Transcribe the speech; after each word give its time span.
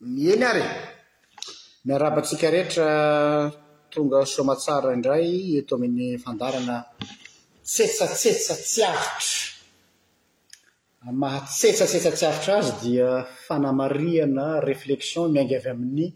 nyheny 0.00 0.44
ary 0.44 0.64
miarabatsika 1.88 2.48
rehetra 2.52 2.88
tonga 3.88 4.20
somatsara 4.28 4.92
indray 4.96 5.56
eto 5.60 5.74
amin'ny 5.76 6.20
fandarana 6.24 6.76
tsetsatsetsa 7.72 8.54
tsy 8.66 8.80
aritra 8.90 9.28
mahatsetsatsetsatsyaritra 11.22 12.52
azy 12.60 12.72
dia 12.82 13.10
fanamariana 13.46 14.46
reflexion 14.68 15.26
miaing 15.34 15.52
avy 15.58 15.68
amin'ny 15.74 16.06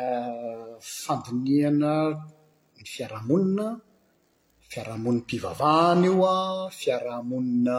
ah, 0.00 0.74
fandoniana 1.02 1.92
ny 2.76 2.84
fiarahamoninaa 2.94 3.74
fiarahamonina 4.70 5.22
mpivavahany 5.26 6.06
io 6.08 6.16
an 6.32 6.70
fiarahamonina 6.80 7.78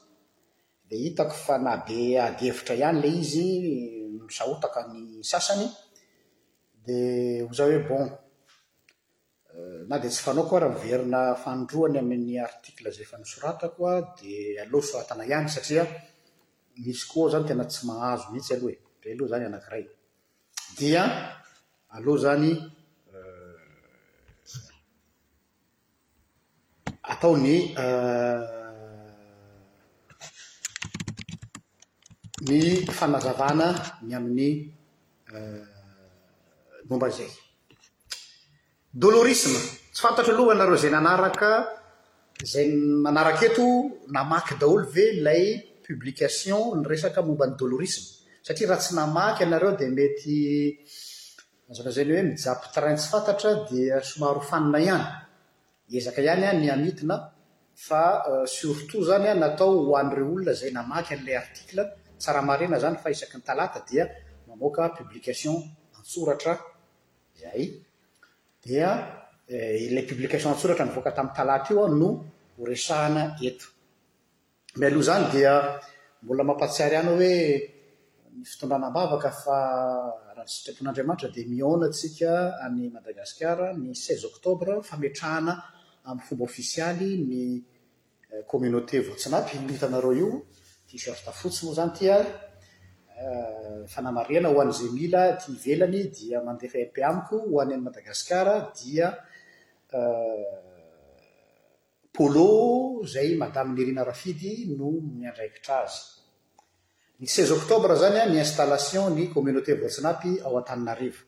ihitako 0.91 1.35
fa 1.45 1.57
na 1.57 1.75
de 1.87 2.03
adyevitra 2.21 2.75
ihany 2.75 2.99
lay 3.03 3.15
izy 3.23 3.47
misahotaka 4.25 4.79
ny 4.91 5.23
sasany 5.31 5.65
dia 6.85 7.43
ho 7.47 7.53
za 7.53 7.63
hoe 7.65 7.79
bon 7.87 8.03
euh, 9.55 9.81
na 9.89 9.95
de 9.99 10.09
tsy 10.11 10.19
fanao 10.23 10.43
koa 10.49 10.59
raha 10.59 10.73
miverina 10.75 11.35
fandroany 11.43 11.97
amin'ny 12.01 12.39
artikle 12.47 12.89
zay 12.95 13.03
efa 13.07 13.17
nysoratakoa 13.23 13.93
dia 14.19 14.61
aloha 14.65 14.87
soratana 14.91 15.23
ihany 15.31 15.47
satria 15.55 15.83
misy 16.83 17.05
koa 17.11 17.31
zany 17.31 17.45
tena 17.47 17.65
tsy 17.71 17.81
mahazo 17.87 18.25
mihitsy 18.31 18.53
aloha 18.53 18.83
alohazna 19.11 19.77
e. 19.79 19.83
dia 20.77 21.03
aloha 21.95 22.19
zany 22.25 22.51
euh, 23.13 23.79
ataony 27.13 27.55
euh, 27.79 28.60
ny 32.41 32.85
fanazavana 32.89 33.67
ny 34.01 34.13
amin'ny 34.17 34.49
euh, 35.35 35.61
momba 36.89 37.09
zay 37.13 37.29
dolorisme 38.89 39.57
tsy 39.93 40.01
fantatro 40.01 40.33
lohna 40.33 40.53
anareo 40.57 40.77
zay 40.81 40.89
nanaraka 40.89 41.49
zay 42.41 42.65
manarak 43.05 43.37
eto 43.45 43.65
namaky 44.09 44.57
daholo 44.57 44.89
ve 44.89 45.21
lay 45.21 45.45
poblication 45.85 46.81
ny 46.81 46.85
resaka 46.89 47.21
momba 47.21 47.45
ny 47.45 47.53
dolôrisme 47.61 48.09
satria 48.41 48.73
raha 48.73 48.81
tsy 48.81 48.91
namaky 48.97 49.41
anareo 49.45 49.77
dia 49.77 49.89
mety 49.97 50.37
azanazany 51.69 52.11
hoe 52.15 52.23
mijapy 52.31 52.67
traintsy 52.73 53.07
fantatra 53.13 53.49
di 53.69 53.85
somaro 54.09 54.41
fanina 54.49 54.79
ihany 54.85 55.07
ezaka 55.97 56.19
ihany 56.25 56.45
a 56.49 56.53
ny 56.57 56.67
amitinaa 56.73 57.19
fa 57.87 58.01
euh, 58.29 58.45
surtout 58.55 59.05
zany 59.09 59.27
a 59.31 59.35
natao 59.43 59.71
hoan'ireo 59.87 60.25
olona 60.33 60.53
zay 60.61 60.71
namaky 60.77 61.09
an'ilay 61.15 61.37
artikle 61.45 61.83
tsaramarena 62.21 62.77
zany 62.83 62.97
fa 63.01 63.09
isaky 63.09 63.35
ny 63.37 63.43
talata 63.49 63.79
dia 63.89 64.05
mamoka 64.47 64.83
poblikation 64.97 65.57
antsoratra 65.97 66.53
zay 67.41 67.61
dia 68.61 68.89
eh, 69.53 69.89
lay 69.95 70.05
poblikation 70.09 70.53
antsoratra 70.53 70.85
ny 70.85 70.93
voaka 70.95 71.11
tamin'y 71.17 71.35
talata 71.37 71.69
ioa 71.73 71.87
no 72.01 72.09
oresahana 72.61 73.23
eto 73.49 73.65
m 74.77 74.81
aloha 74.85 75.03
zany 75.09 75.25
dia 75.41 75.53
mbola 76.23 76.43
mampatsiary 76.49 76.93
ihana 76.95 77.11
hoe 77.17 77.33
ny 78.37 78.41
fitondranambavaka 78.51 79.31
fa 79.43 79.59
rahny 80.37 80.49
sitrepon'andriamanitra 80.55 81.27
dia 81.35 81.45
miona 81.53 81.87
tsika 81.95 82.31
any 82.65 82.81
madagasikara 82.95 83.67
ny 83.81 83.85
seize 84.03 84.23
oktobra 84.31 84.73
fametrahana 84.91 85.53
amnny 86.09 86.23
fomba 86.27 86.43
ofisialy 86.51 87.09
ny 87.31 87.39
komminaté 88.51 88.95
eh, 88.99 89.05
voatsinapy 89.07 89.53
mhitanareo 89.63 90.13
io 90.21 90.29
sirta 90.97 91.31
fotsi 91.31 91.65
moa 91.65 91.75
zany 91.75 91.91
ty 91.93 92.09
a 92.09 92.17
eh, 92.17 93.87
fanamariana 93.87 94.49
ho 94.49 94.59
an'nyzay 94.61 94.89
mila 94.97 95.23
tia 95.39 95.53
ivelany 95.55 96.09
dia 96.15 96.41
mandefampiamiko 96.43 97.35
ho 97.49 97.61
any 97.61 97.73
amni 97.73 97.85
madagasikara 97.87 98.55
dia 98.79 99.07
eh, 99.97 100.57
polo 102.11 103.05
zay 103.05 103.35
madaminy 103.35 103.81
irina 103.83 104.03
rafidy 104.03 104.53
no 104.77 104.89
miandraikitra 104.91 105.75
azy 105.87 105.99
ny 107.19 107.27
seize 107.27 107.53
oktobre 107.59 107.95
zany 108.01 108.17
an 108.21 108.31
ny 108.31 108.39
installation 108.45 109.05
ny 109.15 109.23
communauté 109.35 109.71
voatsinapy 109.81 110.31
ao 110.45 110.57
an-tanina 110.59 110.93
rivo 111.01 111.21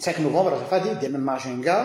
cinq 0.00 0.18
novembre 0.20 0.56
zafady 0.58 0.96
dia 0.96 1.08
amin'ny 1.08 1.18
magenga 1.24 1.76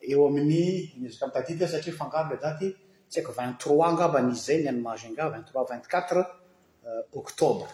eo 0.00 0.28
amin'ny 0.28 0.94
mizyka 1.02 1.26
mitadidy 1.26 1.64
a 1.64 1.68
satria 1.68 1.94
fangavo 1.94 2.34
e 2.34 2.38
daty 2.38 2.66
tsy 3.10 3.18
haiko 3.18 3.32
vingt 3.32 3.58
trois 3.60 3.88
angaba 3.90 4.20
nizy 4.22 4.42
zay 4.46 4.58
ny 4.62 4.68
any 4.68 4.80
magunga 4.80 5.24
vigt 5.34 5.46
trois 5.48 5.66
vingt 5.70 5.86
quatre 5.90 6.22
octobre 7.18 7.66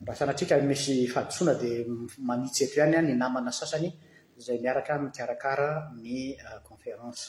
mra 0.00 0.14
sana 0.14 0.32
trika 0.34 0.56
misy 0.64 1.04
fahditsoana 1.12 1.54
dia 1.60 1.84
manitsy 2.28 2.64
eto 2.64 2.76
iany 2.80 2.96
any 3.00 3.12
namana 3.14 3.52
sasany 3.52 3.92
zay 4.38 4.62
miaraka 4.62 4.94
mikarakara 5.02 5.90
ny 6.02 6.38
uh, 6.38 6.62
conféranse 6.68 7.24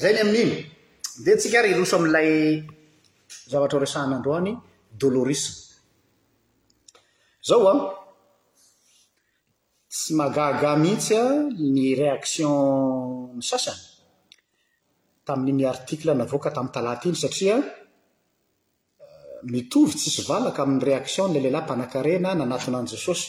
zay 0.00 0.12
ny 0.14 0.20
amin'iny 0.24 0.54
ndeha 1.20 1.34
antsika 1.36 1.58
ry 1.64 1.72
loso 1.78 1.94
aminilay 1.98 2.30
zavatra 3.50 3.76
o 3.78 3.82
resanandroany 3.84 4.50
dolôrisme 5.00 5.56
zao 7.48 7.64
an 7.72 7.80
tsy 9.90 10.10
magaga 10.20 10.70
mihitsy 10.82 11.14
an 11.24 11.30
ny 11.74 11.86
réaktion 12.00 12.56
ny 13.38 13.42
sasany 13.50 13.82
tamin'iny 15.26 15.64
artikle 15.74 16.10
navao 16.14 16.38
ka 16.44 16.50
tamin'ny 16.56 16.74
talat 16.76 17.02
iny 17.08 17.18
satria 17.22 17.56
uh, 17.58 19.36
mitovy 19.50 19.92
tsisy 19.98 20.22
valaka 20.30 20.60
amin'ny 20.64 20.82
reaktionilay 20.90 21.42
lehilahy 21.44 21.64
mpanankarena 21.66 22.28
nanatona 22.38 22.78
any 22.80 22.90
jesosy 22.94 23.28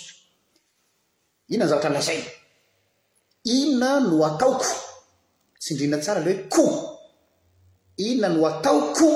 ina 1.50 1.66
ny 1.66 1.70
zavatra 1.70 1.90
lazaina 1.98 2.30
iona 3.58 3.92
no 4.10 4.18
ataoko 4.30 4.66
tsindrinna 5.62 5.98
tsara 6.04 6.20
le 6.28 6.32
hoe 6.36 6.48
koho 6.54 6.80
inona 8.08 8.28
no 8.36 8.42
ataoko 8.52 9.08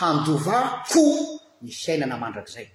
handova 0.00 0.58
koho 0.90 1.14
ny 1.62 1.70
fiainana 1.82 2.16
mandrakzay 2.22 2.66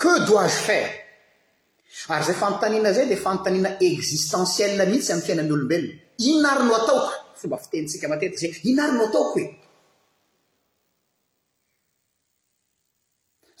que 0.00 0.12
doize 0.28 0.60
fare 0.66 0.88
ary 2.14 2.24
zay 2.28 2.38
fantanina 2.42 2.88
zay 2.96 3.06
di 3.12 3.16
fantanina 3.26 3.70
existentiel 3.88 4.70
mihitsy 4.90 5.10
aminy 5.12 5.24
fiainan'nyolombelona 5.26 5.88
iona 6.24 6.48
ary 6.54 6.64
no 6.68 6.74
ataoko 6.80 7.08
fomba 7.40 7.56
fitentsika 7.62 8.06
matetiky 8.10 8.40
zay 8.40 8.52
inna 8.70 8.82
ary 8.86 8.94
no 8.98 9.04
ataoko 9.08 9.36
oe 9.42 9.46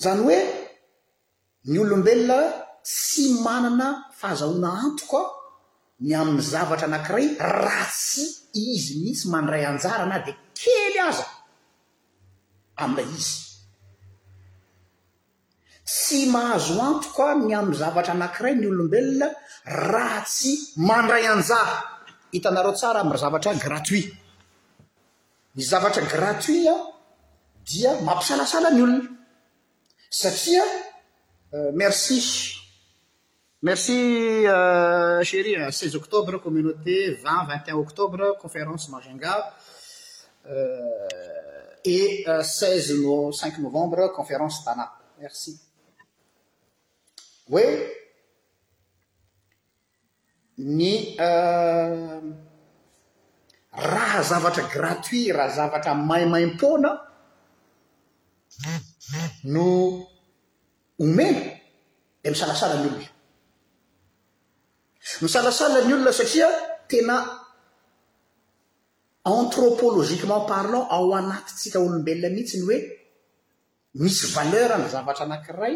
zany 0.02 0.20
hoe 0.26 0.38
ny 1.70 1.76
olombelona 1.84 2.38
tsy 2.82 3.24
manana 3.42 4.06
fahazahoana 4.18 4.68
antoko 4.84 5.18
a 5.22 5.30
ny 6.04 6.12
amin'ny 6.20 6.42
zavatra 6.52 6.86
anankiray 6.90 7.26
raha 7.54 7.86
tsy 8.00 8.22
izy 8.74 8.94
mihsy 9.06 9.26
mandray 9.32 9.62
anjara 9.70 10.06
na 10.10 10.18
dia 10.24 10.34
kely 10.58 10.96
aza 11.08 11.26
amin'ila 12.82 13.06
izy 13.22 13.38
sy 16.02 16.18
mahazo 16.34 16.74
antoko 16.88 17.22
a 17.22 17.32
ny 17.46 17.52
amny 17.60 17.76
zavatra 17.82 18.12
anankiray 18.18 18.54
ny 18.60 18.66
olombelona 18.72 19.28
raha 19.92 20.20
tsy 20.32 20.52
mandray 20.88 21.24
anjara 21.34 21.76
hitanareo 22.34 22.72
tsara 22.78 22.98
ami 23.06 23.14
zavatra 23.22 23.52
gratuit 23.64 24.08
ny 25.56 25.62
zavatra 25.70 26.02
gratuit 26.12 26.66
an 26.70 26.80
dia 27.66 27.90
mampisalasala 28.06 28.68
ny 28.74 28.80
olona 28.86 29.06
satria 30.20 30.64
euh, 31.54 31.70
merci 31.78 32.16
merci 33.62 34.42
euh, 34.46 35.22
chéria 35.22 35.68
euh, 35.68 35.70
seize 35.70 35.94
octobre 35.94 36.36
communauté 36.38 37.14
vingt 37.22 37.46
vigte 37.48 37.68
un 37.70 37.76
octobre 37.76 38.36
conférence 38.40 38.88
magenga 38.88 39.54
euh, 40.50 40.90
et 41.84 42.24
seize 42.42 42.92
o 43.06 43.30
cinq 43.32 43.58
novembre 43.60 44.12
conférence 44.12 44.64
tana 44.64 44.92
merci 45.20 45.56
oe 47.50 47.66
ny 50.58 51.14
raha 53.92 54.20
zavatra 54.22 54.62
gratuit 54.74 55.30
raha 55.30 55.50
zavatra 55.56 55.94
maimaim-pona 55.94 56.92
no 59.44 59.66
omeno 60.98 61.38
dia 61.38 61.52
e 62.24 62.28
misalasala 62.30 62.76
mlo 62.82 63.11
mysalasala 65.22 65.86
ny 65.86 65.94
olona 65.94 66.10
satria 66.12 66.50
tena 66.90 67.16
antrôpologikement 69.22 70.44
parlan 70.50 70.82
ao 70.94 71.06
anatitsika 71.20 71.78
olombelona 71.86 72.30
mihitsiny 72.34 72.64
hoe 72.68 72.78
misy 74.02 74.26
valer 74.36 74.70
ny 74.82 74.86
zavatra 74.94 75.24
anankiray 75.26 75.74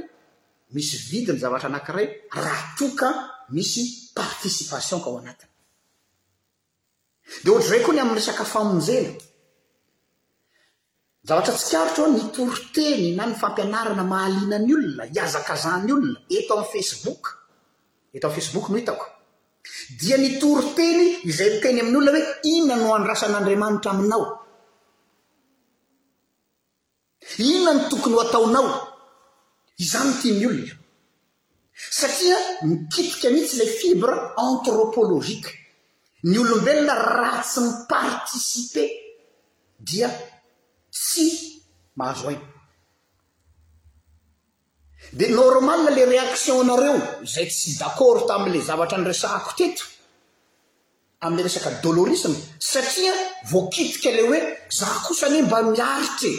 misy 0.74 0.94
vidy 1.10 1.30
ny 1.34 1.38
zavatra 1.44 1.68
anakray 1.70 2.06
rahatoka 2.44 3.08
misy 3.54 3.82
papaikoahar 4.16 5.06
oa 5.10 5.22
ny 5.22 5.30
aavr 11.30 11.44
tsikaritro 11.54 12.04
a 12.08 12.14
nyporten 12.18 13.02
na 13.18 13.22
ny 13.30 13.34
fampianaranaaaolona 13.42 15.04
azaa 15.26 15.54
zany 15.64 15.90
olona 15.96 16.18
eto 16.38 16.52
mi 16.60 16.66
facebook 16.74 17.22
eto 18.16 18.26
minyfacebook 18.28 18.66
no 18.70 18.76
hitako 18.80 19.06
dia 20.00 20.16
nitoro 20.16 20.74
teny 20.78 21.06
izay 21.28 21.60
teny 21.62 21.80
amin'n' 21.80 21.98
olona 22.00 22.10
hoe 22.16 22.32
ina 22.56 22.74
no 22.80 22.86
andrasan'andriamanitra 22.96 23.90
aminao 23.92 24.24
iona 27.46 27.72
no 27.76 27.82
tokony 27.90 28.14
ho 28.16 28.20
ataonao 28.26 28.68
izano 29.84 30.12
ti 30.20 30.28
ny 30.32 30.44
ololo 30.50 30.66
io 30.74 30.76
satria 31.98 32.36
mititika 32.70 33.24
amihitsy 33.28 33.54
ilay 33.56 33.70
fibra 33.80 34.14
antropôlogika 34.46 35.50
ny 36.28 36.36
olombelona 36.42 36.94
raatsy 37.16 37.58
miparticipe 37.66 38.84
dia 39.88 40.08
tsy 41.00 41.26
mahazo 41.98 42.24
ainy 42.28 42.44
dia 45.12 45.28
normala 45.30 45.90
la 45.90 45.94
réaktion 46.04 46.60
anareo 46.62 46.98
zay 47.32 47.46
tsy 47.48 47.76
daord 47.78 48.26
tamla 48.28 48.60
zavatra 48.68 48.98
nyresahko 48.98 49.50
teo 49.58 49.84
ami'y 51.24 51.42
esakolôisa 51.48 52.28
satria 52.70 53.12
voatika 53.50 54.10
lehoe 54.16 54.38
za 54.78 54.86
osa 55.10 55.26
ne 55.28 55.38
mba 55.42 55.58
miaitrae 55.62 56.36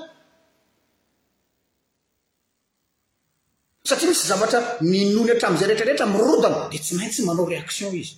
satria 3.88 4.08
misy 4.12 4.24
zavatra 4.30 4.58
minony 4.90 5.30
hatram'izay 5.32 5.68
rehtrarehetra 5.70 6.06
mirodana 6.14 6.58
dia 6.70 6.80
tsy 6.84 6.92
maintsy 6.98 7.20
manao 7.28 7.44
réaction 7.54 7.88
izy 8.02 8.12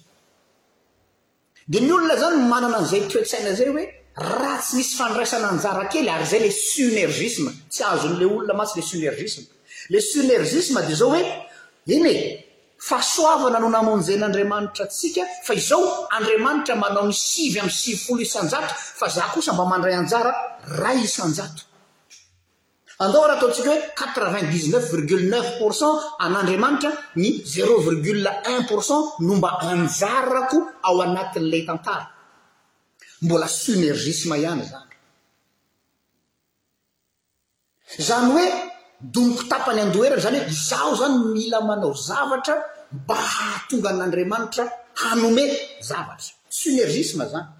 dia 1.70 1.80
ny 1.86 1.90
olona 1.96 2.16
zany 2.22 2.36
manana 2.52 2.76
an'izay 2.80 3.02
toetsaina 3.12 3.52
zay 3.58 3.68
hoe 3.72 3.84
raha 4.30 4.54
tsy 4.64 4.72
misy 4.78 4.92
fandraisana 5.00 5.46
anjara 5.54 5.82
kely 5.92 6.08
ary 6.14 6.26
zay 6.32 6.40
lay 6.44 6.52
sunergisme 6.72 7.50
tsy 7.72 7.80
azon'la 7.92 8.24
olona 8.34 8.54
ma 8.58 8.64
tsy 8.68 8.74
la 8.80 8.84
sunergisme 8.90 9.46
la 9.92 9.98
sunergisme 10.12 10.80
dia 10.86 10.96
zao 11.00 11.10
hoe 11.14 11.22
in 11.94 12.06
e 12.14 12.14
fa 12.80 12.98
soavana 13.02 13.58
no 13.58 13.68
namonjan'andriamanitra 13.68 14.84
atsika 14.86 15.22
fa 15.44 15.54
izao 15.54 16.06
andriamanitra 16.16 16.76
manao 16.76 17.06
ny 17.08 17.12
sivy 17.12 17.58
ami'ny 17.60 17.74
sivy 17.80 17.98
folo 18.06 18.20
isaanjatra 18.22 18.74
fa 19.00 19.08
za 19.08 19.22
kosa 19.34 19.52
mba 19.52 19.64
mandray 19.64 19.96
anjara 19.98 20.32
ray 20.82 20.98
isnjato 21.04 21.62
andao 23.04 23.24
raha 23.26 23.36
ataontsika 23.38 23.68
hoe 23.70 23.82
quatre 23.98 24.26
vingt 24.34 24.50
dixneuf 24.52 24.84
virgule 24.92 25.26
neuf 25.32 25.48
pourcent 25.58 25.98
an'andriamanitra 26.24 26.90
ny 27.16 27.28
zero 27.52 27.74
virgule 27.86 28.30
un 28.56 28.62
pourcent 28.68 29.04
no 29.24 29.32
mba 29.34 29.50
anjarako 29.70 30.58
ao 30.86 31.02
anatin'lay 31.02 31.64
tantara 31.66 32.06
mbola 33.22 33.48
sunergie 33.48 34.12
sy 34.18 34.26
maihany 34.30 34.64
zany 34.70 34.90
zany 38.08 38.28
oe 38.34 38.67
domopitapany 39.00 39.80
andoherana 39.82 40.20
zany 40.24 40.38
hoe 40.40 40.50
izaho 40.54 40.92
zany 41.00 41.16
mila 41.34 41.60
manao 41.68 41.94
zavatra 42.06 42.54
mba 42.98 43.14
hahatonga 43.34 43.88
an'andriamanitra 43.90 44.64
hanome 45.02 45.44
zavatra 45.88 46.32
sunergisna 46.58 47.24
zany 47.32 47.50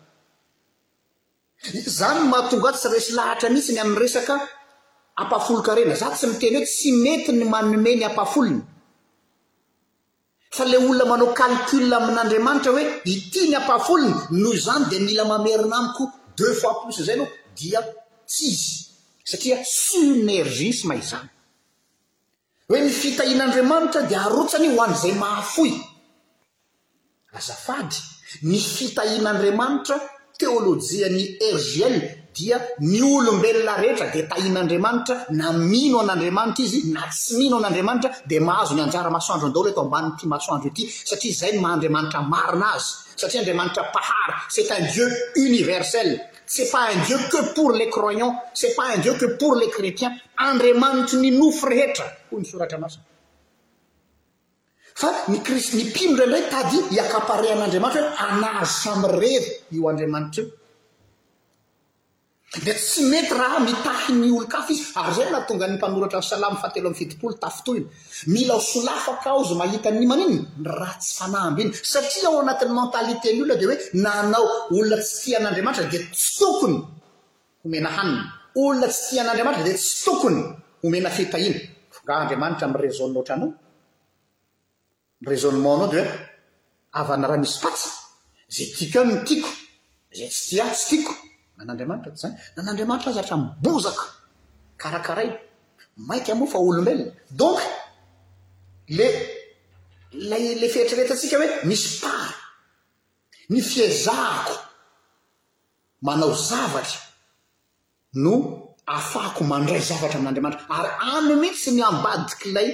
zany 1.99 2.21
mahatonga 2.31 2.69
a 2.73 2.77
tsy 2.79 2.89
resy 2.95 3.11
lahatra 3.19 3.49
mihitsyny 3.53 3.79
amin'ny 3.83 4.01
resaka 4.05 4.35
apafolon-karena 5.23 5.95
za 6.03 6.09
tsy 6.17 6.27
miteny 6.31 6.57
hoe 6.59 6.67
tsy 6.75 6.89
mety 7.05 7.33
ny 7.39 7.45
manome 7.55 7.91
ny 7.99 8.05
ampafolony 8.09 8.61
fa 10.57 10.65
le 10.71 10.77
olona 10.87 11.05
manao 11.13 11.31
calcule 11.41 11.95
amin'andriamanitra 11.99 12.71
hoe 12.77 12.85
ity 13.15 13.41
ny 13.51 13.57
ampahafoliny 13.61 14.15
noho 14.43 14.53
zany 14.67 14.85
di 14.91 14.99
mila 15.07 15.25
mamerina 15.31 15.77
amiko 15.81 16.03
deux 16.37 16.53
fois 16.61 16.75
plus 16.83 16.97
zay 17.07 17.15
anao 17.17 17.31
dia 17.59 17.81
tsizy 18.33 18.88
satria 19.31 19.59
sunergisma 19.63 20.95
izany 21.01 21.29
hoe 22.69 22.79
ni 22.85 22.91
fitahian'andriamanitra 23.01 24.01
dia 24.09 24.21
arotsany 24.27 24.67
ho 24.73 24.79
an'izay 24.87 25.13
mahafoy 25.23 25.73
azafady 27.39 27.97
ny 28.49 28.57
fitahian'aandriamanitra 28.77 29.97
teolôjiany 30.41 31.21
ergel 31.49 31.97
dia 32.39 32.57
my 32.91 33.01
olombelona 33.19 33.75
rehetra 33.83 34.07
dia 34.15 34.25
tahin'andriamanitra 34.33 35.17
na 35.41 35.47
mino 35.71 35.97
an'andriamanitra 36.05 36.63
izy 36.69 36.79
na 36.95 37.03
tsy 37.13 37.33
mino 37.41 37.55
an'andriamanitra 37.61 38.11
dia 38.31 38.41
mahazo 38.49 38.73
ny 38.77 38.83
anjara 38.87 39.11
masoandro 39.17 39.47
andao 39.49 39.65
reto 39.67 39.81
ambany 39.85 40.07
ity 40.17 40.25
masoandro 40.35 40.69
ity 40.73 40.83
satria 41.11 41.35
zay 41.41 41.51
ny 41.55 41.61
mahandriamanitra 41.67 42.21
marina 42.33 42.67
azy 42.81 42.89
satria 43.21 43.41
andriamanitra 43.43 43.83
pahary 43.97 44.35
c'et 44.55 44.69
un 44.77 44.85
dieu 44.95 45.07
universel 45.51 46.11
spa 46.51 46.89
in 46.89 47.03
dieu 47.03 47.19
que 47.29 47.53
pour 47.53 47.73
les 47.73 47.91
croyant 47.91 48.41
set 48.55 48.75
pas 48.75 48.95
un 48.95 48.99
dieu 48.99 49.13
que 49.19 49.27
pour 49.27 49.55
les 49.57 49.69
crétiens 49.69 50.17
andriamanitry 50.39 51.19
ninofo 51.19 51.67
rehetra 51.69 52.05
o 52.33 52.39
nysoratra 52.39 52.79
nas 52.79 52.95
fa 54.95 55.09
nycris 55.29 55.75
nipilorandray 55.77 56.49
tady 56.49 56.77
iakaparean'andriamanitra 56.97 58.01
he 58.07 58.17
anazo 58.27 58.73
samyrery 58.81 59.37
io 59.77 59.89
andriamanitra 59.91 60.45
de 62.65 62.73
tsy 62.73 63.03
mety 63.13 63.29
raha 63.41 63.59
mitahy 63.61 64.13
ny 64.15 64.27
olo 64.33 64.47
kafoizy 64.53 64.85
ary 64.99 65.13
zay 65.17 65.29
natonga 65.31 65.67
ny 65.69 65.75
mpanoratra 65.77 66.21
salamo 66.23 66.57
fahatelo 66.63 66.89
amy 66.89 66.97
fitipolo 66.97 67.37
tafotoiny 67.43 67.87
mila 68.33 68.55
osolafaka 68.55 69.29
ao 69.31 69.43
za 69.49 69.55
mahita 69.61 69.91
nymana 69.91 70.23
iny 70.27 70.39
raha 70.79 70.95
tsy 71.01 71.11
fanaamb 71.19 71.59
iny 71.61 71.71
satria 71.93 72.27
ao 72.29 72.37
anati'ny 72.41 72.73
mentalité 72.79 73.29
n'olona 73.35 73.55
di 73.61 73.65
oe 73.69 73.77
nanao 74.05 74.47
olona 74.77 74.97
tsy 75.05 75.15
tian'andriamanitra 75.25 75.85
di 75.93 75.99
tsy 76.15 76.29
tokony 76.39 76.77
homena 77.63 77.91
hanina 77.97 78.23
olona 78.63 78.87
tsy 78.93 79.01
tian'andriamanitra 79.11 79.65
di 79.69 79.73
tsy 79.79 79.91
tokony 80.05 80.41
homena 80.83 81.11
ftahina 81.17 81.59
gaadaaram 82.07 82.73
rasoata 82.83 83.33
anaoasoeent 83.37 85.59
anao 85.69 85.87
d 85.93 85.95
e 86.01 86.03
avanaraha 86.99 87.39
misy 87.43 87.59
pats 87.63 87.83
zatiko 88.55 89.01
ntiako 89.11 89.51
zay 90.17 90.29
tsy 90.35 90.43
ti 90.49 90.55
ah 90.65 90.73
tsytiako 90.79 91.15
n'andriamanitra 91.67 92.11
zanynn'andriamanitra 92.23 93.11
az 93.11 93.17
atramibozaka 93.23 94.05
karakaray 94.83 95.29
aiioafolobelna 96.13 97.07
donk 97.41 97.61
le 98.99 99.07
layle 100.31 100.67
feritreretatsika 100.75 101.37
hoe 101.41 101.49
misy 101.69 101.87
pary 102.03 102.35
ny 103.53 103.59
fiezahako 103.71 104.55
manao 106.07 106.33
zavatra 106.49 107.01
no 108.25 108.33
afahako 108.97 109.43
mandray 109.53 109.81
zavatra 109.91 110.19
amin'andramatra 110.21 110.61
ary 110.79 110.91
any 111.17 111.29
mihitsy 111.43 111.61
sy 111.67 111.71
niambadiky 111.79 112.49
lay 112.57 112.69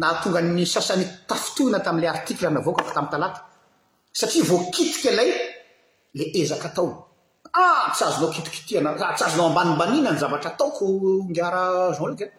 nahatonga 0.00 0.40
ny 0.56 0.64
sasan'ny 0.74 1.04
tafitohina 1.28 1.78
tam'le 1.86 2.06
artikle 2.14 2.48
navaoko 2.56 2.80
tami'talat 2.96 3.36
satria 4.18 4.44
voakitiky 4.50 5.10
lay 5.18 5.30
le 6.18 6.24
ezak 6.42 6.64
atao 6.68 6.88
ah 7.58 7.92
ts 7.92 8.00
azonao 8.02 8.32
kitikitihana 8.32 8.96
ah, 8.96 9.12
ts 9.12 9.22
azonao 9.22 9.48
ambanimbanina 9.52 10.12
ny 10.12 10.18
zavatra 10.18 10.50
ataoko 10.56 10.84
ngara 11.30 11.92
zolke 11.92 12.24
eh? 12.24 12.32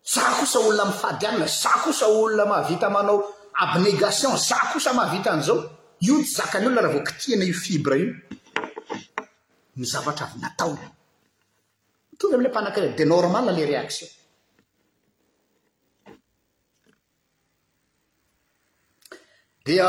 za 0.00 0.22
kosa 0.40 0.58
olona 0.58 0.84
mifadyanina 0.90 1.46
za 1.46 1.70
kosa 1.84 2.06
olona 2.06 2.44
mavita 2.48 2.88
manao 2.90 3.18
abnégation 3.52 4.36
za 4.36 4.72
kosa 4.72 4.92
mavita 4.96 5.30
an' 5.32 5.40
izao 5.44 5.58
io 6.06 6.14
tsyzakany 6.24 6.64
olona 6.66 6.80
raha 6.82 6.94
vaoakitihana 6.94 7.44
i 7.44 7.52
fibre 7.52 7.96
io 8.02 8.12
mizavatra 9.78 10.24
avy 10.26 10.36
nataona 10.42 10.86
tonga 12.18 12.34
amin'lay 12.36 12.52
mpana-kirey 12.52 12.92
dia 12.96 13.06
normala 13.14 13.50
lay 13.56 13.66
réaction 13.72 14.08
dia 19.66 19.88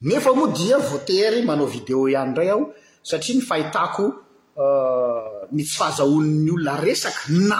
nefa 0.00 0.32
moa 0.32 0.48
dia 0.56 0.78
voatery 0.80 1.42
manao 1.44 1.66
video 1.68 2.08
ihany 2.08 2.30
ndray 2.32 2.48
aho 2.50 2.72
satria 3.08 3.34
ny 3.36 3.42
fahitako 3.48 4.04
mitsy 5.54 5.72
euh, 5.72 5.78
fahazahoni'ny 5.78 6.50
olona 6.56 6.74
resaka 6.84 7.24
na 7.48 7.58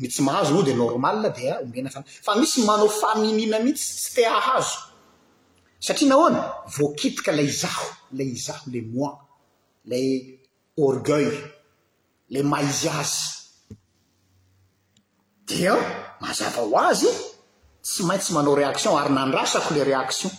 mitsy 0.00 0.20
mahazo 0.26 0.50
no 0.54 0.62
di 0.66 0.72
e, 0.74 0.74
normala 0.74 1.28
diao 1.36 1.62
fa 2.26 2.34
misy 2.40 2.60
manao 2.66 2.88
faminina 2.88 3.58
mihitsy 3.62 3.84
tsy 4.00 4.10
te 4.14 4.22
hahazo 4.34 4.78
satria 5.80 6.08
na 6.08 6.14
hoana 6.20 6.40
voakitika 6.76 7.30
lay 7.38 7.46
izaho 7.54 7.86
lay 8.18 8.28
izaho 8.36 8.64
la 8.72 8.80
moa 8.94 9.12
lay 9.90 10.06
orgeil 10.86 11.36
lay 12.32 12.42
maizy 12.52 12.88
azy 12.88 13.16
dia 15.48 15.74
mazava 16.20 16.60
ho 16.66 16.74
azy 16.90 17.10
tsy 17.84 18.00
maintsy 18.08 18.30
manao 18.34 18.54
réaktion 18.62 18.98
ary 19.00 19.10
nandrasako 19.14 19.70
la 19.76 19.84
réaktion 19.94 20.30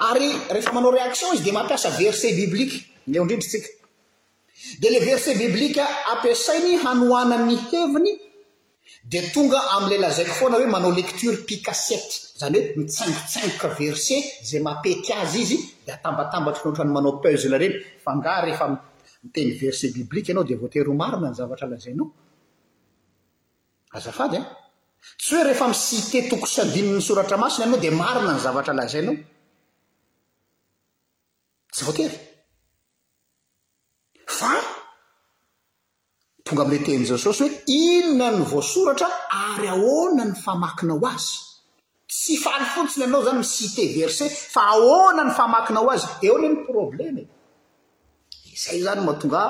ary 0.00 0.32
rehefa 0.48 0.72
manao 0.72 0.88
réaktion 0.90 1.32
izy 1.34 1.42
di 1.44 1.52
mampiasa 1.52 1.90
verse 1.90 2.32
biblike 2.32 2.80
ondrindrisika 3.20 3.68
di 4.80 4.88
la 4.90 4.98
verse 5.04 5.34
biblika 5.36 5.84
ampiasainy 6.12 6.76
hanohanany 6.82 7.56
heviny 7.70 8.12
di 9.04 9.20
tonga 9.34 9.60
ami'lay 9.76 9.98
lazaiko 10.04 10.32
foana 10.40 10.56
hoe 10.56 10.66
manao 10.74 10.90
lecture 10.98 11.36
picasete 11.48 12.14
zany 12.40 12.58
hoe 12.58 12.74
mitsaingtsank 12.80 13.60
verse 13.78 14.16
zay 14.48 14.60
mapey 14.66 14.96
azy 15.20 15.38
izy 15.44 15.58
d 15.86 15.90
atambatambatr 15.94 16.60
noany 16.70 16.90
manaopezl 16.96 17.54
reny 17.62 17.74
fa 18.04 18.10
nga 18.16 18.32
reheftenyere 18.46 19.86
bib 20.08 20.28
anao 20.30 20.44
dvaero 20.48 20.92
arina 21.04 21.28
ny 21.30 21.34
zvtrzainaody 21.38 24.38
tsy 25.20 25.32
oe 25.36 25.42
reheficite 25.48 26.18
toosany 26.30 27.00
soratra 27.06 27.36
masina 27.36 27.64
anao 27.68 27.78
d 27.82 27.86
arina 27.92 28.32
ny 28.32 28.38
zavatralazainao 28.46 29.16
atey 31.88 32.08
fa 34.38 34.52
tonga 36.44 36.62
amile 36.64 36.78
teny 36.86 37.04
jesosy 37.10 37.40
hoe 37.44 37.52
inona 37.84 38.26
ny 38.38 38.44
voasoratra 38.52 39.08
ary 39.44 39.68
ahoana 39.74 40.22
ny 40.30 40.34
famakinao 40.44 41.00
azy 41.14 41.32
tsy 42.10 42.32
faly 42.44 42.66
fotsiny 42.74 43.02
ianao 43.04 43.22
zany 43.26 43.38
ami 43.38 43.48
cité 43.56 43.84
verse 43.98 44.22
fa 44.54 44.62
aoana 44.74 45.22
ny 45.28 45.32
famakinao 45.38 45.86
azy 45.94 46.06
eo 46.26 46.36
ny 46.42 46.46
ny 46.50 46.56
problèma 46.68 47.22
izay 48.54 48.78
zany 48.86 49.00
mahatonga 49.06 49.42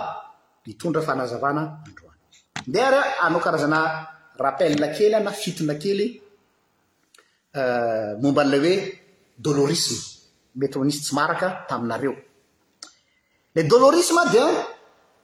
mitondra 0.67 1.03
fanazavana 1.09 1.63
androany 1.87 2.23
nde 2.69 2.79
ary 2.89 2.99
a 3.03 3.07
anao 3.27 3.41
karazana 3.45 3.79
rapela 4.43 4.87
kely 4.97 5.13
a 5.19 5.25
na 5.27 5.33
fitona 5.43 5.75
kely 5.83 6.05
euh, 7.61 8.11
momba 8.23 8.41
an'ilay 8.43 8.65
hoe 8.67 8.77
dolôrisme 9.45 9.99
mety 10.57 10.79
ho 10.79 10.85
nisy 10.85 11.01
tsy 11.03 11.15
maraka 11.15 11.67
taminareo 11.69 12.15
ila 13.55 13.63
dôlôrisma 13.71 14.25
dya 14.33 14.45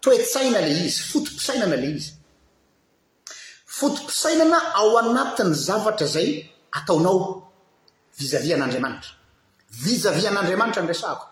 toetsaina 0.01 0.61
la 0.61 0.69
izy 0.85 0.99
fotipisainana 1.11 1.77
la 1.77 1.87
izy 1.95 2.11
fotipisainana 3.79 4.59
ao 4.79 4.91
anatin'ny 5.03 5.53
zavatra 5.67 6.07
zay 6.15 6.29
ataonao 6.79 7.19
vizavian'andriamanitra 8.19 9.11
vizaviaan'andriamanitra 9.85 10.83
nyresako 10.83 11.27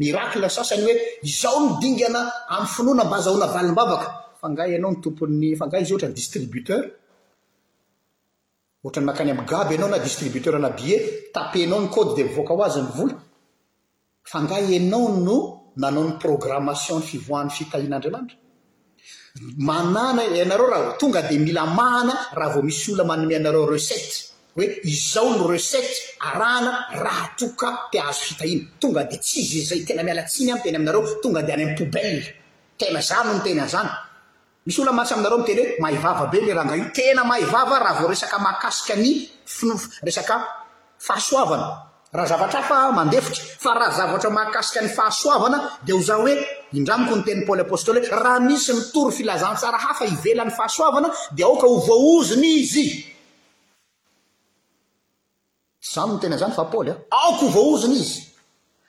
mirakle 0.00 0.48
sasany 0.56 0.84
oe 0.90 0.94
izao 1.28 1.58
nydingana 1.66 2.20
ami'ny 2.54 2.68
finoana 2.76 3.02
mba 3.08 3.18
zaona 3.26 3.46
valibaaka 3.56 4.06
angaanao 4.44 4.90
ny 4.92 4.96
tompony 5.04 5.46
fangahyizy 5.60 5.92
ohatra 5.92 6.08
ny 6.10 6.14
distriboteur 6.18 6.82
oatra'ny 8.82 9.06
nakany 9.06 9.30
am 9.30 9.44
gaby 9.44 9.74
ianao 9.74 9.90
na 9.90 9.98
distriboter 9.98 10.58
na 10.58 10.70
bia 10.70 10.98
tapenao 11.34 11.80
ny 11.80 11.88
côdy 11.94 12.12
de 12.22 12.22
ivoaka 12.30 12.54
ho 12.54 12.62
azany 12.68 12.88
vola 12.96 13.14
fangay 14.30 14.64
anao 14.78 15.08
no 15.26 15.36
nanao 15.82 16.04
ny 16.06 16.12
programmation 16.22 16.98
ny 17.02 17.06
fivoahn'ny 17.10 17.50
fitahina 17.56 17.96
andralandra 17.98 18.36
manana 19.66 20.22
anareo 20.44 20.94
h 20.94 20.98
tonga 21.00 21.22
de 21.28 21.36
mila 21.38 21.64
maana 21.78 22.14
raha 22.38 22.52
vo 22.54 22.62
misy 22.62 22.92
ola 22.94 23.04
manome 23.10 23.34
anareo 23.36 23.66
recete 23.74 24.14
hoe 24.54 24.66
izao 24.92 25.26
ny 25.34 25.40
recety 25.52 25.96
araana 26.30 26.70
raha 27.04 27.26
toka 27.38 27.68
ti 27.90 27.98
azo 27.98 28.22
fitahina 28.28 28.64
tonga 28.80 29.02
de 29.10 29.16
tsi 29.18 29.38
zezay 29.52 29.80
tena 29.86 30.02
mialatsiany 30.06 30.52
ateny 30.52 30.76
aminareo 30.78 31.18
tonga 31.22 31.42
de 31.42 31.52
anympoubelle 31.52 32.26
tena 32.78 33.00
zay 33.08 33.18
non 33.26 33.40
tena 33.44 33.62
an 33.66 33.72
zany 33.74 33.90
misy 34.68 34.82
oloa 34.84 34.92
masy 34.92 35.12
aminareo 35.14 35.38
mi 35.40 35.44
teny 35.48 35.60
hoe 35.62 35.74
maivava 35.80 36.26
be 36.28 36.40
le 36.44 36.52
rahangatena 36.54 37.24
maaivava 37.24 37.78
raha 37.84 38.00
vao 38.02 38.10
resaka 38.12 38.38
mahakasika 38.38 38.96
ny 39.00 39.12
finof 39.46 39.82
resaka 40.04 40.36
fahasoavana 41.06 41.68
raha 42.12 42.26
zavatra 42.28 42.60
hafa 42.62 42.92
mandefika 42.92 43.40
fa 43.64 43.74
raha 43.78 43.96
zavatra 43.98 44.30
mahakasika 44.30 44.80
ny 44.84 44.88
fahasoavana 44.98 45.58
dia 45.84 45.94
ho 45.94 46.02
za 46.02 46.20
hoe 46.20 46.34
indraniko 46.76 47.16
ny 47.16 47.22
teni 47.24 47.46
poly 47.48 47.62
apostoly 47.64 48.00
raha 48.20 48.40
misy 48.48 48.70
nytory 48.76 49.12
filazantsara 49.16 49.78
hafa 49.86 50.04
ivelan'ny 50.04 50.52
fahasoavana 50.58 51.08
di 51.32 51.42
aoka 51.42 51.66
ho 51.66 51.76
vaoaoziny 51.88 52.48
izy 52.60 52.86
zany 55.92 56.12
no 56.12 56.18
tena 56.20 56.36
zany 56.36 56.52
fa 56.54 56.64
paly 56.72 56.90
a 56.90 56.94
ah. 56.94 57.24
aok 57.24 57.36
ho 57.40 57.48
vaoaoziny 57.56 57.94
izy 58.04 58.27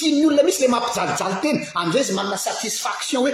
tnyolona 0.00 0.42
misy 0.44 0.60
le 0.62 0.68
mampijalijatenyanzy 0.68 1.98
iz 2.02 2.10
masatisfationhoe 2.18 3.30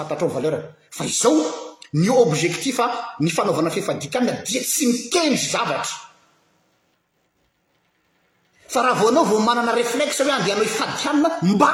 aao 0.00 0.40
ny 1.96 2.08
objektif 2.10 2.78
ny 3.20 3.30
fanaovana 3.36 3.70
fifadikanna 3.70 4.32
di 4.44 4.60
tsy 4.60 4.84
mikendry 4.88 5.36
zavatra 5.52 5.92
fa 8.68 8.82
raha 8.82 8.94
vo 8.94 9.08
anao 9.08 9.24
vo 9.24 9.38
manana 9.40 9.72
reflexe 9.78 10.22
hoe 10.24 10.32
andehanao 10.32 10.64
ifadyannao 10.64 11.38
mba 11.42 11.70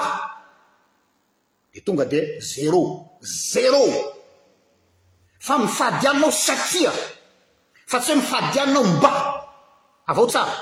de 1.73 1.81
tonga 1.85 2.05
de 2.05 2.21
zero 2.41 2.81
zero 3.53 3.83
fa 5.39 5.59
mifadyannao 5.59 6.31
satia 6.33 6.93
fa 7.87 7.99
tsy 8.01 8.13
hoe 8.13 8.21
mifaadianinao 8.21 8.85
mba 8.85 9.11
avao 10.11 10.27
tsara 10.27 10.55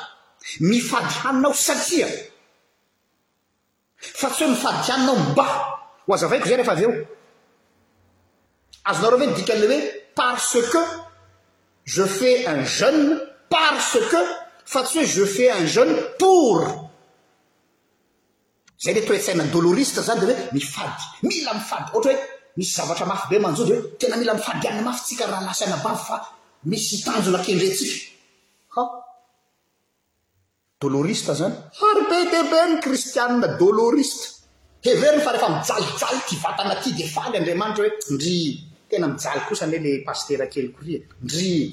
mifadyaninao 0.60 1.54
satia 1.54 2.08
fa 4.20 4.28
tsy 4.30 4.42
hoe 4.44 4.50
mifaadianinao 4.50 5.16
mba 5.16 5.44
ho 6.06 6.14
azavaiko 6.14 6.46
zay 6.48 6.56
rehefa 6.56 6.72
av 6.72 6.82
eo 6.82 6.92
azonao 8.90 9.10
reoa 9.10 9.20
hoe 9.20 9.26
nidikany 9.30 9.64
hoe 9.70 9.78
parce 10.16 10.60
que 10.72 10.82
je 11.94 12.04
fais 12.18 12.46
un 12.48 12.64
jeune 12.64 13.16
parce 13.48 13.98
que 14.10 14.20
tsy 14.84 14.98
he 15.00 15.04
je 15.06 15.24
fai 15.26 15.50
un 15.58 15.66
jeune 15.66 15.94
porzay 16.18 16.76
neioli 18.92 19.84
zny 19.84 20.20
deoe 20.20 20.34
mifad 20.52 20.96
mila 21.22 21.54
mifadyohat 21.54 21.94
oe 22.06 22.14
misy 22.56 22.74
zavatramaf 22.76 23.28
be 23.30 23.38
manodotena 23.38 24.16
mila 24.16 24.34
mifadyanamafitsikarahalahsnabav 24.34 25.96
fa 26.06 26.16
misy 26.70 27.00
tanjonakendretsi 27.04 27.86
zany 31.38 31.54
arbe 31.90 32.18
debe 32.32 32.60
ny 32.74 32.78
ristiaa 32.92 33.56
dolorist 33.60 34.20
heve 34.84 35.08
fa 35.24 35.32
rehefa 35.32 35.48
mijalijaly 35.54 36.20
ti 36.28 36.36
vatana 36.42 36.76
ty 36.82 36.90
defaly 36.98 37.36
andriamanitra 37.38 37.84
hoe 37.88 37.92
ndry 38.14 38.38
tena 38.88 39.06
mijaly 39.08 39.42
osan 39.50 39.72
he 39.74 39.78
le 39.84 39.92
asterakelkori 40.10 40.94
ndry 41.24 41.72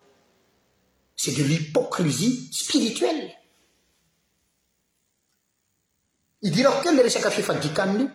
c'est 1.23 1.33
del'hypocrizia 1.33 2.29
spirituell 2.49 3.21
idirako 6.49 6.79
key 6.83 6.91
ley 6.95 7.03
resaka 7.07 7.29
fifadikaninaio 7.37 8.09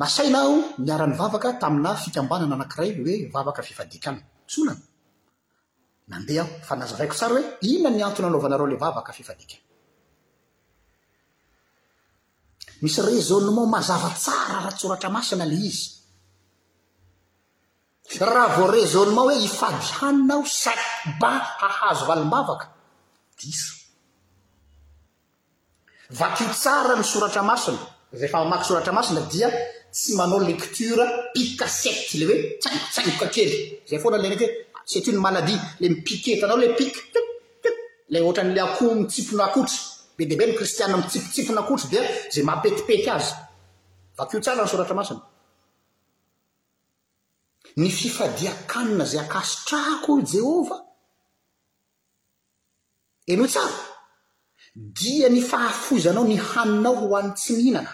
nasaina 0.00 0.40
ho 0.48 0.54
niaran'ny 0.86 1.16
vavaka 1.22 1.48
tamina 1.62 1.90
fikambanana 2.04 2.54
anankiray 2.56 2.90
hoe 2.98 3.14
vavaka 3.34 3.62
fifadikany 3.68 4.20
tsona 4.48 4.74
nandeha 6.10 6.42
aho 6.44 6.52
fa 6.68 6.74
nazavaiko 6.80 7.14
tsara 7.18 7.34
hoe 7.34 7.44
iona 7.68 7.90
ny 7.92 8.00
antona 8.06 8.26
anaovanareo 8.28 8.66
ila 8.70 8.82
vavaka 8.86 9.12
fifadikany 9.18 9.60
misy 12.82 13.00
raisonement 13.02 13.66
mazava 13.66 14.08
tsara 14.16 14.54
rahasoratra 14.60 15.08
masina 15.10 15.44
la 15.44 15.52
izy 15.68 15.82
raha 18.32 18.46
vao 18.56 18.70
rasonement 18.74 19.24
hoe 19.28 19.36
ifadihaninao 19.48 20.44
sac 20.62 20.78
bas 21.20 21.42
hahazo 21.60 22.04
valimbavaka 22.08 22.66
vatio 26.18 26.48
tsara 26.60 26.94
nysoratra 26.96 27.42
masina 27.50 27.78
reefa 28.20 28.38
mamaky 28.42 28.64
soratra 28.68 28.92
masina 28.98 29.20
dia 29.32 29.48
tsy 29.94 30.10
manao 30.18 30.40
lektura 30.48 31.04
pike 31.34 31.66
sety 31.80 32.14
ley 32.20 32.28
hoe 32.30 32.40
tsainotsaingokakely 32.60 33.54
zay 33.90 33.98
foana 34.02 34.18
lay 34.18 34.28
anaky 34.30 34.46
hoe 34.46 34.56
ah, 34.76 34.82
seti 34.90 35.10
ny 35.12 35.18
maladia 35.26 35.60
la 35.80 35.86
mipiqetanao 35.92 36.56
ila 36.58 36.68
pik 36.80 36.94
lay 38.12 38.22
oatran'la 38.26 38.60
akoho 38.66 38.92
mitsipona 39.00 39.44
akotra 39.48 39.80
be 40.20 40.26
dehabe 40.28 40.46
ny 40.50 40.54
kristianina 40.58 40.98
mitsipotsipina 41.00 41.62
kotsy 41.64 41.86
dia 41.90 42.02
zay 42.32 42.44
mapetipety 42.44 43.08
azy 43.16 43.32
vakotsara 44.16 44.62
ny 44.64 44.68
soratra 44.72 44.94
masina 44.98 45.22
ny 47.80 47.88
fifadiakanina 47.98 49.04
zay 49.10 49.20
akasitrako 49.24 50.12
i 50.18 50.24
jehova 50.32 50.76
en 53.32 53.40
o 53.44 53.46
tsaro 53.52 53.74
dia 54.98 55.26
ny 55.30 55.40
fahafozanao 55.50 56.26
ny 56.28 56.36
haninao 56.50 56.96
ho 57.00 57.16
an 57.18 57.32
tsy 57.38 57.52
mihinana 57.56 57.92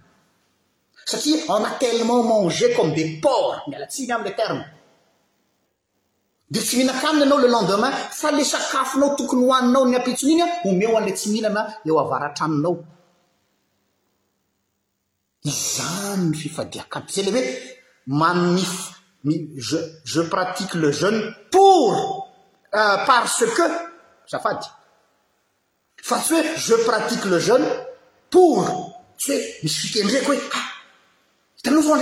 satria 1.05 1.43
ena 1.49 1.71
tellement 1.79 2.23
mangé 2.23 2.73
comme 2.73 2.93
de 2.93 3.19
ports 3.21 3.63
mialatsiny 3.67 4.11
am 4.11 4.23
le 4.23 4.33
terne 4.35 4.65
de 6.49 6.59
tsy 6.59 6.77
mihinak 6.77 7.03
amina 7.03 7.25
anao 7.25 7.37
le 7.39 7.47
lendemain 7.47 7.91
fa 7.91 8.31
le 8.31 8.43
sakafonao 8.43 9.15
tokony 9.15 9.43
hoaninao 9.45 9.85
ny 9.87 9.95
ampitson 9.95 10.29
iny 10.29 10.41
a 10.41 10.47
ome 10.65 10.85
o 10.87 10.97
an'le 10.97 11.13
tsy 11.15 11.29
mihinana 11.29 11.77
eo 11.85 11.99
avaratraminao 11.99 12.77
izany 15.43 16.25
ny 16.29 16.35
fifadiaka 16.39 16.99
amy 16.99 17.09
zay 17.13 17.23
le 17.25 17.31
hoe 17.31 17.43
mai 18.07 18.59
je 20.11 20.21
pratique 20.21 20.73
le 20.75 20.91
jeune 20.91 21.19
pour 21.51 22.27
euh, 22.73 22.97
parce 23.07 23.45
que 23.55 23.63
zafady 24.29 24.67
fa 26.09 26.17
tsy 26.19 26.33
hoe 26.33 26.45
je 26.67 26.75
pratique 26.89 27.25
le 27.25 27.39
jeune 27.39 27.65
por 28.29 28.63
tsy 29.17 29.31
hoe 29.31 29.47
misy 29.63 29.77
fikendreko 29.87 30.31
hoe 30.31 30.41
ah, 30.57 30.70
oyyo 31.69 31.95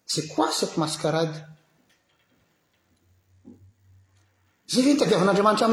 se 0.05 0.21
qoi 0.35 0.51
cet 0.59 0.77
masarady 0.77 1.41
iaoa 4.71 4.87
ve 4.97 4.97
tadiavin'andriamanitra 4.99 5.65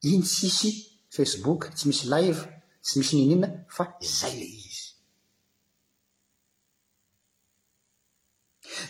sy 0.00 0.10
iny 0.10 0.22
tsisy 0.22 0.70
facebook 1.10 1.70
tsy 1.74 1.88
misy 1.88 2.06
live 2.14 2.38
tsy 2.82 2.98
misy 2.98 3.16
ninina 3.16 3.48
fa 3.76 3.84
ay 4.00 4.34
la 4.40 4.46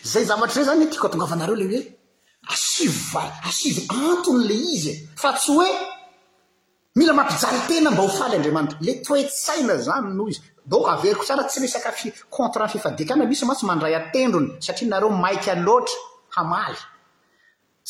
izayzvatr 0.03 0.55
rey 0.57 0.65
zany 0.67 0.85
tiako 0.91 1.07
atogavanareo 1.07 1.55
le 1.59 1.65
hoe 1.67 1.81
asa 2.53 3.23
asivy 3.49 3.83
anton' 4.05 4.41
la 4.47 4.53
izy 4.73 4.89
e. 4.93 5.09
fa 5.21 5.29
tsy 5.37 5.51
hoe 5.55 5.69
mila 6.97 7.13
mampijaly 7.17 7.59
tena 7.67 7.89
mba 7.91 8.01
hofaly 8.05 8.35
andramanitra 8.37 8.79
le 8.85 8.93
toetsaina 9.05 9.73
zany 9.87 10.07
noho 10.17 10.29
izy 10.31 10.41
donc 10.71 10.85
averiko 10.95 11.23
sara 11.27 11.43
tsy 11.49 11.59
resaka 11.65 11.91
fi 11.99 12.07
contrant 12.35 12.71
fiefadikana 12.73 13.23
misy 13.31 13.45
matsy 13.49 13.65
mandray 13.69 13.95
atendrony 13.99 14.47
satria 14.65 14.89
nareo 14.91 15.09
maiky 15.23 15.51
loatra 15.67 15.97
hamaly 16.35 16.79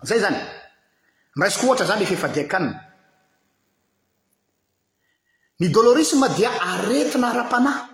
aezay 0.00 0.20
zany 0.24 0.38
raisiko 1.40 1.64
ohatra 1.68 1.86
zany 1.90 2.02
e 2.04 2.10
fifadiakanina 2.12 2.76
ny 5.60 5.66
dolôrisma 5.76 6.26
dia 6.36 6.50
aretina 6.70 7.26
ara-panahy 7.32 7.93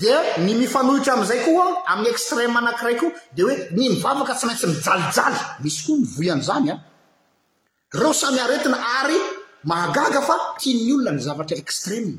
de 0.00 0.12
ny 0.40 0.54
mifanohitra 0.58 1.12
am'izay 1.20 1.40
koa 1.44 1.66
amin'y 1.92 2.10
extrem 2.14 2.56
anankiray 2.56 2.96
koa 3.00 3.12
de 3.36 3.42
oe 3.44 3.54
ny 3.76 3.90
mivavaka 3.92 4.34
tsy 4.38 4.46
maintsy 4.48 4.66
mijalijaly 4.72 5.38
misy 5.64 5.80
koa 5.86 5.96
mivoiany 6.00 6.42
zany 6.48 6.70
a 6.70 6.74
ah. 6.76 6.80
reo 8.00 8.12
samyaretina 8.22 8.78
ary 9.00 9.18
magaga 9.72 10.20
fa 10.28 10.34
tianny 10.60 10.90
olona 10.94 11.10
ny 11.16 11.20
zavatra 11.26 11.56
extremeny 11.64 12.16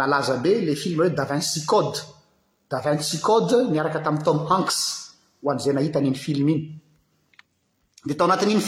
nalazabe 0.00 0.52
la 0.68 0.72
filmoe 0.82 1.08
davin 1.18 1.42
cicôd 1.52 1.94
davinsicôd 2.72 3.48
miaraka 3.74 4.00
tamin'ny 4.04 4.24
tom 4.24 4.38
hansnyltoanat'ny 4.50 6.18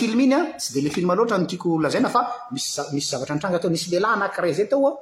film 0.01 0.19
iny 0.27 0.35
a 0.39 0.41
sy 0.65 0.69
de 0.77 0.81
la 0.87 0.91
film 0.97 1.11
loatra 1.19 1.37
notiako 1.43 1.69
lazaina 1.85 2.09
fa 2.17 2.21
mismisy 2.55 3.07
zavatra 3.13 3.33
an-tranga 3.35 3.57
atao 3.59 3.71
nisy 3.75 3.89
lelay 3.93 4.15
nakiray 4.23 4.53
zay 4.59 4.67
teo 4.71 4.87
a 4.91 4.93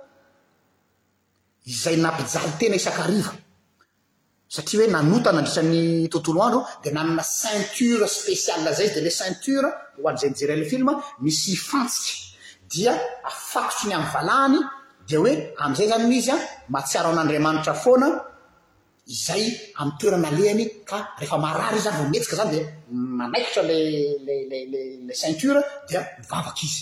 izay 1.72 1.96
nampijaly 2.04 2.50
tena 2.60 2.76
isakriva 2.80 3.32
satria 4.50 4.80
hoe 4.84 4.90
nanotana 4.90 5.38
andritra 5.38 5.62
n'ny 5.68 6.08
tontolo 6.12 6.40
andro 6.46 6.60
dia 6.82 6.92
nanana 6.92 7.22
ceinture 7.40 8.06
spesial 8.18 8.60
zay 8.76 8.86
izy 8.86 8.94
di 8.94 9.00
ila 9.04 9.10
ceinture 9.20 9.68
hoandr' 10.02 10.20
zay 10.24 10.30
nyjeryilay 10.30 10.64
filman 10.70 10.96
misy 11.22 11.54
fantsy 11.54 12.32
dia 12.72 12.92
afatotri 13.30 13.86
ny 13.90 13.94
amin'ny 13.98 14.10
valahany 14.14 14.58
dia 15.08 15.18
hoe 15.18 15.32
ami'izay 15.64 15.88
zany 15.92 16.04
n 16.06 16.12
izy 16.18 16.30
an 16.32 16.40
matsiara 16.74 17.08
an'andriamanitra 17.12 17.74
foana 17.84 18.08
izay 19.14 19.42
ami'y 19.80 19.96
toeranalehany 20.00 20.64
ka 20.90 20.98
rehefa 21.20 21.38
marary 21.44 21.76
izy 21.80 21.88
any 21.90 21.96
vao 21.98 22.08
mmetsika 22.10 22.34
zany 22.40 22.50
dia 22.54 22.64
manaikitra 23.22 23.62
lay 23.70 23.82
lalaala 24.26 25.14
ceinture 25.22 25.60
dia 25.88 26.00
mivavaka 26.18 26.60
izy 26.68 26.80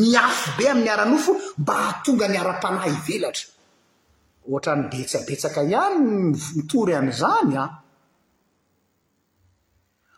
miafo 0.00 0.48
be 0.56 0.64
amin'ny 0.72 0.90
aranofo 0.96 1.30
mba 1.62 1.74
atonga 1.90 2.26
ny 2.32 2.36
ara-panahy 2.42 2.90
ivelatra 3.00 3.46
ohatra 4.48 4.72
ny 4.78 4.82
betsabetsaka 4.94 5.60
ihany 5.72 5.96
mvotory 6.32 6.92
amin'izany 7.00 7.54
an 7.62 7.66
ah. 7.66 7.70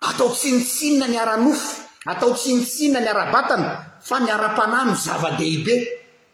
atao 0.02 0.34
tsinitsinina 0.34 1.06
ny 1.06 1.16
ara-nofo 1.16 1.82
atao 2.10 2.34
tsinitsinina 2.34 3.00
ny 3.00 3.08
ara-batana 3.08 3.70
fa 4.02 4.18
niara-panah 4.18 4.84
no 4.84 4.94
zava-dehibe 4.98 5.74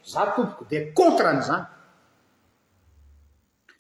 za 0.04 0.26
topoko 0.36 0.64
di 0.70 0.78
contrany 0.96 1.42
zany 1.44 1.64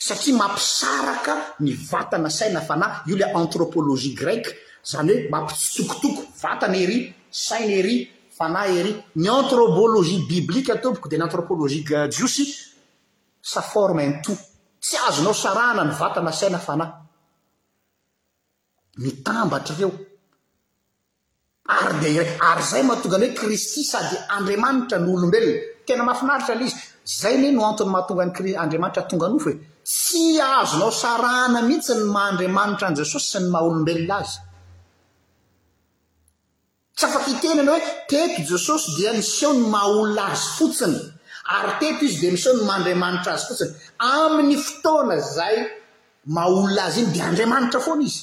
satria 0.06 0.34
mampisaraka 0.36 1.34
ny 1.64 1.72
vatana 1.90 2.28
saina 2.28 2.60
fanahy 2.60 3.08
io 3.08 3.16
ila 3.16 3.32
antropologie 3.40 4.12
grec 4.14 4.44
zany 4.90 5.08
hoe 5.14 5.28
mampitsitokotoko 5.32 6.22
vatana 6.42 6.76
hiry 6.76 6.98
saina 7.30 7.72
hery 7.76 7.96
fana 8.38 8.62
hery 8.68 8.92
ny 9.14 9.28
antropôlogie 9.28 10.28
biblika 10.28 10.76
toboko 10.82 11.08
de 11.08 11.16
ny 11.16 11.24
antropologi 11.24 11.80
gjiosy 11.82 12.44
saformeinto 13.40 14.36
tsy 14.82 14.96
azonao 15.08 15.32
sarahana 15.34 15.82
ny 15.84 15.94
vatana 16.00 16.32
saina 16.32 16.58
fanay 16.60 17.07
mitambatra 18.98 19.74
reo 19.78 19.90
ary 21.78 21.92
de 22.02 22.08
ary 22.50 22.62
zay 22.70 22.82
mahatonga 22.88 23.16
any 23.22 23.28
hoe 23.32 23.36
kristy 23.40 23.82
sady 23.92 24.16
andriamanitra 24.36 24.96
ny 25.00 25.08
olombelona 25.16 25.54
tena 25.86 26.02
mahafinaritra 26.08 26.54
lay 26.60 26.66
izy 26.70 26.76
zay 27.20 27.34
ne 27.42 27.48
no 27.56 27.60
antony 27.70 27.90
mahatongany 27.94 28.32
kr- 28.36 28.58
andriamanitra 28.62 29.02
tonga 29.10 29.24
any 29.28 29.36
o 29.38 29.42
fo 29.44 29.50
hoe 29.50 29.58
tsy 29.96 30.22
azonao 30.60 30.92
sarahana 31.02 31.60
mihitsy 31.68 31.92
ny 32.00 32.04
mandriamanitra 32.16 32.84
any 32.88 32.96
jesosy 33.00 33.26
sy 33.32 33.38
ny 33.42 33.46
maha 33.54 33.66
olombelona 33.70 34.14
azy 34.22 34.36
tsy 36.96 37.04
afafitenaana 37.08 37.70
hoe 37.74 37.82
teto 38.10 38.40
jesosy 38.50 38.86
dia 38.98 39.10
miseo 39.18 39.50
ny 39.58 39.62
maaola 39.74 40.22
azy 40.32 40.44
fotsiny 40.58 40.96
ary 41.56 41.72
teto 41.80 42.00
izy 42.08 42.16
dia 42.22 42.30
misyeo 42.36 42.52
ny 42.58 42.64
mandriamanitra 42.70 43.30
azy 43.36 43.44
fotsiny 43.50 43.70
amin'ny 44.16 44.56
fotoana 44.66 45.16
zay 45.36 45.56
maolona 46.36 46.80
azy 46.88 46.98
iny 47.02 47.10
dia 47.14 47.24
andriamanitra 47.30 47.80
foana 47.86 48.04
izy 48.10 48.22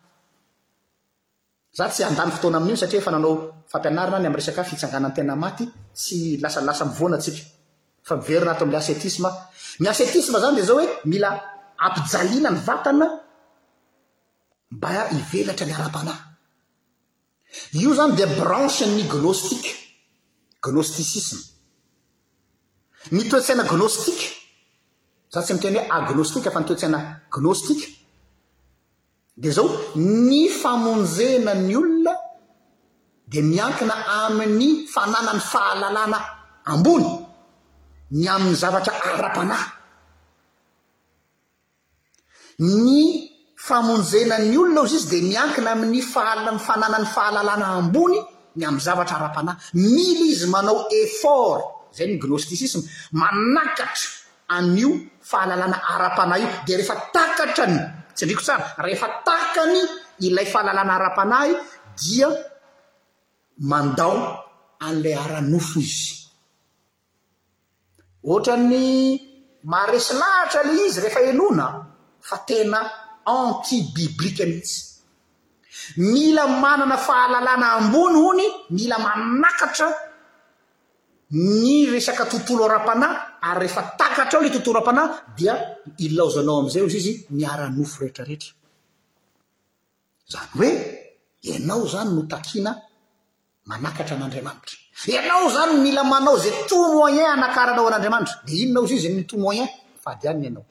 za 1.73 1.87
tsy 1.89 2.03
andany 2.03 2.31
fotoa 2.31 2.55
amin'ino 2.57 2.77
satria 2.79 2.99
oefa 3.01 3.11
nanao 3.11 3.35
fampianarana 3.71 4.19
ny 4.21 4.27
am'resaka 4.29 4.63
fitsanganany 4.69 5.13
tena 5.15 5.35
maty 5.43 5.63
tsy 5.99 6.15
lasalasa 6.43 6.85
mivoanatsika 6.89 7.41
fa 8.07 8.13
miverina 8.17 8.51
atao 8.53 8.65
am'la 8.67 8.79
asetisme 8.83 9.29
ny 9.81 9.85
asetisme 9.91 10.37
zany 10.43 10.55
di 10.57 10.63
zao 10.69 10.77
hoe 10.79 10.87
mila 11.11 11.29
ampijaliana 11.85 12.49
ny 12.55 12.59
vatana 12.67 13.05
mba 14.75 14.87
a 15.01 15.11
ivelatra 15.17 15.65
ny 15.67 15.73
ara-panahy 15.77 16.21
io 17.81 17.91
zany 17.99 18.13
di 18.17 18.23
branche 18.39 18.85
ny 18.95 19.01
gnostike 19.13 19.71
gnosticisme 20.65 21.41
ny 23.15 23.21
toetsaina 23.29 23.63
gnostike 23.71 24.25
za 25.33 25.39
tsy 25.43 25.53
m 25.53 25.59
tena 25.63 25.79
hoe 25.79 25.89
agnostika 25.97 26.47
efa 26.49 26.59
nytoetsaina 26.61 26.99
gnostike 27.35 27.85
dia 29.35 29.51
zao 29.55 29.69
ny 29.95 30.49
famonjenany 30.51 31.71
olona 31.77 32.13
dia 33.27 33.39
miankina 33.43 33.93
amin'ny 34.27 34.83
fananany 34.93 35.39
fahalalàna 35.39 36.19
ambony 36.67 37.07
ny 38.11 38.27
amin'ny 38.27 38.55
zavatra 38.55 38.97
ara-panahy 39.13 39.67
ny 42.59 43.01
famonjenan'ny 43.55 44.55
olona 44.59 44.79
ozy 44.83 44.97
izy 44.99 45.07
dia 45.15 45.23
miankina 45.29 45.71
amin'ny 45.79 46.01
a 46.03 46.57
fananan'ny 46.65 47.07
fahalalàna 47.15 47.65
ambony 47.79 48.19
ny 48.59 48.63
amin'y 48.67 48.83
zavatra 48.83 49.15
arapanahy 49.15 49.59
mila 49.79 50.25
izy 50.27 50.43
manao 50.51 50.87
effort 50.91 51.63
zany 51.95 52.19
gnostisisme 52.19 52.83
manakatra 53.15 54.09
anio 54.51 54.91
fahalalàna 55.23 55.79
ara-panahy 55.95 56.41
io 56.43 56.49
dia 56.67 56.75
rehefa 56.77 56.99
takatrany 57.15 58.00
tsy 58.15 58.25
ndrikotsara 58.25 58.65
rehefa 58.83 59.07
takany 59.25 59.81
ilay 60.25 60.45
fahalalana 60.51 60.93
ara-panahy 60.99 61.51
dia 61.99 62.29
mandao 63.69 64.13
an'ilay 64.85 65.15
aranofo 65.23 65.77
izy 65.85 66.13
oatrany 68.29 68.81
maresy 69.71 70.13
lahatra 70.21 70.59
le 70.67 70.73
izy 70.87 70.97
rehefa 71.05 71.21
enona 71.31 71.65
fa 72.27 72.37
tena 72.49 72.79
anti 73.39 73.75
biblika 73.95 74.43
amitsy 74.45 74.79
mila 76.11 76.43
manana 76.63 76.97
fahalalàna 77.07 77.67
ambony 77.77 78.15
hony 78.23 78.43
mila 78.77 78.97
manakatra 79.05 79.87
ny 81.31 81.87
resaka 81.89 82.27
tontolo 82.27 82.65
ara-panahy 82.67 83.39
ary 83.39 83.63
rehefa 83.67 83.95
takatra 83.97 84.37
ao 84.39 84.43
le 84.43 84.49
tontolo 84.51 84.79
a-panahy 84.83 85.09
dia 85.37 85.53
ilaozanao 86.05 86.59
amizay 86.59 86.83
ozy 86.85 86.97
izy 87.01 87.13
niara-nofo 87.37 87.97
rehetrarehetra 88.03 88.51
zany 90.31 90.47
hoe 90.59 90.69
ianao 91.49 91.83
zany 91.93 92.11
no 92.15 92.21
takiana 92.33 92.71
manakatra 93.69 94.15
an'andriamanitra 94.17 94.75
ianao 95.15 95.45
zany 95.55 95.73
mila 95.85 96.03
manao 96.03 96.35
zay 96.43 96.51
to 96.69 96.75
moyen 96.95 97.27
anakaranao 97.35 97.87
an'andriamanitra 97.89 98.35
di 98.45 98.51
inonao 98.63 98.83
izy 98.87 98.95
izy 98.97 99.09
ny 99.17 99.23
to 99.29 99.35
moyen 99.45 99.67
fadi 100.03 100.25
any 100.31 100.43
ianao 100.47 100.65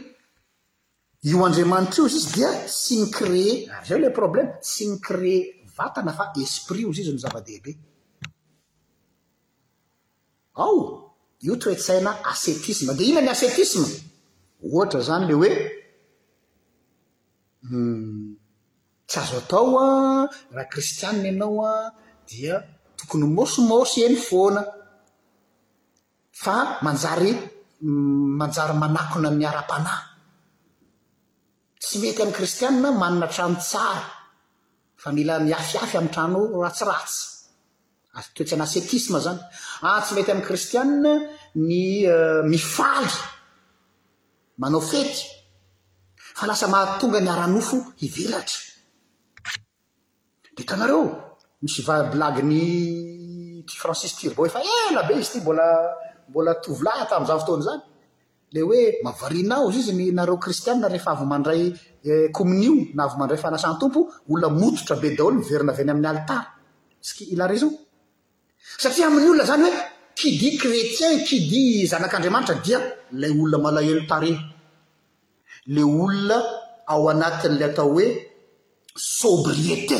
io 1.29 1.39
andriamanitra 1.45 1.99
io 2.03 2.07
izy 2.09 2.17
izy 2.23 2.31
dia 2.39 2.51
sy 2.81 2.95
ny 3.03 3.07
créer 3.11 3.57
ah, 3.75 3.81
zay 3.87 3.99
ila 3.99 4.11
problema 4.21 4.51
sy 4.63 4.85
ny 4.91 4.97
crée 5.07 5.39
vatana 5.77 6.13
fa 6.19 6.25
esprit 6.43 6.83
io 6.85 6.91
izy 6.93 7.01
izy 7.03 7.13
ny 7.17 7.21
zava-dehibe 7.25 7.73
ao 10.65 10.79
io 11.47 11.55
tsy 11.59 11.69
hoe-tsaina 11.69 12.11
acetisme 12.31 12.93
dia 12.95 13.05
ihiona 13.07 13.27
ny 13.27 13.31
acetisme 13.33 13.89
ohatra 14.73 15.01
zany 15.09 15.25
la 15.31 15.35
hoe 15.41 15.51
hmm, 17.63 18.31
tsy 19.09 19.19
azo 19.23 19.37
atao 19.43 19.69
an 19.89 20.29
raha 20.55 20.71
kristianina 20.73 21.29
ianao 21.29 21.59
an 21.71 21.93
dia 22.31 22.55
tokony 22.99 23.25
mosomosy 23.37 23.99
eny 24.07 24.17
foana 24.29 24.63
fa 26.43 26.55
manjary 26.85 27.33
hmm, 27.81 28.29
manjary 28.41 28.75
manakona 28.83 29.29
ny 29.41 29.45
ara-panahy 29.51 30.01
tsy 31.87 31.99
mety 32.03 32.21
amin'y 32.23 32.37
kristiae 32.39 32.71
manana 32.83 33.27
trano 33.33 33.57
tsara 33.69 34.03
fa 35.03 35.09
mila 35.15 35.35
niafiafy 35.45 35.97
am'trano 36.01 36.39
ratsiratsy 36.65 37.19
toetsy 38.35 38.55
any 38.57 38.65
asetisme 38.67 39.19
zany 39.27 39.41
a 39.85 39.87
ah, 39.89 39.99
tsy 40.05 40.13
mety 40.17 40.31
ami'y 40.33 40.47
kristiane 40.49 41.03
euh, 41.11 41.23
ny 41.69 41.79
mifaly 42.51 43.13
manao 44.61 44.83
fety 44.93 45.21
fa 46.39 46.45
lasa 46.49 46.67
mahatonga 46.75 47.19
ny 47.25 47.31
aranofo 47.35 47.77
hivelatra 48.03 48.61
di 50.57 50.63
tanareo 50.71 51.05
misy 51.63 51.81
vabilagy 51.89 52.41
ny 52.51 52.59
ty 53.67 53.75
francis 53.83 54.13
turba 54.19 54.39
hoe 54.41 54.51
fa 54.55 54.61
ela 54.87 55.01
be 55.09 55.13
izy 55.21 55.27
ity 55.33 55.39
mbola 55.43 55.67
mbola 56.29 56.53
tovilahy 56.63 57.03
tam'iza 57.11 57.39
fotona 57.41 57.65
zany 57.69 57.83
le 58.53 58.63
oe 58.63 58.99
mavarianao 59.03 59.71
izy 59.71 59.79
izy 59.81 59.93
ny 59.95 60.13
nareo 60.15 60.39
kristianna 60.43 60.89
rehefa 60.89 61.11
avo 61.13 61.25
mandray 61.25 61.75
eh, 62.05 62.31
komnio 62.33 62.75
na 62.95 63.03
avo 63.07 63.17
mandray 63.19 63.39
fanasany 63.43 63.77
tompo 63.81 64.01
olona 64.31 64.49
mototra 64.61 64.97
be 65.03 65.09
daholo 65.19 65.35
nyverina 65.41 65.73
vany 65.79 65.91
amin'ny 65.93 66.07
alitary 66.13 66.45
syk 67.07 67.19
ilare 67.35 67.57
zao 67.63 67.71
satria 68.83 69.07
amin'ny 69.11 69.29
olona 69.33 69.45
zany 69.51 69.63
hoe 69.67 69.73
kidi 70.19 70.49
kretien 70.63 71.15
kidi 71.29 71.87
zanak'andriamanitra 71.91 72.55
dia 72.65 72.79
lay 73.21 73.31
olona 73.35 73.59
malahelo 73.67 74.03
taré 74.11 74.33
lay 75.75 75.85
olona 75.85 76.37
ao 76.93 77.03
anatin'la 77.13 77.67
atao 77.71 77.89
hoe 77.97 78.07
sobrieté 79.19 79.99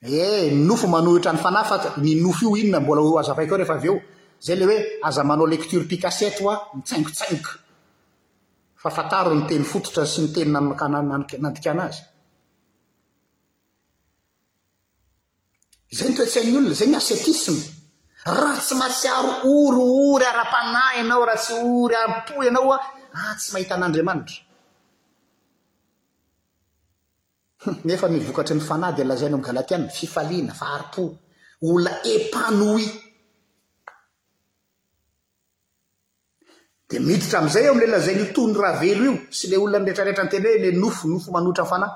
e 0.00 0.14
eh, 0.14 0.52
nofo 0.66 0.86
manohitra 0.94 1.30
ny 1.34 1.38
fanafata 1.44 1.88
nynofo 2.06 2.40
io 2.46 2.56
inona 2.62 2.80
mbola 2.84 3.00
azavaiko 3.20 3.54
o 3.54 3.58
rehefa 3.62 3.74
aveo 3.80 3.96
zay 4.40 4.56
ley 4.56 4.66
hoe 4.66 4.98
aza 5.02 5.24
manao 5.24 5.46
lektura 5.50 5.84
pikasety 5.90 6.42
oa 6.46 6.56
mitsaingotsainiko 6.74 7.50
fa 8.82 8.88
fataro 8.96 9.34
ny 9.34 9.44
teny 9.48 9.64
fototra 9.64 10.06
sy 10.06 10.20
ny 10.22 10.30
tenynamikaa 10.34 10.88
nadikana 11.42 11.82
azy 11.90 12.02
zay 15.96 16.08
y 16.10 16.14
toe-tsain' 16.16 16.48
olona 16.56 16.74
zay 16.74 16.86
ny 16.88 16.96
asetisme 16.96 17.60
raha 18.26 18.60
tsy 18.62 18.74
matsiaro 18.78 19.32
oroory 19.52 20.24
ara-panay 20.26 20.94
ianao 21.02 21.24
raha 21.26 21.40
tsy 21.42 21.54
ory 21.62 21.94
ar-po 21.96 22.42
ianao 22.44 22.72
an 22.72 23.26
atsy 23.30 23.48
ah, 23.48 23.52
mahita 23.52 23.74
an'andriamanitra 23.74 24.36
nefa 27.84 28.08
mivokatry 28.08 28.54
ny 28.54 28.62
fanady 28.62 29.04
lazayno 29.04 29.36
mi 29.36 29.42
galatiany 29.44 29.88
fifaliana 29.90 30.54
fa 30.54 30.66
ari-po 30.76 31.02
ola 31.62 31.90
epanoi 32.14 33.07
de 36.88 37.00
miditra 37.00 37.38
amizay 37.40 37.64
eo 37.66 37.72
amla 37.72 37.86
lazainitony 37.86 38.54
raha 38.56 38.80
velo 38.80 39.02
io 39.04 39.20
sy 39.30 39.46
le 39.50 39.56
olona 39.56 39.78
nyretraretra 39.78 40.24
nyteny 40.24 40.44
hoe 40.44 40.58
la 40.62 40.70
nofo 40.78 41.08
nofo 41.08 41.30
manotra 41.32 41.64
y 41.64 41.68
fanahy 41.68 41.92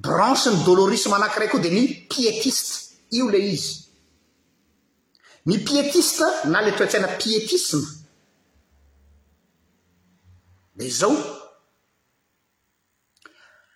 branche 0.00 0.50
ny 0.50 0.58
dolôrisme 0.64 1.14
anankiraiky 1.18 1.52
ko 1.52 1.58
di 1.58 1.70
ny 1.74 1.82
pietiste 2.08 2.72
io 3.10 3.28
le 3.30 3.38
izy 3.38 3.84
ny 5.44 5.58
pietiste 5.64 6.24
na 6.48 6.60
lay 6.62 6.72
toen-tsaina 6.72 7.08
pietisme 7.20 7.84
de 10.80 10.88
zao 10.90 11.12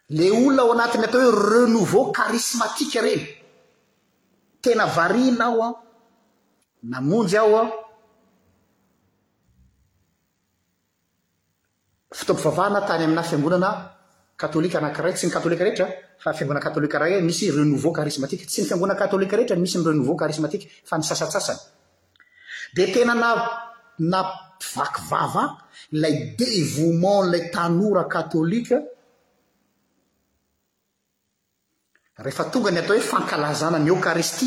le 0.09 0.31
olona 0.31 0.63
ao 0.63 0.73
anatiny 0.73 1.05
atao 1.05 1.21
hoe 1.21 1.37
renouveau 1.51 2.13
karismatika 2.17 2.99
ireny 3.05 3.27
tena 4.65 4.87
varina 4.87 5.45
ao 5.51 5.63
ao 5.63 5.75
namonjy 6.83 7.37
ao 7.37 7.57
a 7.63 7.84
fitoampovavahna 12.25 12.81
tany 12.89 13.05
amina 13.05 13.23
fiangonana 13.23 13.71
katôlika 14.37 14.79
anankiray 14.79 15.13
tsy 15.13 15.27
ny 15.27 15.33
katôlika 15.33 15.65
rehetra 15.65 15.87
fa 16.19 16.33
fiangonana 16.33 16.65
katôlika 16.65 16.99
ray 16.99 17.21
misy 17.21 17.51
renouveau 17.51 17.93
karismatika 17.93 18.45
tsy 18.47 18.63
ny 18.63 18.67
fiangonana 18.69 18.99
katôlika 18.99 19.37
rehetra 19.37 19.57
misy 19.57 19.79
my 19.79 19.91
renovau 19.91 20.17
karismatika 20.17 20.65
fa 20.85 20.97
ny 20.99 21.03
sasatsasany 21.05 21.59
dia 22.75 22.87
tena 22.95 23.15
na 23.15 23.29
na 24.13 24.21
ivakivavaa 24.61 25.49
ilay 25.93 26.15
devoment 26.39 27.27
lay 27.33 27.43
tanora 27.55 28.05
katôlika 28.15 28.77
ehefa 32.21 32.45
tonga 32.53 32.71
ny 32.71 32.79
atao 32.81 32.97
hoe 32.97 33.07
fankalazana 33.13 33.79
ny 33.79 33.91
eokaristy 33.93 34.47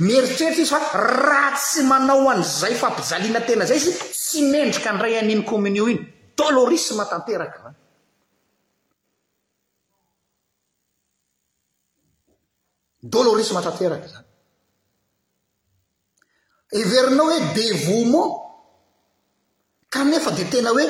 mieritreritry 0.00 0.62
izy 0.62 0.66
fa 0.68 0.78
raha 0.92 1.54
tsy 1.56 1.82
manao 1.88 2.28
an'zay 2.30 2.74
fa 2.76 2.90
mpijaliana 2.90 3.40
tena 3.44 3.64
zay 3.66 3.76
izy 3.76 3.92
tsy 4.12 4.38
mendrika 4.52 4.90
andray 4.92 5.16
an'iny 5.16 5.44
kommun 5.44 5.74
io 5.76 5.86
iny 5.88 6.00
dôlôrismatanteraka 6.36 7.58
zany 7.62 7.76
dôlôrismeatanteraka 13.12 14.08
zany 14.12 14.26
everinao 16.80 17.24
hoe 17.26 17.38
devoument 17.56 18.32
ka 19.88 20.04
nefa 20.04 20.30
di 20.36 20.44
tena 20.52 20.70
hoe 20.76 20.86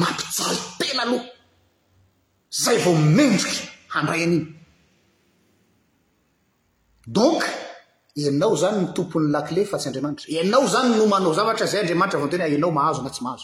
mampijoaly 0.00 0.56
tena 0.80 1.02
aloha 1.04 1.28
zay 2.48 2.78
vao 2.84 2.96
mendriky 2.96 3.60
andray 3.94 4.22
an'iny 4.24 4.46
donc 7.06 7.44
oznynomon'nylalefa 8.22 9.76
syrnaozany 9.84 10.96
nomanao 10.98 11.34
zr 11.34 11.58
zayaaeaohaznha 11.66 13.38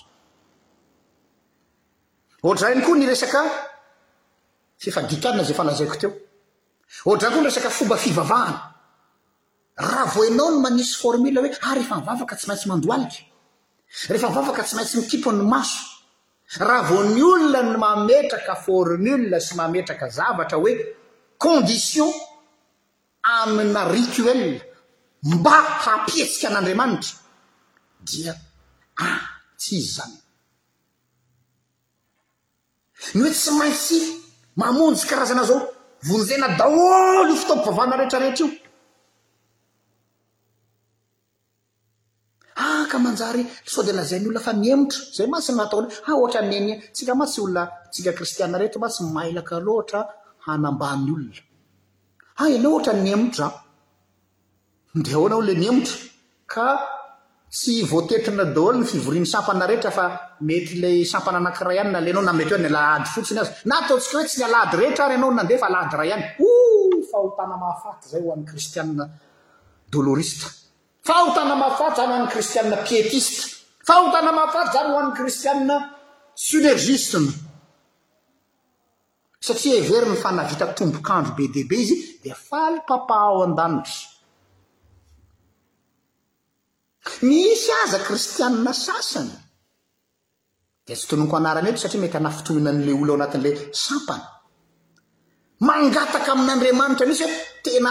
koann 2.42 2.80
ooran 7.06 7.32
koanresak 7.38 7.66
fomba 7.78 7.96
fivavahana 7.96 8.60
raha 9.76 10.04
vo 10.14 10.20
anao 10.28 10.50
no 10.50 10.54
manisy 10.64 10.94
formla 11.02 11.38
hoe 11.40 11.50
a 11.50 11.52
ah, 11.68 11.72
rehfa 11.78 11.94
nivavaka 12.00 12.34
tsy 12.36 12.44
maintsy 12.48 12.66
mandoaliky 12.68 13.20
ehefa 14.10 14.26
ivavaka 14.32 14.62
tsy 14.64 14.74
maintsy 14.76 14.96
nytipony 14.98 15.42
maso 15.52 15.84
raha 16.60 16.80
vo 16.88 16.96
ny 17.14 17.22
olona 17.32 17.58
ny 17.70 17.76
mametraka 17.84 18.54
forml 18.64 19.32
sy 19.46 19.52
mametraka 19.60 20.06
zavatra 20.18 20.56
oe 20.58 20.72
condition 21.44 22.08
amina 23.22 23.84
ricuelle 23.88 24.62
mba 25.22 25.60
hampietsika 25.84 26.48
an'andriamanitra 26.48 27.16
dia 28.08 28.34
ah 29.06 29.20
tsizy 29.58 29.90
zany 29.96 30.16
ny 33.14 33.20
hoe 33.24 33.30
tsy 33.40 33.50
maintsy 33.60 33.98
mamonjy 34.60 35.02
karazana 35.10 35.42
zao 35.48 35.58
vonjena 36.08 36.48
daolo 36.58 37.22
io 37.30 37.36
fitompivavana 37.40 37.94
rehetrarehetra 38.00 38.46
io 38.46 38.48
aka 42.62 42.96
ah, 42.96 43.00
manjary 43.04 43.42
so 43.72 43.80
de 43.86 43.92
lazain'ny 43.98 44.26
olona 44.28 44.40
fa 44.46 44.52
miemotro 44.62 45.00
zay 45.16 45.26
ma 45.32 45.38
tsy 45.44 45.52
na 45.52 45.62
hataola 45.64 45.86
ah 46.08 46.14
ohatra 46.20 46.40
neny 46.52 46.70
tsika 46.94 47.12
ma 47.20 47.26
tsy 47.26 47.40
olona 47.44 47.62
tsika 47.92 48.10
kristiaina 48.16 48.58
rehetra 48.60 48.78
ma 48.82 48.88
tsy 48.92 49.02
mailaka 49.16 49.54
loatra 49.66 50.00
hanambany 50.46 51.04
olona 51.14 51.48
aianao 52.44 52.72
ohatra 52.74 52.92
nyemotraa 53.06 53.50
nde 54.96 55.10
o 55.20 55.24
anao 55.26 55.42
la 55.48 55.54
nyemotra 55.62 55.96
ka 56.52 56.66
sy 57.58 57.82
voatetrina 57.90 58.44
daholo 58.54 58.78
ny 58.80 58.84
fivoriny 58.90 59.26
sampana 59.32 59.66
rehetra 59.68 59.90
fa 59.98 60.04
mety 60.46 60.74
la 60.82 60.90
sampana 61.12 61.38
anankiray 61.42 61.78
any 61.82 61.90
na 61.94 61.98
alanao 62.00 62.24
namety 62.28 62.52
eony 62.56 62.70
la 62.76 62.80
ady 62.94 63.08
fotsiny 63.14 63.40
azy 63.42 63.52
na 63.68 63.74
ataontsika 63.80 64.16
hoe 64.18 64.26
tsy 64.28 64.36
nialady 64.42 64.74
rehetra 64.80 65.02
ary 65.06 65.14
ianao 65.16 65.32
nandeha 65.38 65.60
fa 65.64 65.68
alady 65.70 65.94
ray 66.00 66.10
any 66.16 66.24
o 66.46 66.48
fahotamaafat 67.12 68.00
zay 68.12 68.22
ho 68.24 68.30
an'n' 68.36 68.48
kristiaaolôrist 68.50 70.40
fahotaaafat 71.08 71.92
zany 72.00 72.12
ho 72.12 72.16
an'y 72.20 72.30
kristiaa 72.34 72.76
pietiste 72.88 73.40
fahotna 73.88 74.32
maafat 74.38 74.68
zany 74.74 74.90
ho 74.94 74.98
an'y 75.02 75.12
kristiana 75.18 75.74
sunergistena 76.48 77.32
satria 79.46 79.76
every 79.82 80.06
ny 80.12 80.16
fanavita 80.24 80.66
tombokandro 80.78 81.32
be 81.38 81.46
diaibe 81.54 81.76
izy 81.82 81.96
di 82.22 82.28
faly 82.46 82.78
papa 82.88 83.16
ao 83.26 83.40
an-danitra 83.48 84.04
misy 87.28 87.70
aza 87.82 87.98
kristianna 88.06 88.72
sasany 88.84 89.32
di 90.86 90.92
zytonoko 91.00 91.34
anarany 91.40 91.66
hehtra 91.72 91.84
satria 91.88 92.02
mety 92.04 92.16
hanafotohina 92.20 92.68
an'la 92.74 92.92
olo 93.02 93.12
ao 93.16 93.16
anatin'la 93.20 93.50
sampana 93.84 94.26
mangataka 95.68 96.28
amin'andriamanitra 96.36 97.04
amisy 97.08 97.24
hoe 97.26 97.36
tena 97.64 97.90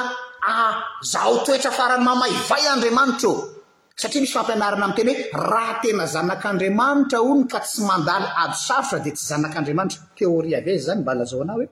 ah 0.54 0.74
zaho 1.12 1.36
toetra 1.46 1.70
hfarany 1.76 2.02
mamay 2.10 2.34
vay 2.50 2.64
andriamanitra 2.74 3.28
eo 3.34 3.59
satria 4.02 4.22
misy 4.22 4.32
fampianarana 4.34 4.86
am 4.88 4.94
teny 4.98 5.10
hoe 5.12 5.28
raha 5.52 5.74
tena 5.84 6.06
zanak'andriamanitra 6.16 7.20
ony 7.30 7.44
ka 7.52 7.60
tsy 7.66 7.82
mandaly 7.90 8.28
ado 8.44 8.56
sarotra 8.68 9.00
de 9.06 9.12
tsy 9.18 9.32
zanak'andriamanitra 9.36 10.00
téori 10.18 10.52
avazy 10.60 10.82
zany 10.88 11.02
mbalazao 11.06 11.40
anahy 11.46 11.68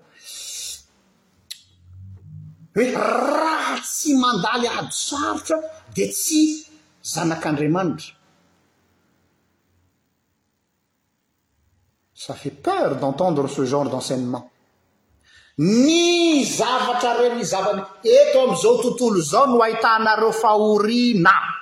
hoe 2.75 2.83
hoe 2.83 2.91
raha 2.95 3.79
tsy 3.89 4.11
mandaly 4.23 4.67
ado 4.79 4.91
sarotra 5.07 5.55
de 5.97 6.05
tsy 6.17 6.41
zanak'andriamanitra 7.13 8.09
safat 12.23 12.55
peur 12.65 12.91
dentendre 13.01 13.47
ce 13.55 13.61
genre 13.71 13.89
d'enseignement 13.93 14.45
ny 15.57 16.43
zavatra 16.57 17.11
re 17.19 17.27
nizavat 17.37 17.79
eto 18.17 18.37
am'izao 18.45 18.75
tontolo 18.83 19.21
zao 19.31 19.45
no 19.51 19.57
ahitanareo 19.63 20.31
fahorina 20.43 21.56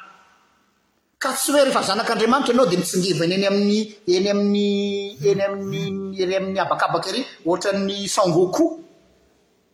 tsy 1.34 1.52
hoe 1.52 1.62
rehefa 1.66 1.82
zanak'andriamanitra 1.82 2.54
anao 2.54 2.66
dia 2.70 2.80
mitsingevany 2.80 3.34
eny 3.34 3.48
amin'ny 3.48 3.80
eny 4.08 4.30
amin'ny 4.34 5.30
eny 5.30 5.42
ami'ny 5.44 6.26
ry 6.28 6.36
amin'ny 6.38 6.60
abakabaka 6.60 7.10
ary 7.10 7.22
ohatrany 7.46 8.08
sangoco 8.08 8.66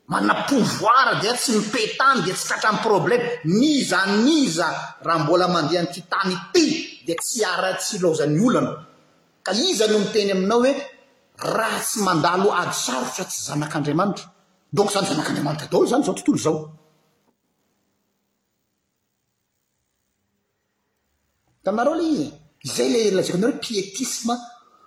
mana 0.07 0.33
povoar 0.49 1.19
di 1.21 1.27
a 1.27 1.33
tsy 1.33 1.51
mipetany 1.57 2.21
dia 2.23 2.33
tsy 2.33 2.45
tratra 2.47 2.69
any 2.69 2.81
problèma 2.87 3.23
niza 3.43 3.99
niza 4.25 4.67
raha 5.05 5.19
mbola 5.23 5.47
mandeha 5.47 5.81
nytitany 5.83 6.35
ty 6.53 6.63
di 7.05 7.13
tsy 7.15 7.43
aratsiloza 7.51 8.25
ny 8.27 8.39
olana 8.47 8.71
ka 9.45 9.51
iza 9.53 9.87
no 9.87 9.97
ni 9.99 10.05
teny 10.13 10.31
aminao 10.31 10.59
hoe 10.59 10.71
raha 11.55 11.79
tsy 11.79 11.97
mandalo 12.07 12.47
adsarotsa 12.61 13.23
tsy 13.27 13.39
zanak'andriamanitra 13.47 14.25
donk 14.73 14.89
zany 14.91 15.05
zanak'andriamanitra 15.09 15.67
dao 15.71 15.85
zany 15.85 16.03
zao 16.03 16.13
tontolo 16.15 16.37
zao 16.47 16.59
tainareo 21.63 21.95
la 21.95 22.05
zay 22.75 22.87
lay 22.93 23.07
lazik 23.17 23.35
ainaroe 23.35 23.59
pietisme 23.63 24.35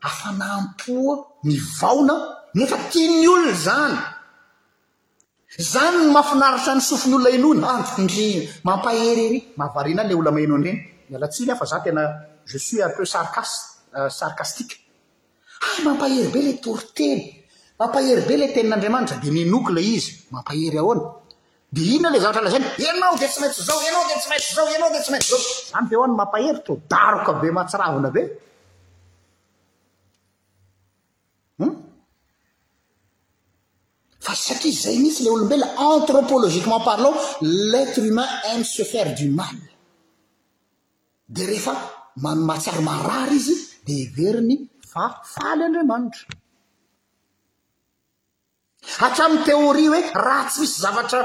afanam-poa 0.08 1.14
mivaona 1.46 2.14
nefa 2.58 2.76
tiany 2.90 3.26
olona 3.34 3.54
zany 3.68 3.96
zany 5.72 5.96
n 6.06 6.12
mafinaritra 6.16 6.72
ny 6.76 6.82
sofiny 6.90 7.14
olona 7.16 7.30
inona 7.38 7.66
andry 7.98 8.26
mampahery 8.66 9.22
ery 9.26 9.40
mahavarinay 9.58 10.06
lay 10.08 10.16
ola 10.20 10.30
maino 10.36 10.54
any 10.58 10.66
reny 10.70 11.18
latsiany 11.22 11.50
afa 11.52 11.64
za 11.72 11.76
tena 11.84 12.02
je 12.48 12.58
suis 12.66 12.80
upeu 12.88 13.06
sarcas 13.14 13.50
euh, 13.96 14.10
sarcastike 14.18 14.74
ay 15.68 15.76
mampahery 15.86 16.28
be 16.34 16.40
lay 16.46 16.54
toritely 16.64 17.16
mampahery 17.80 18.22
be 18.28 18.34
lay 18.40 18.48
tenin'andriamanitra 18.54 19.16
dia 19.22 19.32
minokola 19.38 19.80
izy 19.94 20.10
mampahery 20.34 20.78
ahoana 20.82 21.02
ionla 21.82 22.18
zavtra 22.20 22.42
l 22.42 22.50
zany 22.50 22.64
inao 22.88 23.16
de 23.18 23.26
tsy 23.26 23.40
maitsy 23.40 23.62
zao 23.68 23.78
nao 23.92 24.04
de 24.08 24.14
tsy 24.20 24.28
matsy 24.30 24.54
zaonao 24.54 24.90
de 24.94 25.00
tsy 25.02 25.10
maityzaozny 25.12 25.96
ny 26.06 26.14
mampahey 26.20 26.52
tookbe 26.66 27.48
mhatsirna 27.56 28.10
befa 28.14 28.34
hmm? 31.58 31.74
sara 34.24 34.70
zay 34.82 34.96
misy 35.02 35.20
la 35.24 35.30
olombea 35.34 35.68
antropologiquement 35.92 36.80
parla 36.88 37.10
l'etre 37.70 38.02
umain 38.10 38.58
msefere 38.60 39.12
du 39.18 39.26
mal 39.38 39.58
dhfmanmahatsiary 41.36 42.82
marary 42.88 43.36
izy 43.40 43.54
de 43.86 43.92
everiny 44.04 44.56
fafaly 44.92 45.62
andriamanitra 45.66 46.24
atram 49.06 49.32
téori 49.46 49.84
hoe 49.90 50.00
raa 50.26 50.44
tsy 50.48 50.58
misy 50.60 50.76
zavatra 50.84 51.20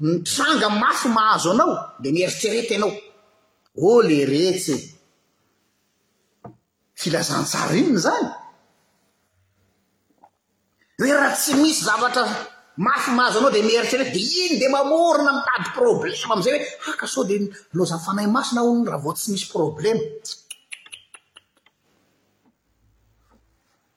mitranga 0.00 0.70
mafy 0.70 1.08
mahazo 1.08 1.50
anao 1.52 1.92
dia 2.00 2.12
mieritserety 2.12 2.74
ianao 2.74 2.92
o 3.76 4.02
le 4.02 4.18
retsy 4.32 4.76
filazantsara 7.00 7.74
inna 7.82 7.98
zany 8.06 8.26
hoe 10.98 11.10
raha 11.18 11.34
tsy 11.40 11.52
misy 11.62 11.82
zavatra 11.88 12.22
mafy 12.86 13.10
mahazo 13.18 13.38
anao 13.40 13.50
dia 13.54 13.66
mieritserety 13.70 14.12
di 14.14 14.22
iny 14.42 14.54
dia 14.60 14.70
mamorina 14.76 15.32
mitady 15.38 15.66
problema 15.78 16.24
amizay 16.34 16.54
hoe 16.84 16.92
aka 16.94 17.06
sao 17.12 17.24
dea 17.28 17.42
lozany 17.76 18.02
fanahy 18.06 18.28
masona 18.36 18.60
hony 18.66 18.86
raha 18.86 19.02
vao 19.04 19.14
tsy 19.18 19.28
misy 19.32 19.46
problema 19.54 20.02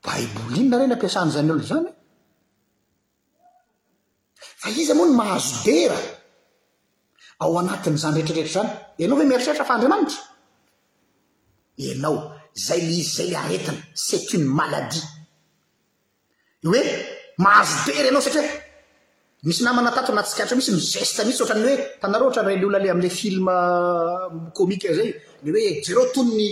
baiboly 0.05 0.55
inona 0.59 0.77
reny 0.77 0.87
ny 0.89 0.93
ampiasanyizany 0.95 1.51
olo 1.51 1.63
zany 1.71 1.87
e 1.89 1.93
fa 4.61 4.69
izy 4.69 4.93
moano 4.97 5.13
mahazo 5.21 5.55
bera 5.65 5.97
ao 7.41 7.51
anatiny 7.61 7.97
zany 8.03 8.19
rehetrarehetra 8.21 8.61
zany 8.63 9.01
ianao 9.01 9.17
vae 9.17 9.27
mieritrritra 9.31 9.65
fa 9.69 9.73
andriamanitra 9.77 10.19
ianao 11.85 12.15
zay 12.65 12.79
le 12.87 12.93
izy 13.01 13.11
zay 13.17 13.27
la 13.33 13.39
aretina 13.47 13.75
cet 14.07 14.27
une 14.37 14.47
maladia 14.59 15.03
oe 16.69 16.81
mahazo 17.43 17.75
bera 17.87 18.07
ianao 18.09 18.23
satrie 18.27 18.45
misy 19.47 19.61
namana 19.65 19.89
tato 19.97 20.11
natsikartra 20.17 20.53
o 20.55 20.59
misy 20.59 20.71
migeste 20.77 21.21
misy 21.27 21.37
soatra 21.39 21.55
ny 21.57 21.63
hoe 21.67 21.77
tanareo 22.01 22.27
hatra 22.29 22.43
ra 22.45 22.51
le 22.59 22.65
ola 22.69 22.79
lay 22.83 22.91
ami'lay 22.93 23.13
filma 23.21 23.55
kômika 24.57 24.87
euh, 24.91 24.97
zay 24.97 25.09
le 25.43 25.49
hoe 25.55 25.69
jereo 25.85 26.05
tonyny 26.15 26.49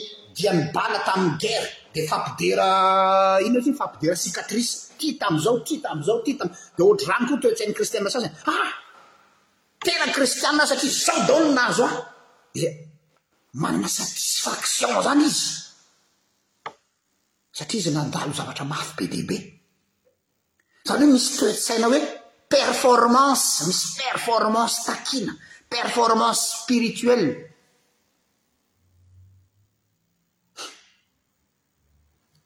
imibala 0.47 0.99
tami'y 1.03 1.35
gera 1.39 1.67
de 1.93 2.07
fampidera 2.07 3.39
ino 3.45 3.57
ao 3.57 3.61
tsy 3.63 3.71
ny 3.73 3.77
fampidera 3.81 4.15
sikatrice 4.15 4.71
ty 4.99 5.17
tam'zao 5.19 5.63
ty 5.67 5.75
tamzao 5.83 6.21
ty 6.23 6.31
ta 6.37 6.45
de 6.77 6.81
ohatra 6.83 7.07
rany 7.13 7.23
ko 7.29 7.33
toetsainy 7.43 7.73
kristiaa 7.73 8.05
sasiny 8.13 8.29
aha 8.51 8.67
tena 9.85 10.05
kristiana 10.15 10.63
satria 10.69 10.91
zao 11.05 11.19
daononazo 11.29 11.85
a 11.87 12.67
a 12.67 12.71
manana 13.61 13.89
satisfaction 13.99 14.91
zany 15.07 15.23
izy 15.29 15.45
satria 17.57 17.79
izy 17.81 17.91
nandalo 17.97 18.31
zavatra 18.39 18.65
mafy 18.71 18.93
be 18.97 19.05
dia 19.13 19.25
be 19.29 19.37
zany 20.87 21.01
hoe 21.05 21.13
misy 21.15 21.29
toesaina 21.39 21.87
hoe 21.91 21.99
performance 22.55 23.45
misy 23.67 23.85
performance 24.07 24.75
takina 24.87 25.31
performance 25.73 26.39
spirituell 26.53 27.25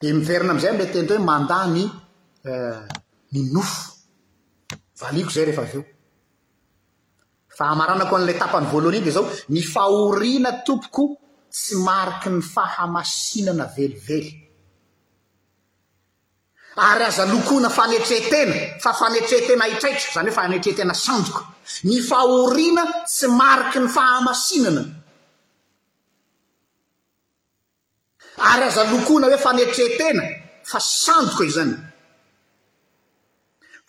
e 0.08 0.12
miverina 0.14 0.52
am'izay 0.52 0.76
ae 0.78 0.92
ten 0.92 1.06
to 1.08 1.16
hoe 1.16 1.24
manda 1.24 1.64
ny 1.68 1.84
euh, 2.50 2.80
ny 3.34 3.42
nofo 3.54 3.92
valiako 5.00 5.32
zay 5.32 5.46
rehefa 5.48 5.62
avy 5.64 5.78
eo 5.80 5.84
fahamaranako 7.58 8.16
an'la 8.18 8.34
tapany 8.42 8.68
voalohany 8.72 8.98
inky 9.00 9.12
zao 9.16 9.24
ny 9.54 9.62
fahoriana 9.74 10.52
tompoko 10.68 11.04
tsy 11.56 11.76
mariky 11.88 12.30
ny 12.36 12.42
fahamasinana 12.54 13.66
velively 13.78 14.24
ary 16.90 17.04
azalokona 17.12 17.70
fanetrehtena 17.78 18.56
fa 18.84 18.92
fanetrehtena 19.00 19.62
ahitraitra 19.68 20.10
zany 20.16 20.30
hoe 20.30 20.36
fanetretena 20.40 20.94
sandoka 21.06 21.42
ny 21.88 21.96
fahoriana 22.10 22.84
tsy 23.08 23.28
mariky 23.42 23.80
ny 23.80 23.88
fahamasinana 23.98 24.84
karazan 28.54 28.90
lokona 28.94 29.28
hoe 29.28 29.38
fa 29.38 29.52
netretena 29.58 30.24
fa 30.64 30.80
sandoko 30.80 31.44
izany 31.44 31.74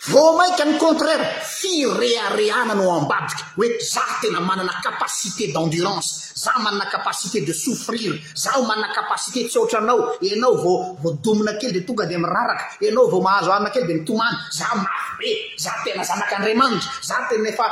vo 0.09 0.37
maika 0.37 0.65
ny 0.67 0.75
contraire 0.81 1.25
fireharehana 1.59 2.75
no 2.81 2.89
ambadiky 2.97 3.43
oe 3.61 3.69
za 3.83 4.05
tena 4.23 4.41
manana 4.41 4.73
capacité 4.83 5.53
d'endurance 5.53 6.09
za 6.45 6.53
manana 6.65 6.89
capacité 6.91 7.41
de 7.41 7.53
soffrir 7.53 8.13
zao 8.37 8.63
manana 8.65 8.93
capacité 8.95 9.45
tsy 9.49 9.59
otra 9.59 9.79
anao 9.85 10.17
anao 10.33 10.55
vao 10.65 10.97
voadomina 11.03 11.53
kely 11.61 11.73
de 11.73 11.81
tonga 11.87 12.07
de 12.07 12.17
miraraka 12.17 12.65
anao 12.89 13.07
vo 13.13 13.21
mahazo 13.21 13.53
arinakely 13.53 13.87
de 13.87 13.95
mitomany 13.95 14.37
za 14.53 14.65
maro 14.75 15.13
be 15.21 15.31
za 15.59 15.73
tena 15.85 16.03
zanak' 16.09 16.35
andriamanitry 16.39 16.89
za 17.03 17.17
tena 17.29 17.49
efa 17.49 17.67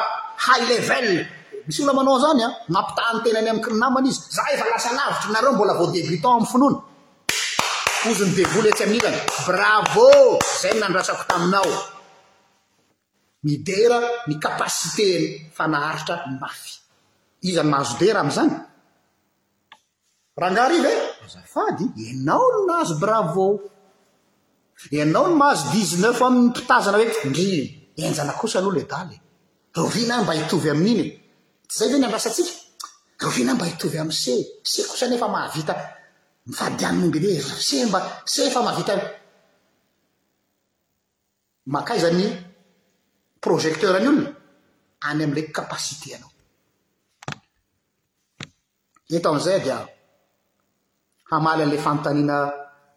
hih 0.46 0.62
level 0.70 1.08
misy 1.66 1.84
lamanao 1.86 2.18
zanya 2.18 2.48
ah, 2.50 2.54
mampitahanytenany 2.68 3.48
amy 3.50 3.60
knamana 3.62 4.08
izy 4.08 4.20
za 4.36 4.42
efalasanavitra 4.54 5.30
nareo 5.32 5.52
mbola 5.54 5.74
vo 5.78 5.86
débutan 5.94 6.36
amy 6.36 6.46
fnoana 6.52 6.78
oziny 8.10 8.32
devoly 8.36 8.68
etsy 8.72 8.84
amin'inyzany 8.86 9.18
bravo 9.48 10.08
zay 10.62 10.72
nandrasako 10.80 11.22
taminao 11.30 11.70
miera 13.46 13.98
nkapaieny 14.30 15.24
fahairaahazoer 15.56 16.62
znyahanahieaa 17.42 18.50
e? 21.78 22.10
anao 22.12 22.44
n 22.50 22.58
naazo 22.68 22.94
bravô 23.02 23.46
nao 25.14 25.26
nymahazo 25.30 25.64
dixneuf 25.72 26.22
ami 26.22 26.38
itazana 26.58 26.98
oem 29.74 30.10
ai'iny 30.30 31.21
zay 31.76 31.88
va 31.90 31.96
ny 31.98 32.04
amrasantsika 32.06 32.50
rohihna 33.24 33.54
mba 33.54 33.64
hitovy 33.70 33.98
ami 33.98 34.12
se 34.22 34.32
se 34.72 34.80
kosanyefa 34.90 35.28
mavita 35.34 35.74
mifadianiny 36.46 37.10
bene 37.14 37.30
se 37.68 37.76
mba 37.86 37.98
se 38.32 38.40
efa 38.46 38.60
mahavita 38.66 38.92
o 38.96 39.00
makayzany 41.74 42.24
projecter 43.44 43.92
ny 44.00 44.08
olona 44.10 44.22
any 45.08 45.20
am'ila 45.24 45.42
kapasite 45.56 46.08
anao 46.16 46.30
eto 49.16 49.26
am'izay 49.30 49.58
dia 49.64 49.76
hamaly 51.30 51.62
an'la 51.64 51.78
fanntaniana 51.86 52.36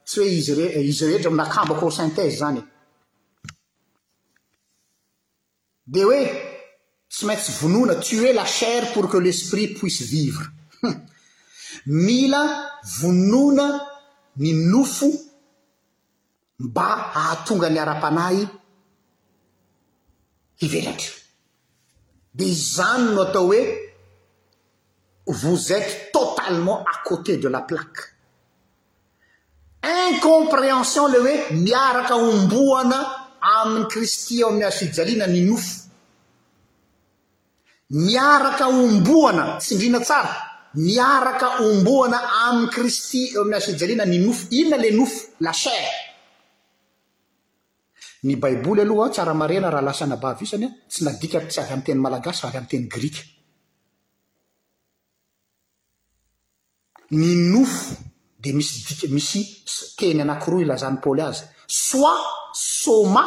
tsy 0.09 0.17
hoe 0.19 0.29
izy 0.39 0.53
re 0.59 0.65
izy 0.89 1.03
rehetra 1.07 1.29
aminakambakoo 1.31 1.91
sintèse 1.97 2.37
zany 2.43 2.59
di 5.93 5.99
oe 6.09 6.21
sy 7.17 7.25
mitsy 7.27 7.51
vonona 7.61 7.95
tue 7.97 8.33
la 8.33 8.43
chair 8.45 8.91
pour 8.93 9.07
que 9.09 9.17
l'esprit 9.17 9.69
puisse 9.73 10.01
vivre 10.01 10.51
mila 12.05 12.41
vonona 12.99 13.67
ny 14.43 14.51
nofo 14.71 15.07
mba 16.59 16.87
ahatongany 17.15 17.77
ara-panay 17.79 18.37
ivela 20.65 20.91
de 22.37 22.47
zany 22.73 23.13
no 23.15 23.21
atao 23.23 23.47
hoe 23.47 23.63
vos 25.41 25.71
êtes 25.77 25.95
totalement 26.11 26.83
à 26.83 26.95
côté 27.09 27.37
de 27.37 27.47
la 27.47 27.61
plaque 27.69 28.01
incompréhension 29.81 31.07
le 31.13 31.19
oe 31.21 31.35
miaraka 31.63 32.15
omboana 32.17 32.99
ami'y 33.59 33.87
kristi 33.93 34.43
ao 34.43 34.49
amin'y 34.49 34.65
asijalina 34.67 35.27
ny 35.27 35.41
nofo 35.49 35.84
miaraka 37.89 38.67
omboana 38.67 39.57
tsindrina 39.59 39.99
tsara 40.05 40.29
miaraka 40.85 41.47
omboana 41.65 42.17
amin'y 42.47 42.69
kristy 42.73 43.21
eoi'y 43.35 43.53
asijaliana 43.59 44.05
ny 44.11 44.17
nofo 44.25 44.43
inona 44.59 44.77
lay 44.83 44.91
nofo 44.99 45.17
lachare 45.45 45.87
ny 48.27 48.33
baiboly 48.41 48.81
aloha 48.81 49.05
a 49.07 49.11
tsaramarena 49.13 49.69
raha 49.75 49.85
lasa 49.87 50.05
nabavy 50.11 50.43
iosany 50.43 50.65
an 50.67 50.73
tsy 50.91 50.99
nadika 51.07 51.37
tsy 51.51 51.59
avy 51.61 51.73
amin'y 51.73 51.85
teny 51.87 52.01
malagasy 52.05 52.41
avy 52.47 52.57
amiy 52.59 52.69
teny 52.71 52.85
grika 52.93 53.21
ny 57.17 57.27
nofo 57.53 57.85
dia 58.41 58.53
misy 58.57 58.77
dika 58.87 59.05
misy 59.15 59.41
teny 59.97 60.19
ananki 60.25 60.47
roa 60.51 60.61
ilazahn'ny 60.65 60.99
pôly 61.05 61.21
azy 61.29 61.43
soit 61.67 62.17
soma 62.81 63.23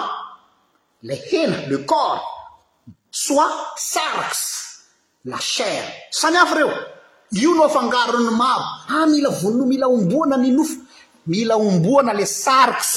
la 1.09 1.15
hena 1.29 1.59
le 1.71 1.79
corp 1.93 2.38
soa 3.27 3.73
sars 3.75 4.41
la 5.25 5.39
chare 5.41 6.07
sanyafa 6.11 6.55
reo 6.55 6.71
io 7.33 7.51
no 7.55 7.65
afangarony 7.65 8.31
mabo 8.31 8.65
ah 8.95 9.07
mila 9.11 9.29
volo 9.41 9.65
mila 9.67 9.87
omboana 9.91 10.37
ninofo 10.39 10.77
mila 11.27 11.57
omboana 11.57 12.13
le 12.15 12.25
sarx 12.25 12.97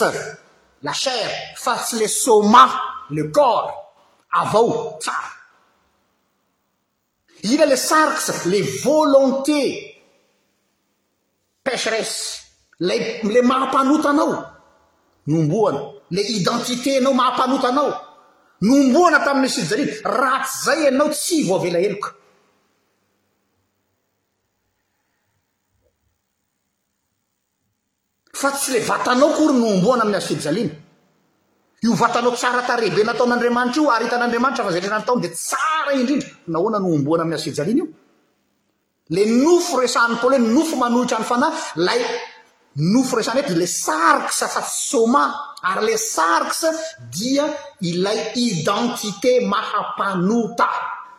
la 0.85 0.93
chare 0.93 1.55
fa 1.63 1.73
tsy 1.75 1.95
le 2.01 2.07
soma 2.07 2.63
le 3.09 3.23
corp 3.31 3.69
avao 4.39 4.97
sara 5.01 5.31
ina 7.53 7.65
le 7.65 7.75
sarx 7.89 8.45
le 8.45 8.59
volonté 8.85 9.61
pêcheress 11.65 12.13
lele 12.79 13.41
maampanotanao 13.41 14.33
nomboana 15.27 15.81
le 16.13 16.21
identité 16.37 16.97
anao 16.97 17.13
maampanotanao 17.13 18.10
nomboana 18.61 19.19
tamin'y 19.23 19.49
sidjalina 19.49 19.91
rahatsy 20.05 20.65
zay 20.65 20.87
anao 20.87 21.09
tsy 21.09 21.43
voavelaheloka 21.43 22.09
fa 28.33 28.51
tsy 28.51 28.71
le 28.73 28.79
vatanao 28.79 29.33
kory 29.35 29.53
nomboana 29.57 30.03
ami'y 30.03 30.15
azofidjaliana 30.15 30.71
io 31.83 31.93
vatanao 31.95 32.31
tsara 32.35 32.61
tareibe 32.61 33.03
nataon'andriamanitra 33.03 33.81
io 33.81 33.89
ary 33.91 34.05
hitan'andriamanitra 34.05 34.63
fa 34.63 34.71
zay 34.71 34.81
reanataony 34.81 35.21
de 35.21 35.27
tsara 35.29 35.91
indrindry 35.93 36.35
nahoana 36.47 36.79
nomboana 36.79 37.23
am'y 37.23 37.33
azofijaliana 37.33 37.79
io 37.79 37.87
le 39.09 39.25
nofo 39.25 39.79
resan'ny 39.79 40.19
poley 40.21 40.39
nofo 40.39 40.75
manohitra 40.75 41.17
ny 41.19 41.25
fanahy 41.25 41.53
lay 41.75 41.99
nofo 42.75 43.15
resany 43.17 43.39
ety 43.41 43.55
le 43.57 43.65
sarksa 43.65 44.47
fa 44.47 44.61
tsy 44.61 44.85
soma 44.89 45.50
ary 45.63 45.91
le 45.91 45.97
sarx 45.97 46.65
dia 47.11 47.45
ilay 47.81 48.31
identité 48.35 49.41
maha 49.45 49.93
panouta 49.97 50.67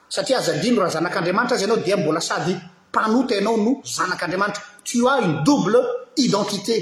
satria 0.09 0.39
azadino 0.39 0.81
raha 0.81 0.91
zanak'andriamanitra 0.91 1.57
azy 1.57 1.65
anao 1.65 1.77
dia 1.79 1.97
mbola 1.97 2.21
sady 2.21 2.57
panota 2.93 3.35
anao 3.39 3.57
no 3.57 3.81
zanak'andriamanitra 3.85 4.63
tua 4.85 5.19
une 5.21 5.45
double 5.45 5.79
identité 6.17 6.77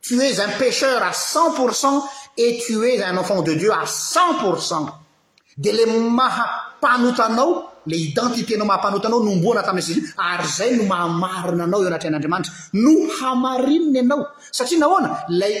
tuez 0.00 0.40
un 0.40 0.48
pécheur 0.58 1.02
à 1.02 1.12
cent 1.12 1.52
pourcent 1.52 2.04
et 2.36 2.58
tue 2.58 3.02
un 3.02 3.16
enfant 3.16 3.42
de 3.42 3.54
dieu 3.54 3.72
à 3.72 3.86
cent 3.86 4.34
pourcent 4.40 4.86
de 5.58 5.70
le 5.70 5.98
maha 6.10 6.48
panotanao 6.80 7.64
aoaoynooo 8.22 9.52
anaoia 9.58 11.92
naona 14.80 15.08
lay 15.28 15.54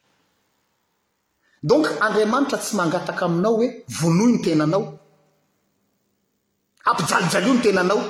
donk 1.68 1.86
andriamanitra 2.06 2.58
tsy 2.62 2.74
mangataka 2.80 3.24
aminao 3.28 3.52
hoe 3.58 3.68
vonohy 3.98 4.30
no 4.32 4.42
tenanao 4.44 4.82
ampijalijaly 6.88 7.46
io 7.48 7.54
no 7.56 7.62
tenanao 7.66 8.00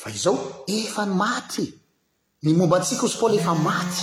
fa 0.00 0.08
izao 0.16 0.36
efa 0.78 1.02
ny 1.08 1.14
maty 1.22 1.66
ny 2.44 2.52
mombatsika 2.52 3.02
ozy 3.06 3.16
fo 3.20 3.26
lefa 3.32 3.54
maty 3.66 4.00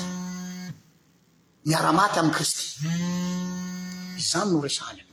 miaramaty 1.67 2.17
ami'y 2.19 2.33
kristy 2.37 2.65
zany 4.29 4.49
no 4.51 4.57
resany 4.65 5.01
a 5.01 5.05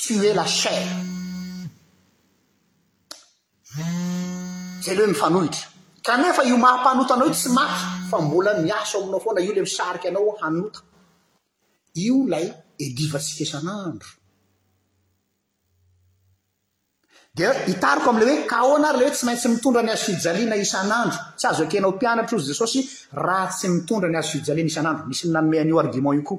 tue 0.00 0.30
la 0.38 0.44
chare 0.58 0.90
zay 4.82 4.92
ale 4.92 5.00
hoe 5.02 5.10
mifanohitra 5.12 5.64
kanefa 6.06 6.42
io 6.48 6.56
mahapanotanao 6.64 7.28
i 7.28 7.34
tsy 7.38 7.48
maty 7.58 7.82
fa 8.10 8.16
mbola 8.24 8.50
miaso 8.66 8.94
aminao 8.98 9.20
foana 9.24 9.40
io 9.46 9.52
le 9.56 9.60
misariky 9.66 10.06
anao 10.08 10.30
hanota 10.42 10.80
io 12.04 12.16
lay 12.32 12.46
edivatsika 12.84 13.42
isan'andro 13.46 14.08
d 17.36 17.44
hitariko 17.68 18.08
amle 18.14 18.24
hoe 18.30 18.40
ka 18.50 18.58
oanary 18.64 18.96
leyhoe 18.98 19.14
tsy 19.16 19.24
maintsy 19.28 19.48
mitondra 19.52 19.82
ny 19.84 19.90
azo 19.92 20.04
fijaliana 20.08 20.56
isan'andro 20.56 21.18
tsy 21.36 21.46
azo 21.50 21.62
akenao 21.66 21.92
mpianatra 21.92 22.36
ozy 22.38 22.48
jesosy 22.52 22.80
raha 23.12 23.46
tsy 23.56 23.66
mitondra 23.74 24.08
ny 24.08 24.16
azo 24.20 24.30
fijaliana 24.32 24.70
isanandro 24.72 25.04
misy 25.08 25.24
nanome 25.28 25.58
an'o 25.60 25.78
argiment 25.82 26.14
io 26.16 26.22
koa 26.22 26.38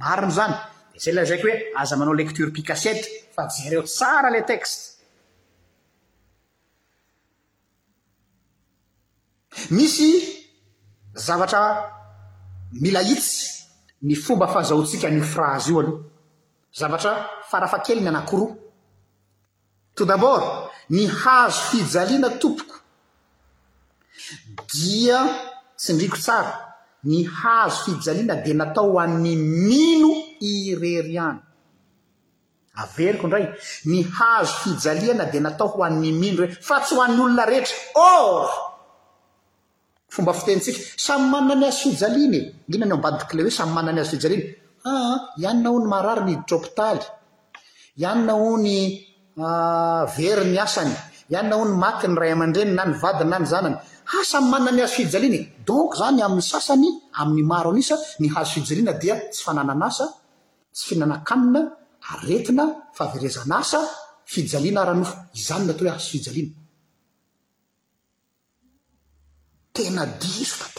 marino 0.00 0.30
zany 0.38 0.54
d 0.94 0.96
zaylazaiky 1.04 1.44
hoe 1.46 1.54
aza 1.80 1.96
manao 2.00 2.14
lekture 2.16 2.48
picaset 2.50 3.00
fa 3.34 3.42
jereo 3.54 3.82
tsarala 3.82 4.42
teteiy 4.48 4.70
obafahazaotskaiofrae 14.34 15.60
io 15.68 15.78
aloha 15.84 17.12
farafa 17.50 17.78
kel 17.84 18.00
ny 18.02 18.08
aakiroa 18.12 18.52
tot 19.94 20.06
d'abord 20.06 20.72
ny 20.90 21.06
hazo 21.06 21.60
fijaliana 21.72 22.30
tompoko 22.40 22.74
dia 24.72 25.18
sindriko 25.76 26.16
tsara 26.16 26.52
ny 27.04 27.24
hazo 27.26 27.78
hijaliana 27.92 28.40
dia 28.44 28.54
natao 28.54 28.92
ho 28.92 28.98
an'ny 29.00 29.36
mino 29.36 30.10
ireri 30.50 31.18
any 31.28 31.40
averiko 32.82 33.26
indray 33.26 33.46
ny 33.84 34.02
hazo 34.16 34.52
fijaliana 34.64 35.24
dia 35.32 35.40
natao 35.40 35.68
ho 35.76 35.82
an'ny 35.84 36.12
mino 36.12 36.40
rey 36.44 36.52
fa 36.60 36.80
tsy 36.80 36.94
ho 36.96 37.02
an'n' 37.04 37.20
olona 37.24 37.44
rehetra 37.44 37.74
or 37.94 38.48
fomba 40.08 40.32
fitentsika 40.32 40.80
samy 41.04 41.26
manany 41.32 41.66
azo 41.68 41.90
fijaliany 41.92 42.36
e 42.36 42.40
iona 42.72 42.86
ny 42.86 42.92
o 42.92 42.96
ambadikiley 42.96 43.44
hoe 43.44 43.54
samy 43.60 43.72
manany 43.76 44.00
azo 44.00 44.10
fijaliana 44.16 44.46
aa 44.88 45.04
ah, 45.12 45.16
ihanyna 45.40 45.68
ho 45.72 45.76
ny 45.82 45.86
marary 45.92 46.22
nydtroptaly 46.32 47.00
ihanona 48.00 48.32
ho 48.40 48.48
ny 48.56 48.74
Ah, 49.38 50.04
veriny 50.12 50.58
asany 50.60 50.92
ihany 51.32 51.48
na 51.48 51.56
ho 51.56 51.64
ny 51.64 51.72
mati 51.72 52.04
ny 52.04 52.12
ray 52.20 52.32
aman-dreny 52.36 52.76
na 52.76 52.84
ny 52.84 52.92
vadiny 53.00 53.30
na 53.32 53.40
ny 53.40 53.46
zanany 53.48 53.76
hasa 54.12 54.44
y 54.44 54.44
mana 54.44 54.68
ny 54.70 54.84
azo 54.84 54.92
fijaliana 54.92 55.40
donc 55.64 55.96
zany 55.96 56.20
amin'ny 56.20 56.44
sasany 56.44 56.88
amin'ny 57.16 57.40
maro 57.48 57.72
anisa 57.72 57.96
ny 58.20 58.28
hazo 58.28 58.52
fijaliana 58.52 58.92
dia 58.92 59.16
tsy 59.32 59.40
fananana 59.40 59.86
asa 59.88 60.06
tsy 60.74 60.82
fihinanakanina 60.88 61.60
aretina 62.12 62.64
fa 62.92 63.04
verezana 63.08 63.56
asa 63.64 63.80
fijaliana 64.32 64.84
ranofo 64.84 65.16
izany 65.32 65.64
na 65.64 65.72
ato 65.72 65.84
hoe 65.84 65.90
azo 65.96 66.08
fijaliana 66.12 66.52
tena 69.74 70.02
dizoat 70.20 70.76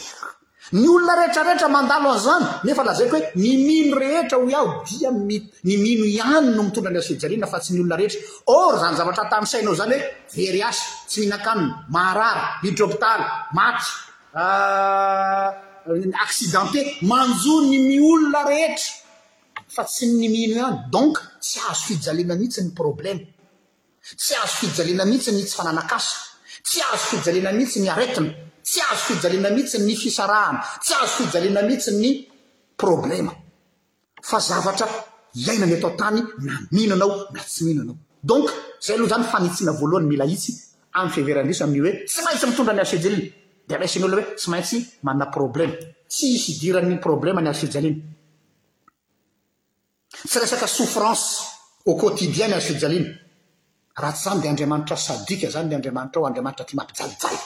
ny 0.74 0.88
olona 0.90 1.14
rehetrarehetra 1.20 1.68
mandalo 1.70 2.08
anzany 2.16 2.44
nefa 2.66 2.82
lazaiko 2.88 3.16
hoe 3.18 3.24
ny 3.38 3.50
mino 3.68 3.96
rehetra 4.02 4.36
ho 4.42 4.46
aho 4.60 4.70
dia 4.88 5.10
ny 5.10 5.36
mino 5.84 6.04
ihany 6.18 6.48
no 6.56 6.62
mitondr 6.66 6.90
ndy 6.90 7.00
azy 7.02 7.10
fijalena 7.14 7.46
fa 7.52 7.58
tsy 7.62 7.70
ny 7.74 7.80
olona 7.84 7.96
rehetra 8.00 8.18
or 8.56 8.72
zany 8.82 8.94
zavatra 8.98 9.22
atany 9.28 9.46
sainao 9.52 9.74
zany 9.80 9.94
hoe 10.34 10.40
veryasy 10.46 10.82
tsy 11.08 11.16
mihina-kanony 11.20 11.70
marara 11.94 12.44
hidropitary 12.64 13.24
maty 13.56 13.86
accidenté 16.26 16.80
ah, 16.82 16.88
euh, 16.90 17.02
manjony 17.10 17.74
miolona 17.90 18.40
rehetra 18.50 18.90
fa 19.74 19.82
tsy 19.92 20.04
ny 20.20 20.26
mino 20.34 20.54
ihany 20.62 20.78
donc 20.94 21.14
tsy 21.44 21.58
azo 21.70 21.84
fijalena 21.88 22.34
mihitsy 22.40 22.60
ny 22.66 22.70
problèma 22.80 23.22
tsy 24.20 24.32
azo 24.42 24.56
fijalena 24.62 25.04
mihitsy 25.10 25.30
ny 25.36 25.42
tsy 25.46 25.54
fananakasa 25.60 26.33
tsy 26.64 26.80
azo 26.80 27.04
fijaliana 27.20 27.52
mihitsy 27.52 27.78
ny 27.80 27.88
aretina 27.88 28.30
tsy 28.64 28.80
azo 28.90 29.02
fijalina 29.08 29.50
mihitsy 29.50 29.78
ny 29.78 29.94
fisarahana 29.96 30.60
tsy 30.82 30.94
azo 31.02 31.12
fijalina 31.16 31.62
mihitsy 31.62 31.90
ny 31.90 32.08
problèma 32.76 33.32
fa 34.22 34.38
zavatra 34.40 34.86
iaina 35.34 35.66
ny 35.66 35.74
atao 35.74 35.90
tany 35.98 36.20
na 36.38 36.52
minoanao 36.72 37.12
a 37.38 37.42
tsy 37.46 37.64
mihnonaodonzay 37.64 38.94
aloha 38.96 39.10
zany 39.12 39.24
fanitina 39.32 39.70
aohay 39.72 40.36
ayfieveradri 40.98 41.54
ain'ioe 41.64 41.92
sy 42.12 42.20
maintsy 42.24 42.46
mitondra 42.46 42.74
ny 42.74 42.80
asejalina 42.82 43.28
de 43.68 43.74
rnyolaoe 43.76 44.24
tsy 44.38 44.48
maintsy 44.50 44.76
manaproblèma 45.02 45.74
tsy 46.08 46.26
isy 46.36 46.52
diran'ny 46.60 46.96
problemany 47.00 47.48
asijainatsyea 47.48 48.02
souffrance 50.76 51.28
a 51.86 51.90
qotidienny 52.00 52.54
asijaliana 52.54 53.08
raha 53.94 54.12
tsy 54.12 54.22
izany 54.26 54.40
dea 54.42 54.50
andriamanitra 54.50 54.96
sadika 54.96 55.48
zany 55.54 55.68
le 55.68 55.74
andriamanitra 55.78 56.20
ao 56.20 56.26
andriamanitra 56.28 56.64
tya 56.68 56.76
mampijalijay 56.76 57.38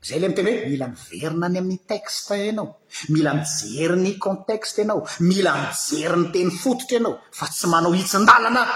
zay 0.00 0.18
le 0.20 0.26
m 0.28 0.34
tena 0.34 0.50
hoe 0.50 0.64
mila 0.68 0.86
miverina 0.88 1.46
any 1.46 1.58
amin'ny 1.58 1.78
texte 1.86 2.32
anao 2.48 2.66
mila 3.08 3.34
mijery 3.34 3.96
ny 4.00 4.16
contexte 4.18 4.78
ianao 4.82 5.04
mila 5.20 5.52
mijery 5.60 6.16
ny 6.22 6.26
teny 6.32 6.50
fototra 6.50 6.96
ianao 6.96 7.14
fa 7.30 7.46
tsy 7.48 7.66
manao 7.68 7.92
hitsin-dalanaa 7.92 8.66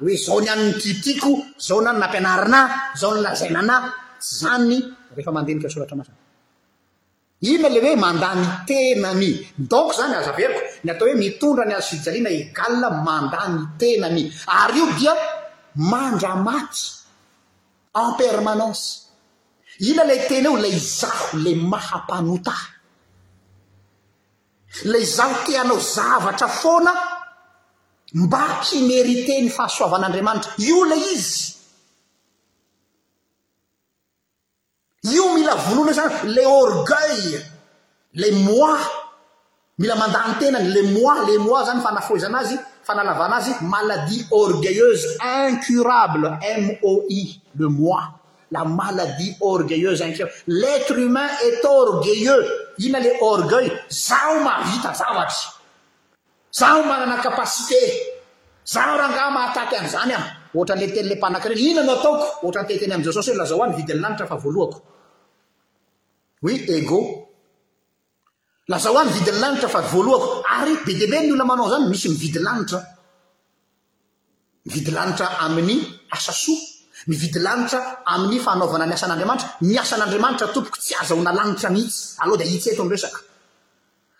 hoe 0.00 0.16
zao 0.26 0.40
ny 0.40 0.48
anyny 0.50 0.72
titiako 0.82 1.30
zao 1.56 1.80
ny 1.80 1.88
any 1.90 1.98
nampianarinahy 1.98 2.72
zao 3.00 3.14
ny 3.14 3.20
lazaina 3.22 3.62
nahy 3.62 3.88
zany 4.38 4.78
rehefa 5.14 5.32
mandenika 5.32 5.68
soratra 5.70 5.96
masi 5.96 6.12
iona 7.46 7.68
le 7.70 7.80
hoe 7.80 7.96
mandany 7.96 8.42
tena 8.66 9.10
ny 9.14 9.30
donc 9.58 9.94
zany 9.98 10.14
azaveriko 10.20 10.73
ny 10.84 10.90
atao 10.90 11.06
hoe 11.08 11.14
mitondra 11.22 11.64
any 11.64 11.74
azo 11.78 11.96
fijaliana 11.96 12.30
egalla 12.40 12.88
manda 13.06 13.38
gny 13.50 13.62
tena 13.80 14.08
ny 14.16 14.22
ary 14.60 14.78
io 14.80 14.86
dia 14.98 15.14
mandramatsy 15.92 16.84
en 18.00 18.08
permanance 18.20 18.84
ina 19.88 20.04
la 20.08 20.16
tena 20.28 20.50
o 20.54 20.56
lay 20.62 20.74
izaho 20.80 21.36
le 21.44 21.52
mahapanota 21.72 22.54
le 24.90 25.00
zaho 25.16 25.36
teanao 25.46 25.80
zavatra 25.94 26.48
foana 26.60 26.92
mba 28.24 28.42
himerite 28.68 29.34
ny 29.42 29.48
fahasoavan'andriamanitra 29.56 30.52
io 30.70 30.78
lay 30.90 31.02
izy 31.14 31.40
io 35.14 35.24
mila 35.34 35.54
voloana 35.64 35.88
hoe 35.88 35.92
zany 35.98 36.12
le 36.34 36.42
orgueill 36.62 37.34
le 38.20 38.28
moi 38.46 38.78
mila 39.78 39.94
mandany 39.96 40.38
tenany 40.38 40.68
le 40.70 40.82
mois 40.94 41.26
le 41.26 41.38
mois 41.38 41.64
zany 41.66 41.80
fanafoizanazy 41.82 42.56
fanalavan 42.86 43.32
azy 43.32 43.50
maladie 43.62 44.24
orgueilleuse 44.30 45.18
incurable 45.20 46.38
mo 46.80 47.02
i 47.08 47.40
le 47.58 47.66
moi 47.68 48.02
la 48.52 48.64
maladie 48.64 49.34
orgueilleuse 49.40 50.02
incurable 50.02 50.32
l'etre 50.46 50.96
umain 50.96 51.28
et 51.44 51.66
orgueilleux 51.66 52.44
iona 52.78 53.00
le 53.00 53.10
orgueil 53.20 53.72
zaho 53.90 54.38
mahavita 54.44 54.94
zavatry 54.94 55.42
zaho 56.54 56.84
manana 56.86 57.18
capacité 57.18 57.80
zao 58.66 58.96
rahanga 58.96 59.30
maataky 59.30 59.74
azany 59.76 60.12
a 60.12 60.20
ohatranle 60.54 60.86
telyle 60.94 61.16
panaky 61.18 61.48
reny 61.48 61.62
ina 61.70 61.82
no 61.82 61.98
ataoko 61.98 62.26
ohatran'n 62.46 62.66
teteny 62.66 62.92
amzao 62.94 63.12
sosy 63.12 63.30
he 63.32 63.36
lazao 63.36 63.62
any 63.64 63.74
vidy 63.76 63.94
ny 63.94 64.00
lanitra 64.00 64.26
fa 64.26 64.36
voaloako 64.38 64.78
oui 66.44 66.62
ego 66.68 67.23
lazaa 68.68 69.04
mividiny 69.04 69.38
lanitra 69.40 69.68
fa 69.68 69.80
voaloha 69.80 70.42
ary 70.58 70.76
be 70.86 70.94
diabe 71.00 71.18
ny 71.26 71.32
olona 71.32 71.44
manao 71.50 71.66
zany 71.72 71.88
misy 71.92 72.08
mividylanitra 72.12 72.78
mividlantra 74.66 75.26
aminy 75.46 75.76
asaso 76.16 76.52
mividylanitra 77.06 77.80
aminy 78.14 78.38
fanaovana 78.46 78.86
miasan'andamanitra 78.92 79.48
miasan'andriamanitra 79.70 80.46
tompoky 80.54 80.78
tsy 80.84 80.94
azahona 81.02 81.32
lanitra 81.38 81.68
mitsy 81.70 82.16
aleoha 82.22 82.38
de 82.40 82.44
hitseto 82.52 82.82
nresak 82.88 83.14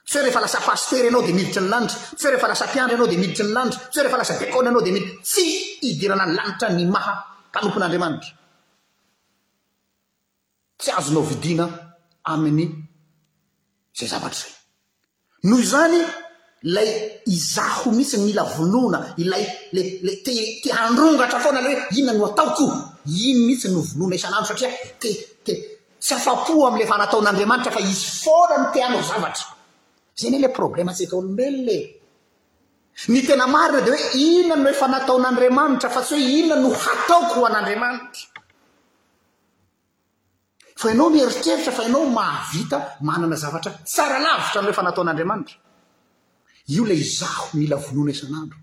tso 0.08 0.18
rehefa 0.24 0.40
lasapaster 0.44 1.04
ianao 1.06 1.22
de 1.26 1.32
militra 1.32 1.62
ny 1.62 1.68
lanitra 1.74 1.98
tsho 2.18 2.28
rehefa 2.30 2.48
lasapiandra 2.52 2.96
anao 2.96 3.06
de 3.08 3.14
ilitrany 3.18 3.52
lanitra 3.56 3.80
so 3.94 4.02
refa 4.02 4.16
lasadolianao 4.18 4.82
de 4.84 4.90
my 4.92 5.00
tsy 5.24 5.44
idirana 5.88 6.26
ny 6.26 6.34
lanitra 6.36 6.68
ny 6.76 6.84
mahapanompon'adramatra 6.94 8.30
tsy 10.78 10.90
azonao 10.92 11.22
vidina 11.32 11.64
aminy 12.24 12.83
zay 13.94 14.08
zavatra 14.08 14.42
zay 14.42 14.50
noho 15.44 15.62
zany 15.62 16.00
lay 16.74 16.90
izaho 17.26 17.90
mihitsy 17.96 18.16
ny 18.18 18.24
mila 18.26 18.44
vonoana 18.54 18.98
ilay 19.22 19.44
le 19.72 19.82
le 20.06 20.12
t 20.24 20.30
te 20.62 20.68
androngatra 20.70 21.38
foana 21.40 21.60
le 21.60 21.68
hoe 21.74 21.86
inona 21.98 22.18
no 22.18 22.26
ataoko 22.32 22.64
iny 23.24 23.38
mihitsy 23.46 23.68
no 23.74 23.80
vonona 23.90 24.14
isanandro 24.18 24.48
satria 24.50 24.70
te 25.02 25.10
te 25.46 25.52
tsy 26.04 26.14
afapo 26.18 26.52
am'leefa 26.68 26.94
nataon'andriamanitra 27.02 27.72
fa 27.76 27.80
izy 27.92 28.06
fola 28.22 28.54
no 28.62 28.66
teanao 28.74 29.02
zavatra 29.10 29.44
za 30.20 30.26
ny 30.28 30.34
he 30.36 30.40
ila 30.40 30.50
problematsy 30.58 31.06
htaolombelo 31.06 31.58
le 31.68 31.78
ny 33.12 33.18
tena 33.26 33.46
marina 33.54 33.80
de 33.86 33.90
hoe 33.94 34.02
inona 34.26 34.62
no 34.64 34.68
efa 34.74 34.86
nataon'andriamanitra 34.94 35.88
fa 35.96 36.00
tsy 36.06 36.14
hoe 36.20 36.32
inona 36.40 36.56
no 36.64 36.70
hataoko 36.84 37.34
ho 37.38 37.42
an'andriamanitra 37.48 38.33
anao 40.82 41.10
mieritreritra 41.10 41.72
fa 41.72 41.84
ianao 41.84 42.06
mahavita 42.06 42.96
manana 43.00 43.36
zavatra 43.36 43.72
tsaralavitra 43.84 44.62
nyrefa 44.62 44.82
nataon'andriamanitra 44.82 45.56
io 46.68 46.84
la 46.86 46.92
izaho 46.92 47.48
mila 47.56 47.76
vonoana 47.76 48.10
isanandro 48.12 48.58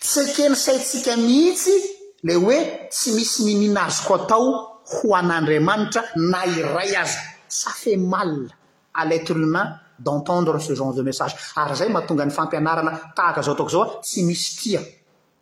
tsy 0.00 0.20
akeny 0.20 0.54
saitsika 0.54 1.16
mihitsy 1.16 1.76
le 2.22 2.34
hoe 2.34 2.88
tsy 2.90 3.12
misy 3.12 3.44
miminazoko 3.44 4.14
atao 4.14 4.82
ho 4.92 5.14
an'andriamanitra 5.16 6.02
na 6.16 6.44
iray 6.46 6.96
azy 6.96 7.16
safe 7.48 7.96
malia 7.96 8.52
a 8.92 9.04
l'etre 9.04 9.34
umain 9.36 9.80
d'entendre 9.98 10.58
ce 10.58 10.74
genre 10.74 10.92
de 10.94 11.02
message 11.02 11.34
ary 11.56 11.76
zay 11.76 11.88
mahatonga 11.88 12.24
ny 12.26 12.30
fampianarana 12.30 13.14
tahaka 13.16 13.42
zao 13.42 13.54
ataokoizao 13.54 13.82
a 13.82 14.00
tsy 14.02 14.22
misy 14.22 14.48
tia 14.60 14.82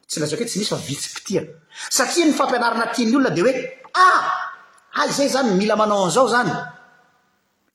tsy 0.06 0.20
lazake 0.20 0.44
ho 0.44 0.46
tsy 0.48 0.58
misy 0.58 0.74
avitsiptia 0.74 1.42
satria 1.88 2.26
ny 2.26 2.32
fampianarana 2.32 2.86
tiny 2.94 3.16
olona 3.16 3.30
di 3.30 3.40
hoe 3.40 3.79
ah 3.94 4.52
a 4.92 5.08
zay 5.08 5.28
zany 5.28 5.54
mila 5.56 5.76
manao 5.76 6.04
an'izao 6.04 6.26
zany 6.34 6.52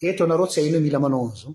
eto 0.07 0.22
anareo 0.26 0.47
tsy 0.51 0.59
ainy 0.61 0.76
hoe 0.78 0.82
mila 0.88 0.99
manao 0.99 1.22
anizao 1.28 1.53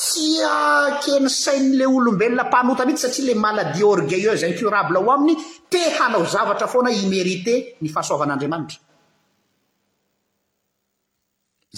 tsy 0.00 0.26
ake 0.50 1.20
ny 1.22 1.28
sain'la 1.44 1.84
olombelona 1.96 2.44
mpanota 2.50 2.82
mihitsy 2.86 3.06
satria 3.06 3.26
le 3.28 3.34
maladie 3.44 3.84
orgeilleuse 3.92 4.44
incurable 4.52 4.96
ao 4.98 5.10
aminy 5.14 5.34
te 5.72 5.80
hanao 5.98 6.24
zavatra 6.34 6.66
foana 6.72 6.90
imerite 7.02 7.54
ny 7.82 7.88
fahasoavan'andriamanitra 7.94 8.78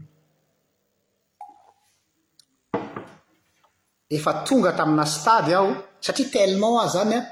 efa 4.10 4.42
tonga 4.44 4.72
tamina 4.76 5.06
stady 5.06 5.54
aho 5.54 5.68
satria 6.02 6.30
telement 6.34 6.76
az 6.84 6.92
zany 6.94 7.12
an 7.18 7.24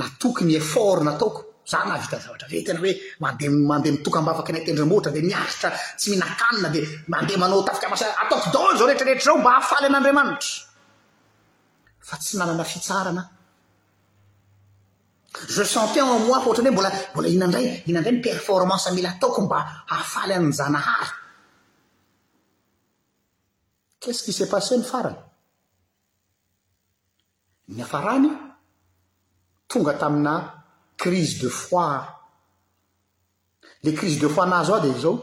natoky 0.00 0.44
ny 0.44 0.54
eforna 0.60 1.10
ataoko 1.16 1.40
zao 1.70 1.84
nahavitazavatra 1.88 2.48
ve 2.52 2.60
tena 2.66 2.80
hoe 2.82 2.92
mandehmandeha 3.22 3.94
mitoka 3.96 4.20
mba 4.22 4.30
afaky 4.34 4.52
nay 4.52 4.62
tendramoatra 4.66 5.12
dia 5.14 5.24
miaritra 5.30 5.68
tsy 5.98 6.06
minakanina 6.12 6.68
di 6.74 6.80
mandeha 7.12 7.38
manao 7.42 7.62
tafika 7.66 7.88
mas 7.92 8.02
ataokodao 8.22 8.74
zao 8.78 8.86
rehetrrehetra 8.88 9.26
zao 9.28 9.38
mba 9.42 9.50
ahafaly 9.54 9.86
an'andriamanitra 9.88 10.54
fa 12.08 12.14
tsy 12.20 12.32
nalana 12.38 12.64
fitsaranaa 12.72 13.26
jecente 15.56 15.98
amoa 16.02 16.38
fa 16.42 16.48
otra'nyhoe 16.52 16.74
mbola 16.76 16.90
mbola 17.12 17.28
inandray 17.34 17.66
inandray 17.90 18.14
ny 18.16 18.22
performance 18.28 18.88
mila 18.96 19.08
ataoko 19.14 19.40
mba 19.46 19.58
ahafaly 19.92 20.32
a'ny 20.38 20.50
zanahary 20.60 21.10
qese 24.02 24.20
qui 24.24 24.32
set 24.38 24.48
passé 24.54 24.72
ny 24.80 24.84
farany 24.92 25.25
ny 27.68 27.80
afa 27.82 27.98
rany 28.00 28.30
tonga 29.66 29.92
tamina 29.98 30.34
crize 30.96 31.36
de 31.42 31.48
foi 31.48 31.82
a 31.82 32.06
le 33.82 33.92
crise 33.92 34.18
de 34.20 34.28
foi 34.28 34.46
nazo 34.46 34.74
ao 34.74 34.80
dia 34.80 34.98
zao 35.02 35.14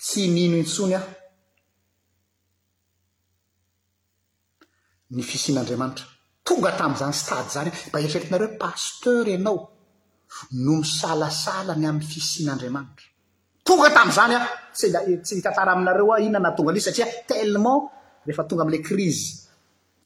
tsy 0.00 0.22
mino 0.34 0.56
intsony 0.62 0.94
a 0.94 1.00
ny 5.14 5.22
fisian'andriamanitra 5.30 6.04
tonga 6.46 6.70
tamzany 6.80 7.12
stady 7.20 7.48
zany 7.54 7.68
a 7.68 7.74
mba 7.88 7.98
ertraretinareo 8.04 8.48
e 8.50 8.56
pasteur 8.64 9.24
ianao 9.34 9.58
no 10.62 10.72
misalasala 10.82 11.72
ny 11.80 11.84
am'y 11.90 12.04
fisian'andriamanitra 12.12 13.04
tonga 13.66 13.88
tam'zany 13.96 14.34
a 14.40 14.40
sytsy 14.78 15.32
eh, 15.34 15.40
htatara 15.40 15.70
aminareo 15.72 16.08
a 16.14 16.18
inona 16.26 16.40
na 16.44 16.50
tonga 16.56 16.70
ale 16.72 16.80
satria 16.86 17.06
tellement 17.30 17.80
rehefa 18.24 18.44
tonga 18.44 18.62
amla 18.62 18.80
crizy 18.80 19.46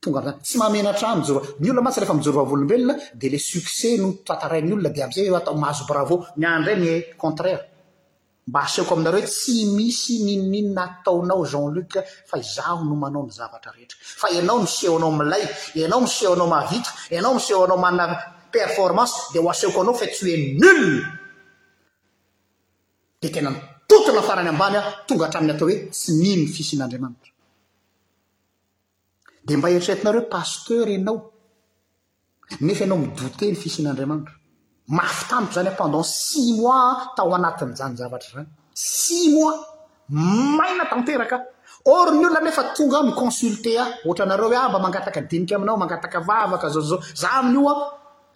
tonga 0.00 0.20
amzny 0.20 0.40
tsy 0.46 0.56
mamenatra 0.58 1.08
mimiolona 1.16 1.80
matsrefa 1.86 2.12
mijorvavolombelona 2.14 2.94
di 3.20 3.26
la 3.32 3.38
sukces 3.38 3.94
no 4.02 4.08
tatarain' 4.26 4.72
olona 4.72 4.88
di 4.94 5.00
amzaymahazo 5.06 5.84
bravo 5.90 6.16
miandrayny 6.40 6.86
e, 6.94 7.14
contraire 7.22 7.64
mba 8.48 8.60
aseoko 8.66 8.92
aminareoe 8.94 9.22
tsy 9.32 9.54
misy 9.76 10.14
ninninnataonaojeanluc 10.26 11.92
fa 12.28 12.36
znomaao 12.38 13.28
fa 14.20 14.26
anao 14.38 14.58
iseonao 14.68 15.12
milay 15.20 15.42
anao 15.86 16.00
miseonaomavita 16.06 16.90
anaomiseonaomaaperformance 17.18 19.14
do 19.34 19.40
aseoko 19.52 19.78
anao 19.82 19.94
fatsy 20.00 20.22
oe 20.30 20.36
nul 20.60 20.84
tenatotonfarany 23.34 24.48
ambany 24.54 24.76
tonga 25.08 25.26
htrami'ny 25.28 25.52
atao 25.54 25.68
hoe 25.68 25.76
tsy 25.94 26.10
mihnny 26.20 26.46
fisin'andriamanitra 26.56 27.31
de 29.46 29.56
mba 29.56 29.68
etretinareohoe 29.76 30.28
pasteur 30.34 30.86
anao 30.96 31.16
nefa 32.66 32.84
anao 32.86 32.98
midoute 33.02 33.44
ny 33.50 33.56
fisin'andriamanitra 33.62 34.34
mafytanto 34.96 35.52
zany 35.56 35.68
a 35.68 35.72
pendant 35.78 36.04
six 36.08 36.44
mois 36.56 37.12
tao 37.16 37.30
anatiny 37.38 37.72
janyzavatra 37.76 38.30
zany 38.36 38.46
six 38.74 39.28
mois 39.34 39.58
maina 40.58 40.84
tanterakaa 40.92 41.40
orny 41.94 42.22
olona 42.26 42.40
nefa 42.46 42.62
tonga 42.76 43.00
miconsulte 43.08 43.72
a 43.82 43.84
ohatra 44.06 44.24
anareo 44.26 44.48
hoe 44.48 44.56
a 44.58 44.62
ah, 44.62 44.68
mba 44.70 44.78
mangataka 44.84 45.20
diniky 45.30 45.54
aminao 45.54 45.76
mangataka 45.76 46.18
vavaka 46.28 46.68
zaozao 46.74 47.00
za 47.14 47.28
amin'io 47.38 47.68
a 47.72 47.74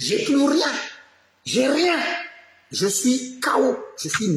za 0.07 0.15
plus 0.25 0.49
rien 0.53 0.77
za 1.53 1.63
rien 1.75 2.03
je 2.79 2.89
suis 2.91 3.39
cao 3.45 3.71
jesuis 4.01 4.31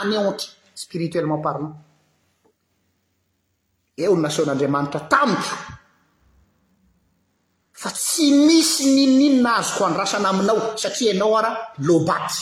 anéantre 0.00 0.46
spirituellement 0.74 1.42
parlan 1.46 1.72
eonasion'andramanitra 3.96 5.00
ao 5.10 5.75
fa 7.76 7.90
tsy 7.90 8.32
misy 8.48 8.84
nininona 9.06 9.50
azoko 9.60 9.84
anrasana 9.86 10.28
aminao 10.30 10.60
satria 10.82 11.10
ianao 11.12 11.36
ara 11.38 11.50
lobaty 11.86 12.40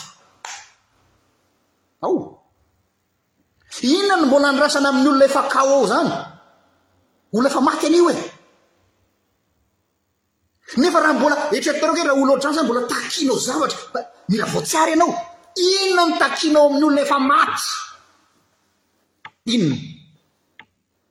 ao 2.03 2.20
inona 3.82 4.16
no 4.16 4.26
mbola 4.26 4.53
nrasana 4.53 4.89
amin'olona 4.89 5.24
efa 5.28 5.43
kao 5.53 5.68
ao 5.76 5.87
zany 5.91 6.12
olona 7.32 7.49
efa 7.51 7.61
maky 7.61 7.87
anio 7.87 8.11
e 8.12 8.16
nefa 10.76 11.01
raha 11.03 11.14
mbola 11.18 11.37
etretarakey 11.57 12.05
rah 12.07 12.14
olo 12.22 12.30
ohatrany 12.32 12.55
zany 12.55 12.64
mboa 12.66 12.89
takinao 12.93 13.39
zavatra 13.47 13.80
da 13.95 14.01
mirahvo 14.28 14.61
tsy 14.62 14.76
ara 14.82 14.91
ianao 14.95 15.11
inonao 15.66 16.09
ny 16.09 16.18
takinao 16.22 16.64
amin'olona 16.68 17.01
efa 17.05 17.18
marita 17.18 17.74
inona 19.53 19.76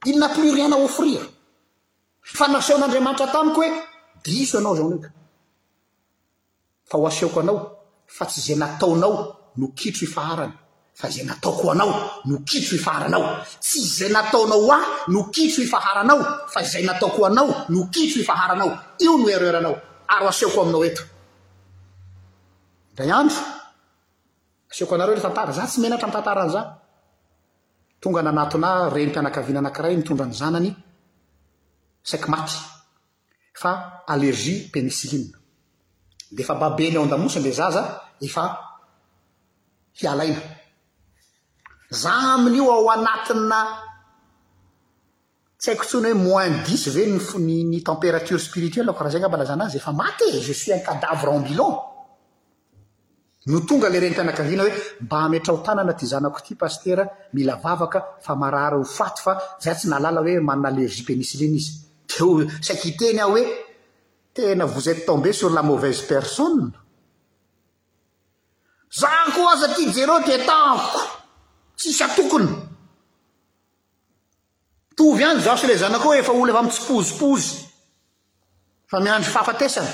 inona 0.10 0.28
pluriaina 0.34 0.76
afri 0.88 1.12
fa 2.38 2.46
naseon'andriamanitra 2.54 3.28
tamiko 3.36 3.62
hoe 3.62 3.68
onaoaoa 4.32 5.12
o 6.94 7.08
aseoko 7.08 7.40
anao 7.40 7.58
fa 8.18 8.26
tsy 8.26 8.42
zay 8.42 8.56
nataonao 8.56 9.52
no 9.58 9.68
kitro 9.76 10.06
ifaharana 10.08 10.54
fa 10.94 11.10
zay 11.10 11.26
nataoko 11.26 11.68
oanao 11.68 12.22
no 12.26 12.38
kitro 12.46 12.76
ifaranao 12.78 13.46
sy 13.68 13.80
zay 13.98 14.10
nataonaoao 14.10 14.86
no 15.08 15.20
kiro 15.34 15.64
ifnao 15.64 16.48
fa 16.54 16.62
zay 16.64 16.84
nataoko 16.86 17.22
oanao 17.24 17.66
no 17.70 17.90
kio 17.92 18.56
nao 18.56 18.74
o 19.12 19.18
noenaoeoo 19.18 19.80
aao 20.10 20.78
dro 22.96 23.30
aseoko 24.72 24.96
anareo 24.96 25.16
l 25.16 25.22
tatara 25.22 25.52
za 25.54 25.66
tsy 25.68 25.80
menatra 25.82 26.12
tantaranyzan 26.12 26.66
tonga 28.00 28.22
nanatona 28.22 28.90
reny 28.90 29.10
mpianakaviana 29.12 29.60
anankira 29.60 29.90
io 29.92 29.98
mitondra 29.98 30.26
ny 30.26 30.34
zanany 30.34 30.72
saik 32.04 32.28
maty 32.28 32.58
allergie 34.06 34.70
penicilifababeny 34.72 36.96
eo 36.96 37.04
andamosiny 37.04 37.44
lay 37.46 37.54
za 37.54 37.72
za 37.72 37.84
efahiaina 38.20 38.64
za 41.90 42.14
amin'io 42.34 42.72
ao 42.72 42.90
anatina 42.92 43.78
tsy 45.58 45.68
haiko 45.72 45.84
ntsoina 45.84 46.08
hoe 46.08 46.14
moins 46.14 46.64
dix 46.68 46.88
ve 46.88 47.06
ny 47.40 47.80
température 47.84 48.40
spirituel 48.40 48.90
aoko 48.90 49.04
rah 49.04 49.12
zay 49.12 49.20
ngambalazanazy 49.22 49.78
efa 49.78 49.92
maty 49.94 50.24
e, 50.32 50.40
je 50.42 50.54
suis 50.54 50.68
in 50.76 50.82
kadavre 50.84 51.32
anbilan 51.32 51.76
no 53.46 53.60
tonga 53.68 53.88
ilay 53.88 54.00
reny 54.00 54.16
te 54.16 54.24
nakaviana 54.24 54.64
hoe 54.64 54.74
mba 55.02 55.18
hametra 55.22 55.54
ho 55.54 55.60
tanana 55.62 55.94
ty 55.94 56.06
zanako 56.06 56.40
ity 56.40 56.56
pastera 56.56 57.08
mila 57.34 57.56
vavaka 57.56 58.02
fa 58.22 58.36
marary 58.36 58.78
ho 58.78 58.84
fato 58.84 59.22
fa 59.22 59.34
zay 59.62 59.76
tsy 59.76 59.88
nalàla 59.88 60.20
hoe 60.22 60.40
manana 60.40 60.68
allergie 60.68 61.06
peniciline 61.06 61.56
izy 61.58 61.83
esaiky 62.08 62.90
iteny 62.96 63.20
aho 63.22 63.30
hoe 63.32 63.46
tena 64.34 64.66
vozety 64.68 65.04
tombe 65.06 65.34
sor 65.34 65.52
la 65.52 65.62
mauvaise 65.62 66.06
persona 66.08 66.72
za 68.92 69.08
koa 69.36 69.54
aza 69.54 69.68
ty 69.76 69.84
jeroty 69.96 70.38
tahako 70.48 71.00
tsisatokony 71.76 72.56
tovy 74.96 75.24
any 75.24 75.40
zaso 75.42 75.66
ile 75.68 75.76
zana 75.78 76.00
ko 76.00 76.12
a 76.12 76.18
efa 76.18 76.32
olo 76.32 76.52
avy 76.52 76.60
amitsy 76.60 76.82
pozipozy 76.88 77.66
fa 78.88 79.00
miandro 79.00 79.32
fahafatesany 79.32 79.92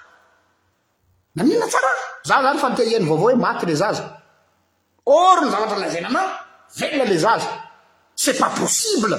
sra 1.35 1.45
za 2.23 2.41
zany 2.43 2.59
fanteiany 2.59 3.05
vaovao 3.05 3.19
hoe 3.33 3.35
maty 3.35 3.65
le 3.65 3.75
zaza 3.75 4.03
or 5.05 5.41
no 5.41 5.49
zavatra 5.51 5.77
lazay 5.77 6.01
nana 6.01 6.19
velna 6.79 7.05
le 7.05 7.17
zaza 7.17 7.47
se 8.15 8.33
pas 8.33 8.49
possible 8.59 9.15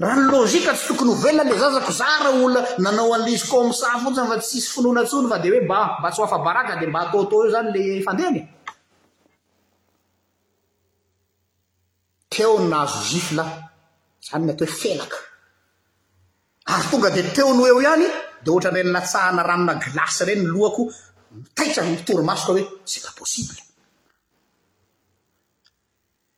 raha 0.00 0.14
ny 0.20 0.30
lozika 0.32 0.72
tsy 0.74 0.86
tokony 0.88 1.10
ho 1.10 1.14
vella 1.16 1.44
la 1.44 1.54
zazako 1.58 1.92
zarah 1.92 2.34
ola 2.44 2.60
nanao 2.78 3.12
an'lizykomsa 3.14 3.86
fots 4.02 4.16
ny 4.18 4.28
fa 4.30 4.38
tsisy 4.38 4.68
finonaatsony 4.74 5.28
fa 5.30 5.38
de 5.38 5.48
hoe 5.50 5.60
mbmba 5.60 6.10
tsy 6.12 6.22
afaa 6.22 6.76
d 6.80 6.86
mba 6.86 7.00
ataoto 7.00 7.36
eo 7.44 7.48
zany 7.50 7.68
la 8.04 8.10
andehy 8.10 8.48
eonaazo 12.42 12.98
zifl 13.10 13.38
zany 14.30 14.44
nt 14.52 14.60
hoefea 14.60 15.04
ary 16.72 16.86
tonga 16.90 17.10
de 17.10 17.22
teono 17.34 17.66
eo 17.70 17.80
ihany 17.82 18.06
de 18.44 18.50
ohatra 18.50 18.70
n 18.72 18.76
ire 18.80 18.84
ny 18.90 18.94
latsahana 18.94 19.42
ranona 19.46 19.74
glasy 19.82 20.20
ireny 20.24 20.44
loako 20.54 20.82
mitaitra 21.42 21.82
mitorymasoko 21.90 22.52
hoe 22.56 22.64
se 22.90 22.98
pa 23.04 23.10
possible 23.18 23.56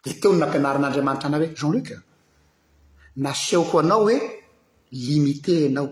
de 0.05 0.11
teony 0.21 0.39
n 0.41 0.45
ampianaran'andriamanitra 0.47 1.27
ana 1.29 1.39
hoe 1.41 1.49
jeanluc 1.59 1.89
na 3.25 3.31
seoko 3.45 3.79
anao 3.81 4.03
hoe 4.05 4.17
limite 5.07 5.55
anao 5.71 5.89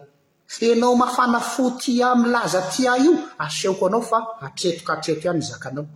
anao 0.74 0.94
mafanafo 1.00 1.64
tia 1.80 2.10
amilaza 2.12 2.60
tia 2.72 2.92
io 3.04 3.12
aseoko 3.44 3.86
anao 3.86 4.02
fa 4.10 4.18
atretoka 4.46 4.92
atreto 4.94 5.22
ihany 5.26 5.42
zakanao 5.50 5.86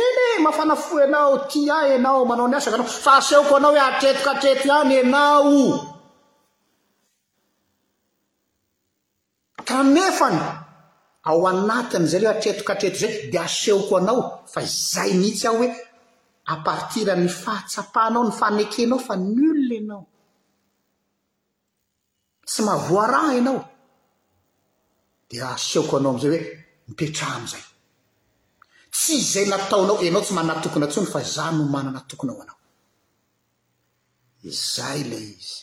ene 0.00 0.24
mafanafo 0.44 0.94
anao 1.04 1.38
tia 1.50 1.76
anao 1.96 2.24
manao 2.28 2.48
n 2.48 2.56
asaka 2.56 2.76
anao 2.78 2.88
fa 3.04 3.12
aseoko 3.20 3.52
anao 3.56 3.72
hoe 3.74 3.82
atretok' 3.90 4.30
atreto 4.34 4.64
ihany 4.68 4.92
ianao 5.02 5.95
kanefany 9.66 10.40
ao 11.30 11.38
anaty 11.52 11.96
an''izay 11.98 12.20
ire 12.20 12.28
atretokatreto 12.34 12.98
zay 13.02 13.12
dia 13.32 13.42
aseoko 13.46 13.92
anao 14.00 14.20
fa 14.52 14.60
izay 14.68 15.10
mihitsy 15.20 15.44
aho 15.48 15.56
hoe 15.60 15.68
apartira 16.54 17.14
ny 17.22 17.28
fahatsapahnao 17.42 18.22
ny 18.26 18.32
fanekenao 18.40 18.98
fa 19.06 19.14
ny 19.22 19.46
olona 19.50 19.76
anao 19.82 20.04
sy 22.52 22.60
mavoarah 22.68 23.26
ianao 23.36 23.60
dia 25.30 25.44
aseoko 25.56 25.92
anao 25.96 26.10
am'izay 26.12 26.30
hoe 26.34 26.42
mipetrahamoizay 26.88 27.64
tsy 28.94 29.12
izay 29.22 29.46
nataonao 29.52 29.96
anao 30.08 30.22
tsy 30.24 30.32
manana 30.38 30.62
tokony 30.64 30.84
antsony 30.86 31.06
fa 31.12 31.20
za 31.34 31.44
no 31.56 31.62
manana 31.74 32.00
tokony 32.10 32.30
ao 32.32 32.40
anao 32.44 32.58
izay 34.50 35.00
lay 35.10 35.26
izy 35.38 35.62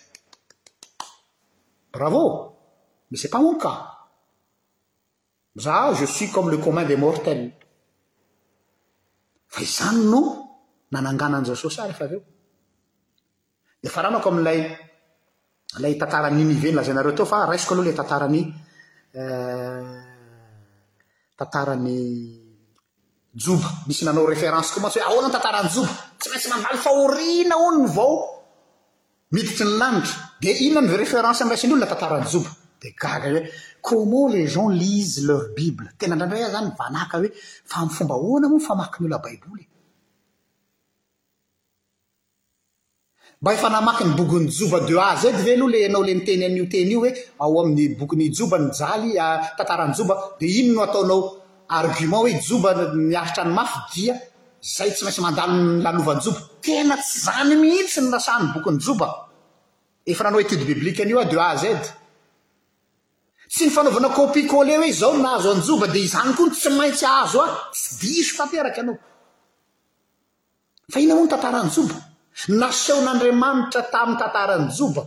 bravo 1.91 2.23
misy 3.11 3.27
ampano 3.27 3.59
ka 3.59 3.73
za 5.59 5.91
je 5.99 6.07
suis 6.07 6.31
comme 6.31 6.49
le 6.49 6.57
commun 6.57 6.87
de 6.87 6.95
mortel 6.95 7.51
fa 9.51 9.61
izany 9.61 10.07
no 10.07 10.21
nananganany 10.91 11.43
jasosy 11.45 11.81
ary 11.83 11.91
efa 11.91 12.05
aveo 12.07 12.21
de 13.83 13.89
farana 13.89 14.19
ko 14.23 14.29
amilay 14.31 14.59
lay 15.83 15.97
tantarany 15.99 16.35
niniveny 16.39 16.75
laza 16.79 16.91
anareo 16.95 17.11
atao 17.11 17.25
fa 17.27 17.45
raisiko 17.45 17.73
aloha 17.73 17.89
ila 17.89 17.99
tatarany 18.03 18.41
tantaran'ny 21.37 21.99
joba 23.35 23.69
misy 23.87 24.05
nanao 24.07 24.25
référence 24.31 24.71
koa 24.73 24.81
mantsy 24.87 24.99
hoe 25.03 25.07
aoana 25.11 25.25
ah, 25.27 25.27
oh 25.27 25.27
ny 25.27 25.33
tantarany 25.35 25.67
joba 25.75 25.91
tsy 26.19 26.27
maintsy 26.29 26.47
manvaly 26.51 26.79
fahorina 26.85 27.55
onny 27.67 27.83
oh, 27.85 27.91
vao 27.97 28.15
miditiny 29.35 29.73
lanidry 29.79 30.30
di 30.41 30.49
inona 30.67 30.87
ny 30.89 30.97
référensy 31.01 31.43
raisin' 31.51 31.71
olona 31.75 31.85
tantarany 31.91 32.25
joba 32.33 32.49
dmen 32.81 34.29
leens 34.33 34.57
lise 34.81 35.19
leur 35.27 35.43
bibleafaakonaaamakyny 35.55 36.25
bokyny 44.19 44.47
joba 44.57 44.77
dezavaohal 44.87 45.75
anaola 45.87 46.13
tenyteo 46.25 47.07
aoa 47.43 47.65
bokyjoba 47.99 48.57
njttarajobad 48.65 50.19
inono 50.59 50.81
ataonaoargiment 50.87 52.15
hoe 52.21 52.31
joba 52.47 52.69
niaritra 53.11 53.43
ny 53.47 53.53
mafy 53.59 53.79
dia 53.93 54.13
zay 54.75 54.89
tsy 54.93 55.01
maintsy 55.03 55.21
mandalolalovanyjoba 55.25 56.39
tena 56.65 56.95
tsy 57.01 57.13
zany 57.25 57.51
mihitsy 57.61 57.99
nylasany 58.05 58.45
bokiny 58.55 58.79
joba 58.87 59.07
efa 60.05 60.23
nahanao 60.23 60.41
etude 60.41 60.65
bibliqueanio 60.67 61.19
a 61.19 61.23
de 61.25 61.37
azy 61.39 61.67
edy 61.67 61.87
tsy 63.49 63.65
ny 63.65 63.71
fanaovana 63.71 64.09
copie 64.09 64.45
kole 64.47 64.75
hoe 64.77 64.91
zao 64.91 65.17
nahazo 65.17 65.49
anjoba 65.55 65.87
dia 65.93 66.03
izany 66.07 66.33
koany 66.37 66.51
tsy 66.55 66.69
maintsy 66.77 67.05
ahzo 67.05 67.39
a 67.45 67.69
tsy 67.73 67.91
diso 68.01 68.35
fateraka 68.37 68.81
anao 68.81 68.95
fa 70.91 70.99
ina 70.99 71.15
moa 71.15 71.23
no 71.25 71.29
tantaranyjoba 71.31 71.95
nasehon'andriamanitra 72.61 73.81
tamin'ny 73.93 74.19
tantarany 74.21 74.67
joba 74.77 75.03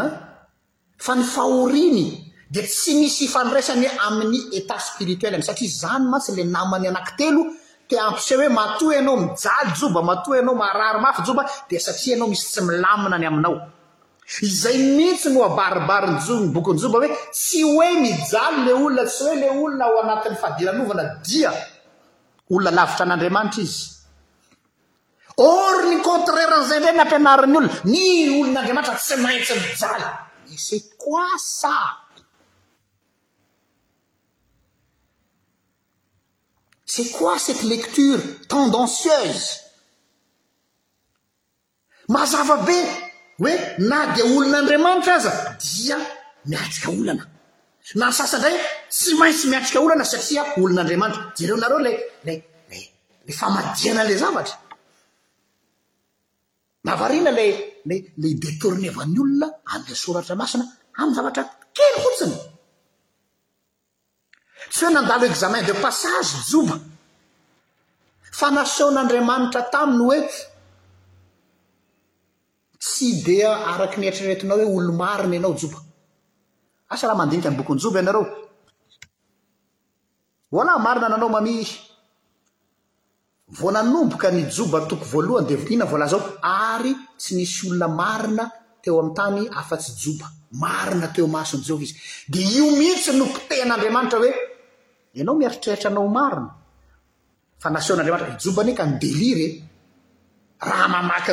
an 0.00 0.08
fa 1.04 1.12
ny 1.14 1.24
fahoriny 1.34 2.04
di 2.52 2.60
tsy 2.66 2.92
misy 3.00 3.24
ifandraisany 3.28 3.86
amin'ny 4.06 4.40
etat 4.58 4.80
spirituel 4.88 5.34
any 5.34 5.44
satria 5.48 5.70
zany 5.82 6.04
matsiny 6.12 6.38
la 6.44 6.50
namany 6.58 6.86
anaki 6.88 7.12
telo 7.20 7.42
teampise 7.88 8.36
hoe 8.36 8.48
matoa 8.52 8.94
ianao 8.98 9.16
mijaly 9.16 9.72
joba 9.80 10.02
matoha 10.02 10.36
ianao 10.38 10.54
mararymafy 10.54 11.22
joba 11.26 11.42
dia 11.68 11.80
satsia 11.80 12.16
anao 12.16 12.28
misy 12.28 12.46
tsy 12.52 12.60
milamina 12.68 13.16
any 13.16 13.26
aminao 13.30 13.56
izay 14.46 14.76
mihitsy 14.96 15.28
no 15.32 15.40
abaribaryny 15.48 16.18
joa 16.26 16.40
ny 16.44 16.48
bokynyjoba 16.54 16.96
hoe 17.00 17.08
tsy 17.32 17.60
hoe 17.70 17.88
mijaly 18.04 18.58
le 18.66 18.72
olona 18.76 19.04
tsy 19.12 19.24
hoe 19.24 19.40
la 19.40 19.52
olona 19.56 19.84
ho 19.90 19.98
anatin'ny 20.04 20.36
fahadilanovana 20.42 21.02
dia 21.26 21.50
olona 22.54 22.70
lavitra 22.78 23.02
an'andriamanitra 23.06 23.62
izy 23.66 23.80
or 25.38 25.74
ny 25.90 25.96
contraraan'izay 26.10 26.78
ndray 26.80 26.94
ny 26.96 27.00
ampianarany 27.04 27.54
olona 27.58 27.72
ny 27.92 28.00
olon'andriamanitra 28.40 28.94
tsy 29.04 29.16
maintsy 29.24 29.52
mijaly 29.64 30.06
isa 30.54 30.76
qoa 31.02 31.28
sa 31.60 31.74
ses 36.88 37.04
qui 37.12 37.18
cette 37.38 37.62
lecture 37.64 38.18
tendencieuse 38.48 39.46
mazavabe 42.14 42.78
hoe 43.40 43.56
na 43.88 43.98
dia 44.14 44.24
olon'andriamanitra 44.36 45.12
aza 45.20 45.32
dia 45.66 45.98
miatrika 46.50 46.88
olana 46.96 47.24
na 48.00 48.06
ny 48.08 48.12
sasa 48.18 48.36
indray 48.38 48.56
tsy 48.94 49.10
maintsy 49.20 49.46
miatrika 49.52 49.78
olana 49.84 50.04
satsia 50.12 50.42
olon'andriamanitra 50.62 51.22
jereo 51.38 51.56
nareo 51.62 51.78
la 51.84 51.90
lala 52.24 52.38
la 53.26 53.32
famadiana 53.40 54.00
ila 54.08 54.16
zavatra 54.24 54.56
navariana 56.88 57.30
lala 57.30 57.48
la 58.20 58.26
hidétorinevan'ny 58.32 59.18
olona 59.22 59.48
an'la 59.74 59.94
soratra 60.04 60.34
masina 60.42 60.64
amin'ny 60.98 61.16
zavatra 61.18 61.42
kely 61.76 61.96
fotsiny 62.04 62.36
tsy 64.70 64.84
hoe 64.84 64.92
nandalo 64.92 65.24
examin 65.24 65.64
de 65.66 65.72
passage 65.74 66.36
joba 66.50 66.78
fa 68.38 68.48
nasaon'andriamanitra 68.50 69.62
taminy 69.72 70.02
oet 70.10 70.30
tsy 72.82 73.08
dia 73.24 73.52
araky 73.74 74.00
mietraretinao 74.00 74.58
hoe 74.58 74.66
oloiaaaoo 74.76 75.72
marina 80.84 81.06
nanao 81.08 81.28
mami 81.30 81.52
voananomboka 83.60 84.28
ny 84.30 84.40
joba 84.50 84.80
toko 84.86 85.04
voalohany 85.04 85.48
de 85.48 85.54
iniona 85.54 85.84
vao 86.06 86.20
ary 86.42 86.94
tsy 87.18 87.34
misy 87.34 87.66
olona 87.70 87.88
marina 87.88 88.50
teo 88.82 88.98
ami'nytany 89.00 89.48
afa-tsy 89.60 89.92
joba 90.04 90.26
marina 90.50 91.06
teomaonjovizy 91.08 91.94
de 92.28 92.38
io 92.40 92.70
mihitsy 92.78 93.12
nopitehn'andriamanitra 93.12 94.18
oe 94.18 94.32
ianao 95.14 95.34
miaritreritra 95.36 95.90
anao 95.90 96.08
marina 96.08 96.54
fa 97.62 97.70
naseon'andriamanitra 97.70 98.38
joba 98.44 98.62
nyeka 98.64 98.84
ny 98.86 98.94
deliry 99.02 99.46
e 100.60 100.64
raha 100.68 100.88
mamaky 100.94 101.32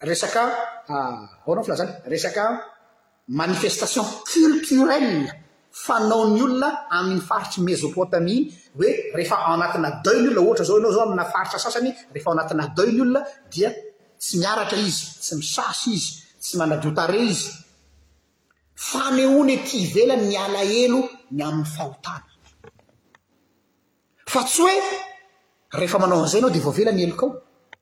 resaka 0.00 0.42
ao 0.88 0.96
ah, 0.96 1.28
anao 1.46 1.64
filazany 1.64 1.92
resaka 2.08 2.42
manifestation 3.28 4.04
cultorele 4.28 5.28
fanaony 5.84 6.40
olona 6.46 6.68
amin'ny 6.98 7.20
faritry 7.28 7.60
mesopotamine 7.66 8.48
hoe 8.78 8.90
rehefa 9.16 9.36
anatina 9.52 9.88
dauiny 10.04 10.26
olona 10.30 10.40
ohatra 10.46 10.64
zao 10.68 10.76
anao 10.80 10.92
zao 10.94 11.04
aminafaritra 11.06 11.58
sasany 11.64 11.88
rehefa 12.12 12.28
aanatina 12.32 12.64
dauy 12.76 12.90
ny 12.96 13.00
olona 13.04 13.20
dia 13.52 13.70
tsy 14.22 14.34
miaratra 14.42 14.78
izy 14.88 15.02
tsy 15.22 15.32
misasy 15.40 15.88
izy 15.96 16.08
tsy 16.42 16.54
manadotare 16.60 17.20
izy 17.32 17.46
famehony 18.90 19.54
ty 19.68 19.78
velany 19.94 20.24
mialaelo 20.30 21.00
ny 21.36 21.40
amin'ny 21.48 21.68
fahotana 21.74 22.28
tsy 24.48 24.62
h 25.74 25.76
ehefa 25.78 25.98
manao 26.02 26.18
a'izay 26.24 26.40
anao 26.40 26.54
di 26.54 26.60
voavelany 26.64 27.02
elo 27.06 27.16
kao 27.20 27.30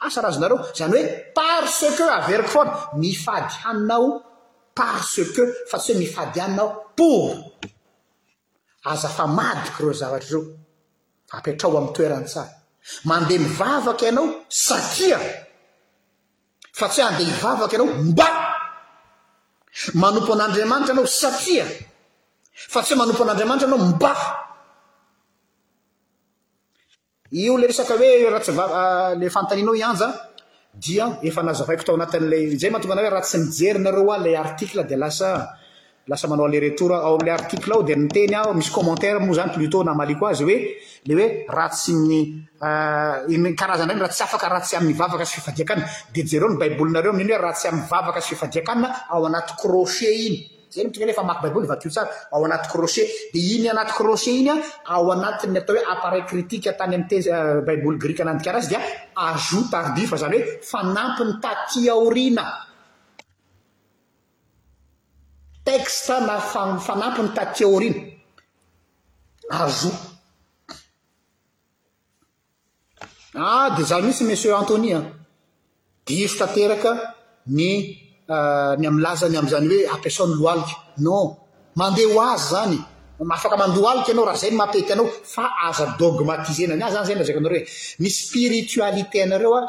asarazanareo 0.00 0.58
zany 0.74 0.92
hoe 0.92 1.32
parce 1.34 1.86
que 1.96 2.02
averiky 2.02 2.48
foana 2.48 2.90
mifady 2.96 3.54
ainao 3.66 4.22
parce 4.74 5.22
que 5.34 5.42
fa 5.70 5.78
tsy 5.78 5.92
he 5.92 5.98
mifady 5.98 6.40
aninao 6.40 6.68
por 6.96 7.34
azafa 8.84 9.26
madiko 9.26 9.78
ireo 9.82 9.92
zavatra 10.00 10.28
reo 10.30 10.42
ampetrao 11.34 11.70
amin'ny 11.78 11.92
toeran- 11.96 12.24
tsara 12.30 12.48
mandeha 13.08 13.40
mivavaka 13.44 14.04
ianao 14.08 14.26
satia 14.48 15.18
fa 16.78 16.86
tsy 16.88 17.00
hoe 17.00 17.08
andeha 17.10 17.30
mivavaka 17.30 17.74
ianao 17.76 17.88
mba 18.08 18.28
manompo 20.00 20.30
an'andriamanitra 20.34 20.92
anao 20.94 21.06
satia 21.22 21.64
fa 22.72 22.80
tsy 22.82 22.92
hoe 22.92 22.98
manompo 23.00 23.22
an'andriamanitra 23.24 23.66
anao 23.68 23.80
mba 23.90 24.12
io 27.30 27.56
lay 27.58 27.66
resaka 27.66 27.94
hoe 27.96 28.28
raha 28.30 28.40
tsyle 28.42 28.60
ah, 28.62 29.14
fantanianao 29.30 29.74
ianjaan 29.74 30.14
dia 30.74 31.18
efa 31.22 31.42
nazavaiko 31.42 31.82
tao 31.84 31.94
anatin'la 31.96 32.36
zay 32.58 32.70
matobanahoe 32.70 33.10
raha 33.10 33.22
tsy 33.22 33.38
mijerinareo 33.38 34.10
a 34.12 34.18
la 34.18 34.42
ae 34.48 34.68
de 34.84 34.94
asaaaoleor 36.08 36.72
aoamla 36.94 37.30
e 37.30 37.30
ao 37.74 37.82
d 37.82 37.88
ieny 37.90 38.34
a 38.34 38.52
misy 38.54 38.70
ommentaireoa 38.74 39.42
any 39.42 39.68
plnay 40.14 40.42
oeleoe 40.42 41.46
raha 41.48 41.68
tsy 41.68 41.92
zanarrahatsy 43.80 44.22
afahatsy 44.22 44.76
mereoieonhoeahatsy 44.80 47.68
mviana 48.52 48.88
ao 49.10 49.26
anaty 49.26 49.52
rochet 49.64 50.14
iny 50.26 50.55
eny 50.80 50.88
matrika 50.88 51.04
anefa 51.06 51.22
maky 51.22 51.42
baiboliy 51.42 51.68
vakio 51.68 51.90
tsara 51.90 52.08
ao 52.32 52.44
anaty 52.44 52.68
croche 52.70 53.02
dia 53.32 53.56
iny 53.56 53.68
anaty 53.68 53.92
crochet 53.92 54.34
iny 54.40 54.50
an 54.50 54.62
ao 54.84 55.10
anatiny 55.12 55.58
atao 55.58 55.76
hoe 55.76 55.84
appareil 55.92 56.24
kritika 56.26 56.72
tany 56.72 56.94
amin 56.96 57.08
te 57.08 57.16
euh, 57.16 57.64
baiboly 57.66 57.98
griua 57.98 58.24
anandykarazy 58.24 58.68
dia 58.68 58.80
ajo 59.14 59.60
tardif 59.70 60.10
zany 60.16 60.38
hoe 60.38 60.58
fanampiny 60.62 61.32
takiaorina 61.40 62.44
tekxte 65.64 66.14
na 66.26 66.34
fanampo 66.86 67.22
ny 67.22 67.28
takiaorina 67.34 68.02
azo 69.50 69.90
ah 73.38 73.68
dia 73.76 73.84
zay 73.86 74.02
mihitsy 74.02 74.24
monsieur 74.24 74.56
antony 74.56 74.94
an 74.98 75.04
dso 76.06 76.34
tateraka 76.40 76.92
ny 77.56 77.70
Ah, 78.28 78.74
ny 78.76 78.86
amlazany 78.88 79.38
amzany 79.38 79.68
hoe 79.68 79.86
ampiasaony 79.94 80.34
lo 80.34 80.48
aliky 80.50 80.74
non 81.06 81.26
mandeha 81.78 82.12
ho 82.12 82.20
azy 82.20 82.48
zany 82.54 82.74
afaka 83.36 83.56
mando 83.56 83.80
alika 83.90 84.10
anao 84.12 84.24
raha 84.26 84.36
zay 84.42 84.50
n 84.50 84.56
mapety 84.58 84.92
anao 84.92 85.06
fa 85.08 85.46
aza 85.68 85.84
dogmatizena 86.00 86.74
n 86.74 86.82
azy 86.82 86.94
zanyzay 86.96 87.14
naraik 87.18 87.36
anareo 87.38 87.58
e 87.58 87.66
ny 88.02 88.08
spiritoalité 88.20 89.18
anareo 89.26 89.54
a 89.54 89.62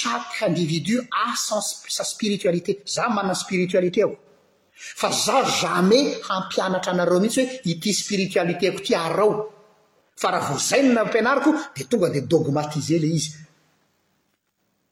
saquy 0.00 0.46
individio 0.48 0.98
asan 1.26 1.60
sa 1.96 2.04
spiritualité 2.04 2.72
za 2.94 3.04
mana 3.08 3.34
spiritoalité 3.34 4.00
ako 4.06 4.16
fa 5.00 5.10
za 5.10 5.36
zamais 5.62 6.08
ampianatra 6.36 6.90
anareo 6.94 7.18
mihitsy 7.18 7.40
hoe 7.42 7.52
ity 7.70 7.90
spiritoalité 8.02 8.66
ako 8.70 8.80
tiarao 8.86 9.30
fa 10.20 10.28
raha 10.34 10.52
vo 10.52 10.58
zay 10.68 10.80
no 10.86 10.90
nampianarako 10.98 11.50
dea 11.76 11.86
tonga 11.90 12.08
de 12.14 12.20
dogmatise 12.32 12.94
le 13.02 13.08
izy 13.18 13.30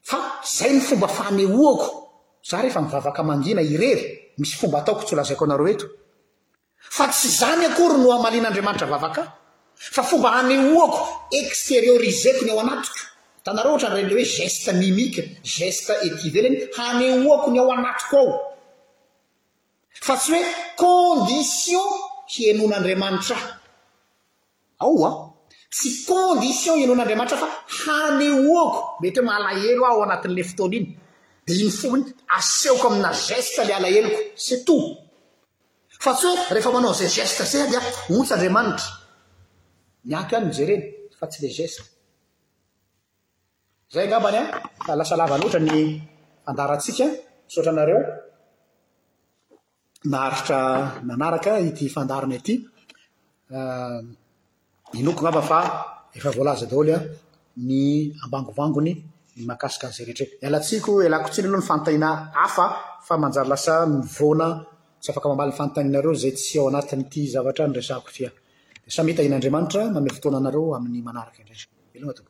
fa 0.08 0.18
zay 0.56 0.70
ny 0.74 0.80
fomba 0.80 1.06
fane 1.06 1.44
hoako 1.54 2.01
zah 2.42 2.60
rehefa 2.62 2.82
mivavaka 2.82 3.22
mangina 3.22 3.62
irery 3.62 4.34
misy 4.38 4.56
fomba 4.60 4.82
ataoko 4.82 5.02
tsy 5.06 5.14
holazaiko 5.14 5.44
anareo 5.46 5.68
eto 5.74 5.86
fa 6.96 7.04
tsy 7.14 7.28
zany 7.40 7.62
akory 7.70 7.94
no 8.02 8.08
hamalian'andriamanitra 8.16 8.86
vavakaa 8.92 9.26
fa 9.94 10.02
fomba 10.10 10.28
hanehoako 10.36 11.00
exteriorizeko 11.40 12.42
ny 12.46 12.50
ao 12.52 12.60
anatiko 12.64 13.00
tanareo 13.46 13.72
ohatranrenle 13.74 14.14
hoe 14.16 14.26
geste 14.38 14.70
mimik 14.80 15.14
geste 15.56 15.92
etivl 16.06 16.44
eny 16.50 16.56
hanehoako 16.76 17.46
ny 17.54 17.58
ao 17.62 17.68
anatiko 17.76 18.16
ao 18.20 18.36
fa 20.06 20.14
tsy 20.20 20.30
hoe 20.34 20.42
condition 20.84 21.88
hienon'andriamanitra 22.34 23.38
aoa 24.84 25.10
tsy 25.74 25.88
condition 26.10 26.74
ianoan'andriamanitra 26.82 27.38
fa 27.42 27.48
hanehoako 27.84 28.78
metry 29.00 29.18
hoe 29.22 29.28
mahala 29.30 29.48
elo 29.70 29.82
aho 29.88 29.94
ao 29.98 30.02
anatin'le 30.06 30.42
foton 30.50 30.74
iny 30.78 30.88
iny 31.54 31.70
foony 31.80 32.02
asehoko 32.36 32.86
amina 32.90 33.10
geste 33.28 33.60
lay 33.66 33.74
alaeloko 33.78 34.20
ce 34.46 34.54
tout 34.66 34.86
fa 36.04 36.12
tsy 36.14 36.24
hoe 36.28 36.38
rehefa 36.54 36.70
manao 36.74 36.94
zay 37.00 37.10
geste 37.16 37.42
s 37.50 37.52
a 37.64 37.66
dia 37.70 37.80
otso 38.16 38.34
ndramanitra 38.36 38.88
ny 40.06 40.12
ato 40.20 40.30
ihany 40.34 40.46
nijereny 40.48 40.82
fa 41.18 41.24
tsy 41.30 41.38
la 41.44 41.50
gesteyangabany 41.56 44.38
an 44.90 44.96
flasalava 44.98 45.34
loatra 45.42 45.60
ny 45.68 45.76
fandarantsika 46.44 47.06
sotra 47.52 47.70
anareo 47.74 48.00
maharitra 50.12 50.58
manaraka 51.08 51.50
ity 51.68 51.84
fandarona 51.94 52.36
aty 52.40 52.54
ah, 53.58 54.00
inoko 55.00 55.20
ngaba 55.22 55.42
fa 55.50 55.58
efa 56.16 56.30
volaza 56.36 56.66
daholo 56.70 56.92
an 56.98 57.02
ny 57.68 57.80
ambangovangony 58.24 58.94
nymahakasika 59.40 59.88
an'izay 59.88 60.06
rehtreky 60.10 60.34
ialatsiako 60.44 60.90
ilako 61.06 61.28
tsiany 61.32 61.48
aloha 61.48 61.62
ny 61.62 61.68
fanotanina 61.70 62.08
hafa 62.40 62.66
fa 63.06 63.14
manjary 63.22 63.48
lasa 63.52 63.74
mivoana 63.92 64.48
tsy 65.02 65.08
afaka 65.12 65.30
mambali 65.30 65.50
'ny 65.52 65.58
fanotanianareo 65.60 66.14
zay 66.22 66.32
tsy 66.38 66.54
ao 66.60 66.66
anatiny 66.70 67.04
ty 67.12 67.20
zavatra 67.34 67.64
nyresako 67.68 68.08
fia 68.16 68.30
di 68.84 68.90
samihitahian'andriamanitra 68.96 69.82
mame 69.94 70.10
fotoananareo 70.16 70.66
amin'ny 70.78 71.00
manaraka 71.08 71.38
indrairy 71.42 71.98
loha 72.02 72.14
to 72.16 72.22